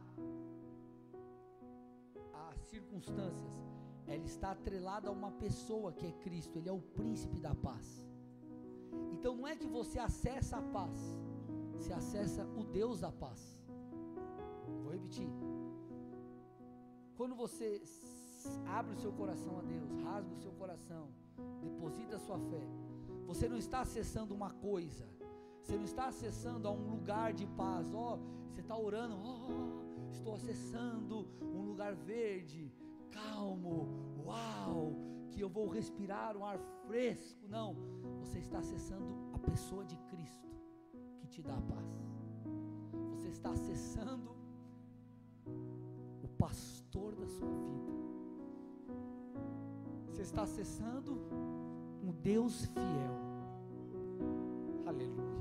a 2.34 2.54
circunstâncias, 2.56 3.52
ela 4.08 4.24
está 4.24 4.50
atrelada 4.50 5.06
a 5.08 5.12
uma 5.12 5.30
pessoa 5.30 5.92
que 5.92 6.06
é 6.06 6.10
Cristo, 6.10 6.58
Ele 6.58 6.68
é 6.68 6.72
o 6.72 6.80
príncipe 6.80 7.38
da 7.38 7.54
paz. 7.54 8.04
Então 9.12 9.36
não 9.36 9.46
é 9.46 9.54
que 9.54 9.68
você 9.68 10.00
acessa 10.00 10.56
a 10.56 10.62
paz, 10.62 10.98
você 11.74 11.92
acessa 11.92 12.44
o 12.44 12.64
Deus 12.64 12.98
da 12.98 13.12
paz. 13.12 13.40
Vou 14.82 14.90
repetir. 14.90 15.28
Quando 17.16 17.36
você 17.36 17.80
abre 18.66 18.94
o 18.96 18.98
seu 18.98 19.12
coração 19.12 19.60
a 19.60 19.62
Deus, 19.62 19.92
rasga 20.02 20.34
o 20.34 20.42
seu 20.42 20.50
coração, 20.54 21.08
deposita 21.60 22.16
a 22.16 22.18
sua 22.18 22.40
fé, 22.50 22.66
você 23.28 23.48
não 23.48 23.58
está 23.58 23.82
acessando 23.82 24.34
uma 24.34 24.50
coisa, 24.50 25.08
você 25.62 25.76
não 25.76 25.84
está 25.84 26.06
acessando 26.06 26.66
a 26.66 26.72
um 26.72 26.90
lugar 26.90 27.32
de 27.32 27.46
paz, 27.46 27.94
ó, 27.94 28.14
oh, 28.14 28.50
você 28.50 28.60
está 28.60 28.76
orando, 28.76 29.14
ó, 29.16 29.48
oh, 29.48 30.10
estou 30.10 30.34
acessando 30.34 31.28
um 31.40 31.62
lugar 31.62 31.94
verde, 31.94 32.72
calmo, 33.12 33.88
uau, 34.26 34.92
que 35.30 35.40
eu 35.40 35.48
vou 35.48 35.68
respirar 35.68 36.36
um 36.36 36.44
ar 36.44 36.58
fresco. 36.86 37.46
Não, 37.48 37.76
você 38.18 38.40
está 38.40 38.58
acessando 38.58 39.06
a 39.32 39.38
pessoa 39.38 39.84
de 39.84 39.96
Cristo 40.10 40.48
que 41.20 41.28
te 41.28 41.40
dá 41.40 41.56
a 41.56 41.62
paz. 41.62 42.12
Você 43.12 43.28
está 43.28 43.50
acessando 43.52 44.34
o 46.24 46.28
pastor 46.36 47.14
da 47.14 47.28
sua 47.28 47.48
vida. 47.48 47.92
Você 50.08 50.22
está 50.22 50.42
acessando 50.42 51.12
um 52.02 52.10
Deus 52.20 52.66
fiel. 52.66 53.16
Aleluia. 54.84 55.31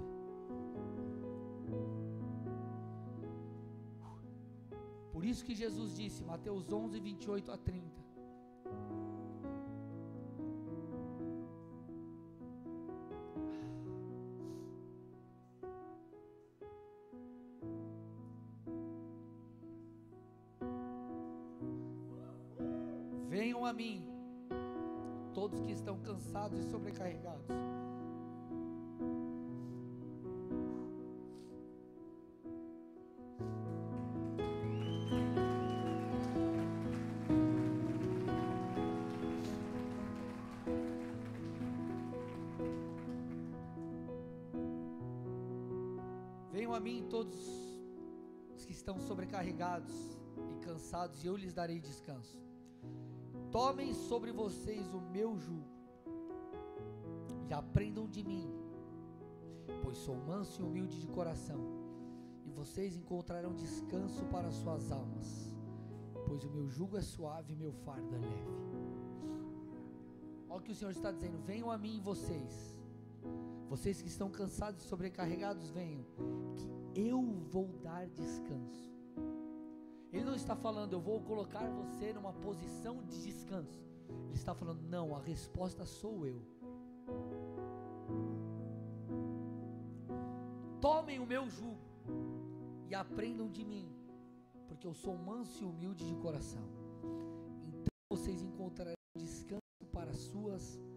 Por 5.22 5.28
isso 5.28 5.46
que 5.46 5.54
Jesus 5.54 5.96
disse, 5.96 6.24
Mateus 6.24 6.74
11, 6.74 7.00
28 7.00 7.52
a 7.52 7.56
30. 7.56 8.01
Todos 47.10 47.36
os 48.56 48.64
que 48.64 48.72
estão 48.72 48.98
sobrecarregados 49.00 49.94
e 50.50 50.56
cansados, 50.66 51.24
e 51.24 51.28
eu 51.28 51.36
lhes 51.36 51.54
darei 51.54 51.80
descanso. 51.80 52.40
Tomem 53.52 53.94
sobre 53.94 54.32
vocês 54.32 54.94
o 54.94 55.02
meu 55.02 55.38
jugo 55.38 55.68
e 57.50 57.54
aprendam 57.54 58.08
de 58.08 58.24
mim, 58.24 58.50
pois 59.84 59.98
sou 59.98 60.16
manso 60.16 60.62
e 60.62 60.64
humilde 60.64 61.02
de 61.02 61.08
coração, 61.08 61.60
e 62.46 62.50
vocês 62.50 62.96
encontrarão 62.96 63.54
descanso 63.54 64.24
para 64.26 64.50
suas 64.50 64.90
almas, 64.92 65.54
pois 66.26 66.46
o 66.46 66.50
meu 66.50 66.70
jugo 66.70 66.96
é 66.98 67.02
suave 67.02 67.52
e 67.52 67.56
meu 67.58 67.74
fardo 67.74 68.16
é 68.16 68.20
leve. 68.20 68.52
Olha 70.50 70.60
o 70.60 70.64
que 70.64 70.72
o 70.72 70.76
Senhor 70.76 70.92
está 70.92 71.12
dizendo: 71.12 71.38
venham 71.40 71.70
a 71.70 71.78
mim 71.78 72.00
vocês, 72.00 72.81
vocês 73.72 74.02
que 74.02 74.10
estão 74.10 74.30
cansados 74.30 74.84
e 74.84 74.88
sobrecarregados, 74.90 75.70
venham, 75.70 76.04
que 76.58 77.10
eu 77.10 77.22
vou 77.54 77.70
dar 77.82 78.06
descanso. 78.06 78.92
Ele 80.12 80.26
não 80.26 80.36
está 80.36 80.58
falando, 80.58 80.92
eu 80.92 81.00
vou 81.00 81.22
colocar 81.22 81.66
você 81.70 82.12
numa 82.12 82.34
posição 82.34 83.02
de 83.02 83.24
descanso. 83.24 83.82
Ele 84.26 84.36
está 84.36 84.54
falando, 84.54 84.82
não, 84.82 85.16
a 85.16 85.22
resposta 85.22 85.86
sou 85.86 86.28
eu. 86.28 86.42
Tomem 90.82 91.20
o 91.20 91.26
meu 91.26 91.50
jugo 91.50 91.80
e 92.90 92.94
aprendam 92.94 93.50
de 93.50 93.64
mim, 93.64 93.90
porque 94.68 94.86
eu 94.86 94.94
sou 94.94 95.18
manso 95.18 95.64
e 95.64 95.66
humilde 95.66 96.06
de 96.06 96.16
coração. 96.16 96.68
Então 97.70 97.94
vocês 98.10 98.42
encontrarão 98.42 98.96
descanso 99.18 99.62
para 99.94 100.12
suas 100.12 100.78
almas. 100.78 100.91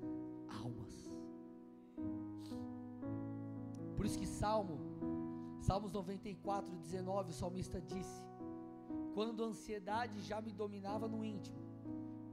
Salmo 4.45 4.76
Salmos 5.62 5.90
94, 5.90 6.76
19, 6.76 7.30
o 7.30 7.32
salmista 7.32 7.80
disse: 7.80 8.22
Quando 9.14 9.42
a 9.42 9.47
ansiedade 9.47 10.20
já 10.20 10.38
me 10.42 10.53
dominava 10.53 11.09
no 11.09 11.24
íntimo, 11.24 11.57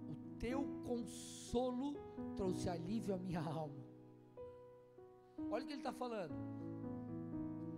o 0.10 0.16
teu 0.38 0.66
consolo 0.86 1.96
trouxe 2.36 2.68
alívio 2.68 3.16
à 3.16 3.18
minha 3.18 3.40
alma. 3.40 3.82
Olha 5.50 5.64
o 5.64 5.68
que 5.68 5.72
ele 5.72 5.80
está 5.80 5.94
falando. 5.94 6.36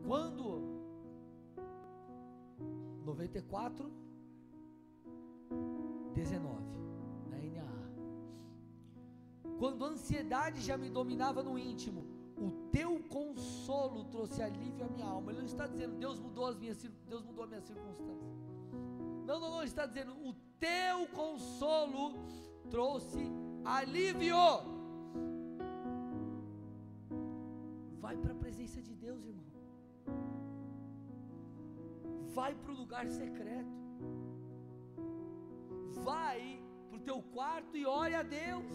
Quando 0.08 0.64
94, 3.06 3.92
19, 6.16 6.64
na 7.30 7.38
NAA. 7.38 7.86
Quando 9.60 9.86
a 9.86 9.90
ansiedade 9.90 10.60
já 10.60 10.76
me 10.76 10.90
dominava 10.90 11.44
no 11.44 11.60
íntimo, 11.60 12.03
o 12.44 12.52
teu 12.72 13.00
consolo 13.10 14.04
trouxe 14.06 14.42
alívio 14.42 14.86
à 14.86 14.90
minha 14.90 15.06
alma. 15.06 15.32
Ele 15.32 15.40
não 15.40 15.46
está 15.46 15.66
dizendo, 15.66 15.96
Deus 15.96 16.20
mudou 16.20 16.46
as 16.48 16.58
minhas, 16.58 16.78
Deus 17.08 17.24
mudou 17.24 17.46
a 17.46 17.48
minha 17.48 17.62
circunstância. 17.62 18.28
Não, 19.26 19.40
não, 19.40 19.50
não, 19.52 19.58
ele 19.60 19.68
está 19.68 19.86
dizendo, 19.86 20.12
o 20.28 20.34
teu 20.60 21.08
consolo 21.14 22.16
trouxe 22.70 23.32
alívio. 23.64 24.36
Vai 28.02 28.18
para 28.18 28.34
a 28.34 28.36
presença 28.36 28.82
de 28.82 28.94
Deus, 28.94 29.24
irmão. 29.26 29.46
Vai 32.34 32.54
para 32.56 32.72
o 32.72 32.76
lugar 32.76 33.08
secreto. 33.10 33.84
Vai 36.04 36.62
para 36.90 36.98
o 36.98 37.00
teu 37.00 37.22
quarto 37.22 37.78
e 37.78 37.86
ore 37.86 38.16
a 38.16 38.24
Deus. 38.24 38.74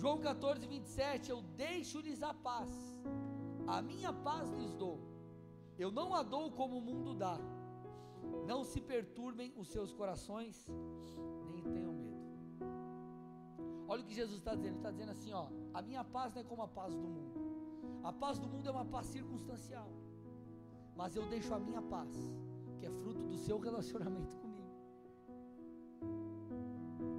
João 0.00 0.18
14, 0.20 0.64
27, 0.64 1.28
eu 1.28 1.42
deixo-lhes 1.56 2.22
a 2.22 2.32
paz, 2.32 2.70
a 3.66 3.82
minha 3.82 4.12
paz 4.12 4.48
lhes 4.52 4.72
dou, 4.82 4.96
eu 5.76 5.90
não 5.90 6.14
a 6.14 6.22
dou 6.22 6.52
como 6.52 6.78
o 6.78 6.80
mundo 6.80 7.14
dá, 7.14 7.36
não 8.46 8.62
se 8.62 8.80
perturbem 8.80 9.52
os 9.56 9.68
seus 9.74 9.92
corações, 9.92 10.54
nem 11.50 11.64
tenham 11.64 11.92
medo. 11.92 12.22
Olha 13.88 14.02
o 14.02 14.04
que 14.04 14.14
Jesus 14.14 14.38
está 14.38 14.54
dizendo, 14.54 14.74
ele 14.74 14.76
está 14.76 14.92
dizendo 14.92 15.10
assim: 15.10 15.32
ó, 15.32 15.48
a 15.74 15.82
minha 15.82 16.04
paz 16.04 16.32
não 16.32 16.42
é 16.42 16.44
como 16.44 16.62
a 16.62 16.68
paz 16.68 16.94
do 16.94 17.08
mundo, 17.16 17.40
a 18.04 18.12
paz 18.12 18.38
do 18.38 18.46
mundo 18.46 18.68
é 18.68 18.70
uma 18.70 18.84
paz 18.84 19.08
circunstancial, 19.08 19.90
mas 20.94 21.16
eu 21.16 21.28
deixo 21.28 21.52
a 21.52 21.58
minha 21.58 21.82
paz, 21.82 22.14
que 22.78 22.86
é 22.86 22.90
fruto 23.02 23.24
do 23.26 23.36
seu 23.36 23.58
relacionamento 23.68 24.36
comigo. 24.36 24.70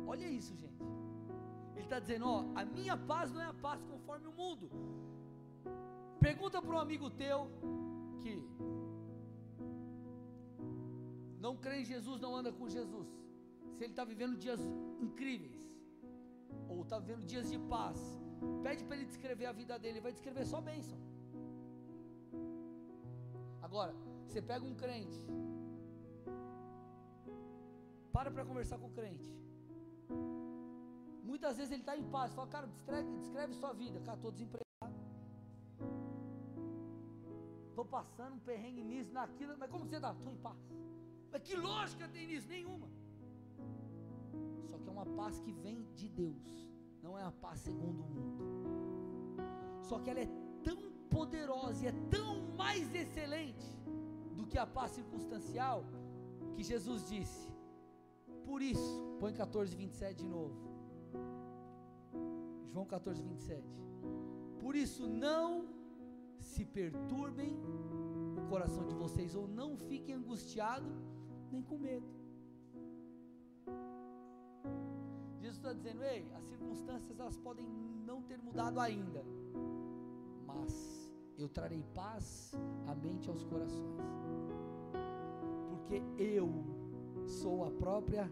Olha 0.07 0.29
isso, 0.29 0.55
gente. 0.55 0.98
Está 1.89 1.99
dizendo: 2.05 2.25
Ó, 2.35 2.39
a 2.61 2.63
minha 2.77 2.95
paz 3.11 3.31
não 3.31 3.41
é 3.41 3.47
a 3.53 3.57
paz 3.67 3.81
conforme 3.91 4.27
o 4.27 4.35
mundo. 4.41 4.69
Pergunta 6.27 6.61
para 6.61 6.75
um 6.75 6.81
amigo 6.85 7.09
teu 7.09 7.39
que 8.21 8.33
não 11.45 11.53
crê 11.63 11.75
em 11.81 11.85
Jesus, 11.93 12.19
não 12.25 12.35
anda 12.39 12.51
com 12.51 12.69
Jesus, 12.77 13.07
se 13.75 13.83
ele 13.83 13.93
está 13.93 14.03
vivendo 14.03 14.37
dias 14.45 14.61
incríveis, 15.05 15.59
ou 16.67 16.81
está 16.81 16.99
vivendo 16.99 17.25
dias 17.25 17.49
de 17.49 17.59
paz, 17.75 17.99
pede 18.61 18.83
para 18.83 18.97
ele 18.97 19.05
descrever 19.05 19.45
a 19.45 19.53
vida 19.61 19.79
dele, 19.79 19.95
ele 19.95 20.07
vai 20.07 20.11
descrever 20.11 20.45
só 20.45 20.59
bênção. 20.59 20.97
Agora, 23.61 23.93
você 24.27 24.41
pega 24.41 24.65
um 24.65 24.75
crente, 24.75 25.21
para 28.11 28.29
para 28.29 28.45
conversar 28.45 28.77
com 28.77 28.87
o 28.87 28.95
crente. 28.99 29.29
Muitas 31.23 31.57
vezes 31.57 31.71
ele 31.71 31.81
está 31.81 31.95
em 31.97 32.03
paz, 32.03 32.33
fala, 32.33 32.47
cara, 32.47 32.67
descreve, 32.67 33.09
descreve 33.17 33.53
sua 33.53 33.73
vida, 33.73 33.99
cara, 34.01 34.17
estou 34.17 34.31
desempregado. 34.31 34.69
Estou 37.69 37.85
passando 37.85 38.35
um 38.35 38.39
perrengue 38.39 38.83
nisso, 38.83 39.13
naquilo, 39.13 39.55
mas 39.57 39.69
como 39.69 39.85
você 39.85 39.95
está? 39.95 40.11
Estou 40.11 40.31
em 40.31 40.37
paz. 40.37 40.57
Mas 41.31 41.41
que 41.43 41.55
lógica 41.55 42.07
tem 42.07 42.27
nisso? 42.27 42.47
Nenhuma. 42.49 42.87
Só 44.69 44.77
que 44.77 44.87
é 44.87 44.91
uma 44.91 45.05
paz 45.05 45.39
que 45.39 45.51
vem 45.51 45.83
de 45.95 46.09
Deus, 46.09 46.67
não 47.01 47.17
é 47.17 47.23
a 47.23 47.31
paz 47.31 47.59
segundo 47.59 48.01
o 48.01 48.09
mundo. 48.09 48.43
Só 49.81 49.99
que 49.99 50.09
ela 50.09 50.19
é 50.19 50.29
tão 50.63 50.91
poderosa 51.09 51.85
e 51.85 51.87
é 51.87 51.93
tão 52.09 52.41
mais 52.55 52.93
excelente 52.93 53.67
do 54.35 54.45
que 54.45 54.57
a 54.57 54.65
paz 54.65 54.91
circunstancial, 54.91 55.83
que 56.55 56.63
Jesus 56.63 57.07
disse: 57.07 57.49
Por 58.45 58.61
isso, 58.61 59.15
põe 59.19 59.33
14, 59.33 59.75
27 59.75 60.23
de 60.23 60.27
novo. 60.27 60.68
João 62.71 62.85
14, 62.85 63.21
27. 63.23 63.63
Por 64.59 64.75
isso, 64.75 65.07
não 65.07 65.67
se 66.39 66.65
perturbem 66.65 67.57
o 68.37 68.49
coração 68.49 68.85
de 68.85 68.93
vocês, 68.93 69.35
ou 69.35 69.47
não 69.47 69.77
fiquem 69.77 70.15
angustiados, 70.15 70.93
nem 71.51 71.61
com 71.61 71.77
medo. 71.77 72.07
Jesus 75.39 75.57
está 75.57 75.73
dizendo: 75.73 76.03
ei, 76.03 76.31
as 76.33 76.43
circunstâncias 76.45 77.19
elas 77.19 77.37
podem 77.37 77.67
não 78.05 78.21
ter 78.21 78.37
mudado 78.37 78.79
ainda, 78.79 79.23
mas 80.45 81.09
eu 81.37 81.49
trarei 81.49 81.83
paz 81.93 82.53
à 82.87 82.95
mente 82.95 83.27
e 83.27 83.29
aos 83.29 83.43
corações, 83.43 83.97
porque 85.69 86.01
eu 86.21 86.49
sou 87.25 87.65
a 87.65 87.71
própria 87.71 88.31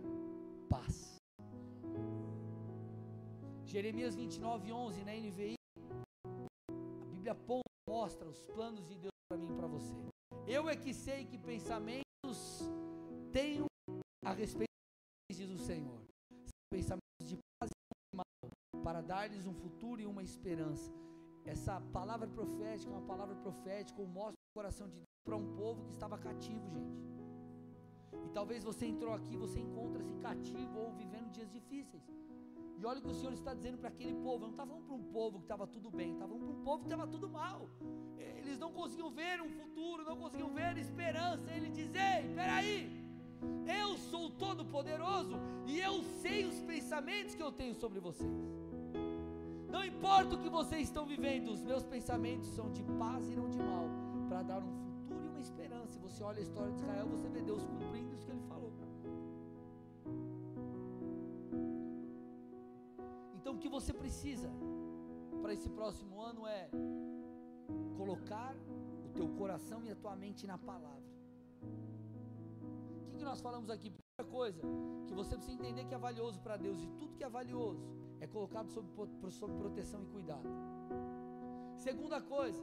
paz. 0.70 1.18
Jeremias 3.68 4.16
29, 4.16 4.72
11 4.72 5.04
na 5.04 5.12
NVI, 5.12 5.56
a 6.26 7.06
Bíblia 7.12 7.36
mostra 7.86 8.26
os 8.30 8.40
planos 8.48 8.88
de 8.88 8.96
Deus 8.96 9.12
para 9.28 9.38
mim 9.38 9.50
e 9.50 9.56
para 9.56 9.68
você. 9.68 9.94
Eu 10.48 10.70
é 10.70 10.76
que 10.78 10.94
sei 10.94 11.26
que 11.26 11.38
pensamentos 11.38 12.62
tenho 13.34 13.66
a 14.24 14.32
respeito, 14.32 14.72
diz 15.30 15.50
o 15.50 15.58
Senhor, 15.58 16.00
pensamentos 16.72 17.28
de 17.28 17.36
paz 17.60 17.70
e 17.70 18.16
de 18.16 18.16
mal, 18.16 18.82
para 18.82 19.02
dar-lhes 19.02 19.46
um 19.46 19.54
futuro 19.54 20.00
e 20.00 20.06
uma 20.06 20.24
esperança. 20.24 20.90
Essa 21.44 21.82
palavra 21.92 22.28
profética 22.28 22.90
é 22.90 22.94
uma 22.94 23.06
palavra 23.06 23.36
profética, 23.36 24.02
ou 24.02 24.08
mostra 24.08 24.40
o 24.50 24.58
coração 24.58 24.88
de 24.88 24.96
Deus 24.96 25.06
para 25.26 25.36
um 25.36 25.56
povo 25.58 25.84
que 25.84 25.92
estava 25.92 26.18
cativo, 26.18 26.70
gente. 26.70 27.06
E 28.26 28.30
talvez 28.30 28.64
você 28.64 28.86
entrou 28.86 29.14
aqui, 29.14 29.36
você 29.36 29.60
encontra-se 29.60 30.14
cativo 30.16 30.80
ou 30.80 30.94
vivendo 30.94 31.30
dias 31.32 31.52
difíceis. 31.52 32.04
E 32.80 32.86
olha 32.86 33.00
o 33.00 33.02
que 33.02 33.10
o 33.10 33.16
Senhor 33.16 33.34
está 33.34 33.54
dizendo 33.54 33.78
para 33.78 33.90
aquele 33.90 34.14
povo. 34.16 34.40
Não 34.46 34.52
estava 34.52 34.70
falando 34.70 34.86
para 34.86 34.96
um 34.96 35.04
povo 35.04 35.40
que 35.40 35.46
estava 35.46 35.66
tudo 35.66 35.90
bem, 35.90 36.14
estava 36.14 36.32
falando 36.32 36.46
para 36.46 36.60
um 36.60 36.64
povo 36.64 36.80
que 36.80 36.86
estava 36.86 37.08
tudo 37.08 37.30
mal. 37.30 37.70
Eles 38.38 38.60
não 38.60 38.72
conseguiam 38.72 39.10
ver 39.10 39.42
um 39.42 39.50
futuro, 39.50 40.04
não 40.04 40.16
conseguiam 40.16 40.54
ver 40.54 40.78
esperança. 40.78 41.52
Ele 41.52 41.70
diz: 41.70 41.90
Ei, 41.94 42.34
peraí, 42.36 43.08
eu 43.82 43.98
sou 43.98 44.30
todo-poderoso 44.30 45.36
e 45.66 45.80
eu 45.80 46.04
sei 46.22 46.46
os 46.46 46.60
pensamentos 46.62 47.36
que 47.36 47.44
eu 47.44 47.52
tenho 47.52 47.74
sobre 47.74 48.00
vocês. 48.00 48.32
Não 49.70 49.84
importa 49.84 50.36
o 50.36 50.40
que 50.40 50.50
vocês 50.50 50.84
estão 50.84 51.06
vivendo, 51.06 51.50
os 51.50 51.62
meus 51.62 51.84
pensamentos 51.84 52.48
são 52.50 52.72
de 52.72 52.84
paz 52.98 53.30
e 53.30 53.36
não 53.36 53.50
de 53.50 53.60
mal, 53.60 53.86
para 54.30 54.42
dar 54.44 54.64
um 54.64 54.74
futuro 54.86 55.26
e 55.26 55.30
uma 55.30 55.42
esperança. 55.42 55.94
Se 55.94 56.00
você 56.00 56.24
olha 56.24 56.40
a 56.40 56.42
história 56.42 56.72
de 56.72 56.80
Israel, 56.80 57.08
você 57.08 57.28
vê 57.28 57.42
Deus 57.42 57.64
cumprindo 57.66 58.14
isso 58.14 58.26
que 58.26 58.32
ele 58.32 58.42
falou. 58.48 58.57
Então 63.48 63.56
o 63.56 63.62
que 63.62 63.70
você 63.70 63.94
precisa 63.94 64.50
para 65.42 65.54
esse 65.54 65.70
próximo 65.70 66.20
ano 66.22 66.46
é 66.46 66.70
colocar 67.96 68.54
o 69.06 69.10
teu 69.18 69.30
coração 69.38 69.86
e 69.86 69.90
a 69.90 69.96
tua 69.96 70.18
mente 70.18 70.46
na 70.46 70.58
palavra. 70.58 71.10
O 71.62 73.12
que, 73.12 73.20
que 73.20 73.24
nós 73.24 73.40
falamos 73.40 73.70
aqui? 73.70 73.90
Primeira 73.90 74.36
coisa, 74.38 74.62
que 75.08 75.14
você 75.14 75.34
precisa 75.38 75.58
entender 75.58 75.86
que 75.86 75.96
é 75.96 75.98
valioso 75.98 76.42
para 76.42 76.58
Deus 76.58 76.82
e 76.82 76.88
tudo 77.00 77.16
que 77.16 77.24
é 77.24 77.30
valioso 77.30 77.88
é 78.20 78.28
colocado 78.28 78.70
sob, 78.70 78.86
sob 79.32 79.54
proteção 79.54 80.04
e 80.04 80.08
cuidado. 80.08 80.50
Segunda 81.78 82.20
coisa, 82.20 82.62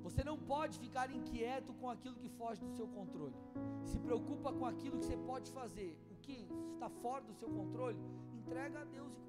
você 0.00 0.22
não 0.22 0.38
pode 0.38 0.78
ficar 0.78 1.10
inquieto 1.10 1.74
com 1.74 1.90
aquilo 1.90 2.14
que 2.14 2.28
foge 2.28 2.60
do 2.60 2.70
seu 2.70 2.86
controle. 2.86 3.34
Se 3.82 3.98
preocupa 3.98 4.52
com 4.52 4.64
aquilo 4.64 4.96
que 5.00 5.06
você 5.06 5.16
pode 5.16 5.50
fazer. 5.50 5.98
O 6.12 6.14
que 6.26 6.48
está 6.74 6.88
fora 6.88 7.24
do 7.24 7.34
seu 7.34 7.48
controle, 7.48 7.98
entrega 8.32 8.82
a 8.82 8.84
Deus 8.84 9.12
e 9.12 9.25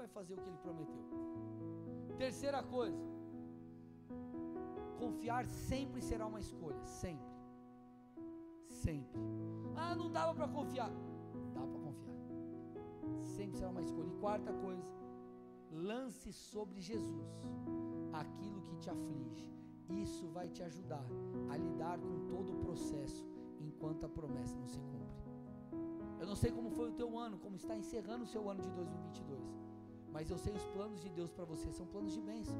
vai 0.00 0.08
fazer 0.08 0.34
o 0.34 0.40
que 0.42 0.48
Ele 0.48 0.62
prometeu. 0.66 1.04
Terceira 2.16 2.62
coisa, 2.62 3.02
confiar 5.02 5.44
sempre 5.46 6.00
será 6.08 6.26
uma 6.32 6.40
escolha, 6.40 6.82
sempre. 7.02 7.34
Sempre. 8.84 9.20
Ah, 9.76 9.94
não 10.00 10.08
dava 10.18 10.32
para 10.38 10.48
confiar. 10.48 10.90
Dá 11.56 11.62
para 11.70 11.80
confiar. 11.86 12.18
Sempre 13.36 13.56
será 13.58 13.70
uma 13.70 13.82
escolha. 13.82 14.08
E 14.08 14.18
quarta 14.24 14.52
coisa, 14.66 14.92
lance 15.70 16.32
sobre 16.32 16.80
Jesus 16.80 17.34
aquilo 18.22 18.60
que 18.62 18.76
te 18.76 18.88
aflige. 18.96 19.48
Isso 20.06 20.26
vai 20.28 20.48
te 20.48 20.62
ajudar 20.62 21.06
a 21.52 21.56
lidar 21.56 21.98
com 21.98 22.16
todo 22.32 22.52
o 22.52 22.60
processo 22.66 23.24
enquanto 23.58 24.04
a 24.06 24.08
promessa 24.08 24.56
não 24.56 24.68
se 24.68 24.80
cumpre. 24.80 25.00
Eu 26.20 26.26
não 26.26 26.36
sei 26.36 26.50
como 26.52 26.70
foi 26.70 26.88
o 26.90 26.92
teu 26.92 27.18
ano, 27.18 27.38
como 27.38 27.56
está 27.56 27.74
encerrando 27.82 28.24
o 28.24 28.26
seu 28.34 28.48
ano 28.48 28.62
de 28.62 28.70
2022, 28.70 29.69
mas 30.12 30.30
eu 30.30 30.38
sei 30.38 30.52
os 30.52 30.64
planos 30.66 31.00
de 31.00 31.08
Deus 31.08 31.30
para 31.30 31.44
você 31.44 31.70
são 31.72 31.86
planos 31.86 32.12
de 32.12 32.20
bênção. 32.20 32.56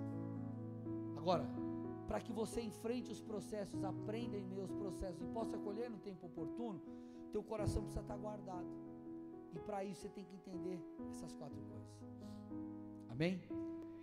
Agora, 1.17 1.47
para 2.07 2.21
que 2.21 2.33
você 2.33 2.61
enfrente 2.61 3.13
os 3.13 3.21
processos, 3.21 3.85
aprenda 3.85 4.37
em 4.37 4.61
aos 4.61 4.73
processos 4.73 5.23
e 5.23 5.27
possa 5.27 5.57
colher 5.59 5.89
no 5.89 5.99
tempo 5.99 6.27
oportuno, 6.27 6.81
teu 7.33 7.43
coração 7.43 7.83
precisa 7.83 8.01
estar 8.01 8.17
guardado. 8.17 8.67
E 9.55 9.59
para 9.59 9.85
isso 9.85 10.03
você 10.03 10.09
tem 10.09 10.25
que 10.25 10.35
entender 10.35 10.81
essas 11.11 11.33
quatro 11.33 11.61
coisas. 11.71 12.01
Amém? 13.09 13.41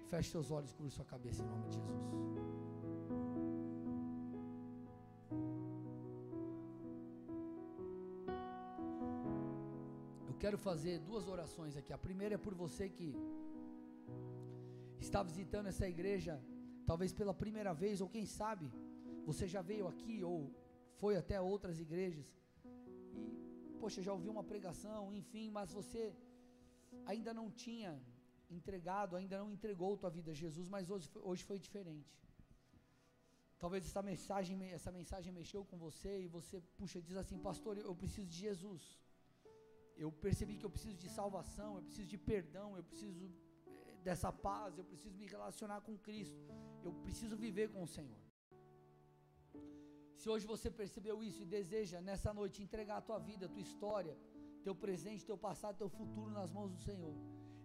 Feche 0.10 0.32
seus 0.32 0.52
olhos, 0.52 0.72
cubra 0.72 0.90
sua 0.90 1.06
cabeça 1.06 1.44
em 1.44 1.48
nome 1.48 1.68
de 1.68 1.76
Jesus. 1.76 2.08
Eu 10.30 10.36
quero 10.40 10.58
fazer 10.58 11.00
duas 11.00 11.28
orações 11.28 11.76
aqui. 11.76 11.92
A 11.92 11.98
primeira 11.98 12.36
é 12.36 12.38
por 12.38 12.54
você 12.54 12.88
que 12.88 13.14
está 15.08 15.22
visitando 15.32 15.68
essa 15.72 15.88
igreja, 15.94 16.34
talvez 16.90 17.12
pela 17.20 17.34
primeira 17.44 17.74
vez, 17.84 17.96
ou 18.04 18.10
quem 18.16 18.26
sabe, 18.40 18.68
você 19.30 19.46
já 19.54 19.62
veio 19.72 19.86
aqui 19.94 20.18
ou 20.32 20.38
foi 21.02 21.14
até 21.22 21.38
outras 21.54 21.80
igrejas 21.86 22.28
e, 23.22 23.26
poxa, 23.82 24.02
já 24.08 24.14
ouviu 24.18 24.32
uma 24.36 24.46
pregação, 24.52 25.02
enfim, 25.22 25.46
mas 25.58 25.72
você 25.80 26.04
ainda 27.12 27.34
não 27.40 27.48
tinha 27.66 27.92
entregado, 28.58 29.16
ainda 29.20 29.38
não 29.42 29.50
entregou 29.58 29.98
tua 30.04 30.12
vida 30.18 30.32
a 30.32 30.40
Jesus, 30.44 30.68
mas 30.76 30.90
hoje, 30.90 31.10
hoje 31.30 31.44
foi 31.50 31.60
diferente. 31.68 32.14
Talvez 33.64 33.84
essa 33.90 34.04
mensagem, 34.12 34.56
essa 34.78 34.92
mensagem 35.00 35.32
mexeu 35.40 35.62
com 35.70 35.78
você 35.88 36.12
e 36.26 36.28
você, 36.38 36.62
puxa, 36.80 37.02
diz 37.02 37.18
assim, 37.24 37.40
pastor, 37.50 37.76
eu 37.78 37.96
preciso 38.02 38.28
de 38.34 38.38
Jesus. 38.46 38.84
Eu 40.04 40.12
percebi 40.26 40.56
que 40.60 40.66
eu 40.68 40.74
preciso 40.76 40.96
de 41.04 41.10
salvação, 41.10 41.70
eu 41.78 41.84
preciso 41.88 42.08
de 42.14 42.20
perdão, 42.32 42.68
eu 42.78 42.84
preciso 42.84 43.26
dessa 44.08 44.32
paz, 44.48 44.78
eu 44.78 44.86
preciso 44.92 45.16
me 45.22 45.28
relacionar 45.36 45.80
com 45.88 45.94
Cristo, 46.08 46.50
eu 46.88 46.92
preciso 47.06 47.36
viver 47.46 47.68
com 47.74 47.82
o 47.88 47.92
Senhor. 47.96 48.24
Se 50.20 50.28
hoje 50.34 50.46
você 50.54 50.70
percebeu 50.82 51.16
isso 51.30 51.42
e 51.42 51.54
deseja 51.58 51.98
nessa 52.10 52.32
noite 52.40 52.64
entregar 52.66 52.98
a 52.98 53.06
tua 53.10 53.20
vida, 53.30 53.46
a 53.46 53.54
tua 53.56 53.66
história, 53.70 54.16
teu 54.66 54.76
presente, 54.84 55.28
teu 55.32 55.38
passado, 55.48 55.82
teu 55.84 55.90
futuro 55.98 56.32
nas 56.40 56.52
mãos 56.58 56.72
do 56.76 56.80
Senhor, 56.88 57.16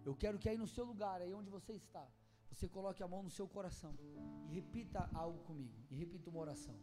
eu 0.09 0.13
quero 0.23 0.37
que 0.41 0.49
aí 0.49 0.57
no 0.63 0.69
seu 0.75 0.85
lugar, 0.91 1.17
aí 1.21 1.33
onde 1.33 1.49
você 1.57 1.73
está, 1.83 2.05
você 2.51 2.67
coloque 2.67 3.01
a 3.01 3.07
mão 3.13 3.21
no 3.27 3.31
seu 3.37 3.47
coração 3.55 3.93
e 4.45 4.53
repita 4.59 5.09
algo 5.13 5.39
comigo. 5.49 5.77
E 5.89 5.95
repita 5.95 6.29
uma 6.29 6.41
oração. 6.45 6.75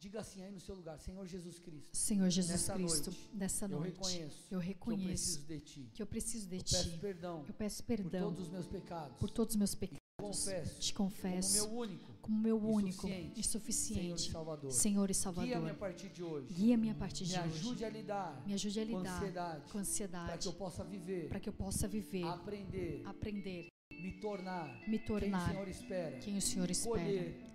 Diga 0.00 0.20
assim 0.20 0.42
aí 0.42 0.50
no 0.50 0.58
seu 0.58 0.74
lugar, 0.74 0.98
Senhor 0.98 1.26
Jesus 1.26 1.58
Cristo. 1.58 1.94
Senhor 1.94 2.30
Jesus 2.30 2.52
Nessa 2.52 2.72
Cristo, 2.72 3.10
noite, 3.10 3.30
dessa 3.34 3.64
Eu 3.66 3.68
noite, 3.80 3.92
reconheço, 3.92 4.38
eu 4.44 4.48
que 4.48 4.54
eu 4.54 4.58
reconheço 4.58 5.40
preciso 5.42 5.46
de 5.46 5.60
Ti. 5.60 5.90
que 5.92 6.02
eu 6.02 6.06
preciso 6.06 6.48
de 6.48 6.56
Eu 6.56 6.62
peço 6.64 6.98
perdão 6.98 7.44
Eu 7.46 7.54
peço 7.54 7.82
por 7.82 7.86
perdão 7.96 8.20
todos 8.30 8.40
os 8.40 8.48
meus 8.48 8.66
pecados. 8.66 9.18
por 9.18 9.30
todos 9.30 9.54
os 9.54 9.58
meus 9.58 9.74
pecados. 9.74 10.00
Confesso 10.18 10.80
Te 10.80 10.94
como 10.94 11.10
confesso 11.10 11.52
meu 11.52 11.78
único 11.78 12.12
como 12.22 12.38
meu 12.38 12.56
e 12.56 12.60
único 12.60 13.02
suficiente 13.02 13.40
e 13.40 13.42
Senhor 13.42 13.42
e 13.42 13.42
suficiente 13.44 14.32
Salvador. 14.32 14.70
Senhor 14.72 15.10
e 15.10 15.12
Guia-me 15.12 15.12
a 15.12 15.14
Salvador. 15.14 15.74
partir 15.76 16.08
de 16.08 16.22
hoje. 16.22 16.46
Guia-me 16.54 16.90
a 16.90 16.94
partir 16.94 17.22
Me 17.24 17.28
de 17.28 17.38
hoje. 17.38 17.48
ajude 17.58 17.84
a 17.84 17.90
lidar 17.90 18.42
Me 18.46 18.54
ajude 18.54 18.80
a 18.80 18.86
com 18.86 18.98
lidar 18.98 19.16
ansiedade, 19.16 19.60
com 19.64 19.68
para 19.72 19.80
ansiedade, 19.80 20.38
que 20.42 20.48
eu 20.48 20.52
possa 20.54 20.84
viver, 20.84 21.28
para 21.28 21.40
que 21.40 21.48
eu 21.48 21.52
possa 21.52 21.86
viver, 21.88 22.24
aprender, 22.24 23.02
aprender, 23.04 23.68
me 23.92 24.12
tornar 24.20 24.66
me 24.88 24.98
quem 24.98 25.02
o 25.02 25.06
tornar 25.06 25.50
Senhor 25.50 25.68
espera, 25.68 26.18
quem 26.20 26.36
o 26.38 26.42
Senhor 26.42 26.70
espera 26.70 27.02
colher 27.04 27.49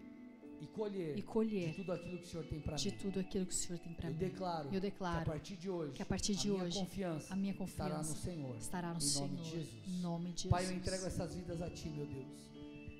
e 0.61 0.67
colher 0.67 1.11
e 1.11 1.15
de 1.15 1.21
colher 1.23 1.75
tudo 1.75 1.91
aquilo 1.91 2.17
que 2.17 2.23
o 2.23 2.27
Senhor 2.27 2.45
tem 2.45 2.59
para 2.59 2.75
de 2.75 2.89
mim. 2.91 2.97
tudo 2.97 3.19
aquilo 3.19 3.45
que 3.45 3.53
o 3.53 3.57
Senhor 3.57 3.79
tem 3.79 3.93
para 3.93 4.07
Eu 4.09 4.13
mim. 4.13 4.17
declaro 4.19 4.65
Eu 4.65 4.71
que 4.71 4.77
a 4.77 4.79
declaro 4.79 5.25
partir 5.25 5.55
de 5.57 5.69
hoje, 5.69 5.93
que 5.93 6.01
a 6.01 6.05
partir 6.05 6.35
de 6.35 6.47
a 6.49 6.51
minha 6.53 6.63
hoje 6.63 6.79
confiança 6.79 7.33
a 7.33 7.35
minha 7.35 7.53
estará 7.53 7.89
no 7.89 7.95
confiança 7.97 8.15
Senhor. 8.21 8.55
estará 8.57 8.89
no 8.91 8.97
Em 8.97 9.01
Senhor. 9.01 9.27
nome 9.29 9.41
de 9.43 9.49
Jesus. 9.49 9.87
Em 9.87 10.01
nome 10.01 10.31
de 10.33 10.47
Pai, 10.47 10.63
eu 10.63 10.67
Jesus. 10.67 10.81
entrego 10.81 11.05
essas 11.05 11.35
vidas 11.35 11.61
a 11.61 11.69
Ti, 11.69 11.89
meu 11.89 12.05
Deus. 12.05 12.27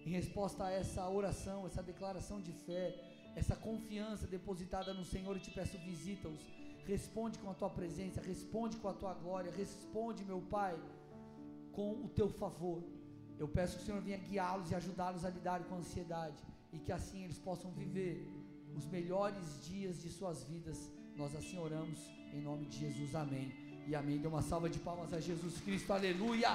Em 0.05 0.09
resposta 0.11 0.65
a 0.65 0.71
essa 0.71 1.09
oração, 1.09 1.65
essa 1.65 1.81
declaração 1.81 2.39
de 2.41 2.51
fé, 2.51 2.93
essa 3.35 3.55
confiança 3.55 4.27
depositada 4.27 4.93
no 4.93 5.03
Senhor, 5.03 5.35
eu 5.35 5.41
te 5.41 5.51
peço, 5.51 5.77
visita-os. 5.79 6.39
Responde 6.85 7.39
com 7.39 7.49
a 7.49 7.53
Tua 7.55 7.69
presença, 7.69 8.21
responde 8.21 8.77
com 8.77 8.87
a 8.87 8.93
Tua 8.93 9.13
glória, 9.15 9.51
responde, 9.51 10.23
meu 10.23 10.41
Pai, 10.41 10.77
com 11.71 11.91
o 12.05 12.09
Teu 12.09 12.29
favor. 12.29 12.83
Eu 13.39 13.47
peço 13.47 13.77
que 13.77 13.83
o 13.83 13.85
Senhor 13.85 14.01
venha 14.01 14.17
guiá-los 14.17 14.69
e 14.71 14.75
ajudá-los 14.75 15.25
a 15.25 15.29
lidar 15.29 15.63
com 15.65 15.75
a 15.75 15.77
ansiedade 15.79 16.37
e 16.75 16.79
que 16.79 16.91
assim 16.91 17.23
eles 17.23 17.39
possam 17.39 17.71
viver 17.71 18.27
os 18.75 18.85
melhores 18.87 19.65
dias 19.65 20.01
de 20.03 20.09
suas 20.09 20.43
vidas. 20.43 20.91
Nós 21.15 21.33
assim 21.35 21.57
oramos 21.57 21.99
em 22.33 22.41
nome 22.41 22.65
de 22.65 22.79
Jesus. 22.79 23.15
Amém. 23.15 23.47
E 23.87 23.95
amém. 23.95 24.17
Dê 24.17 24.27
uma 24.27 24.41
salva 24.41 24.69
de 24.69 24.79
palmas 24.79 25.13
a 25.13 25.19
Jesus 25.19 25.61
Cristo. 25.61 25.91
Aleluia. 25.93 26.51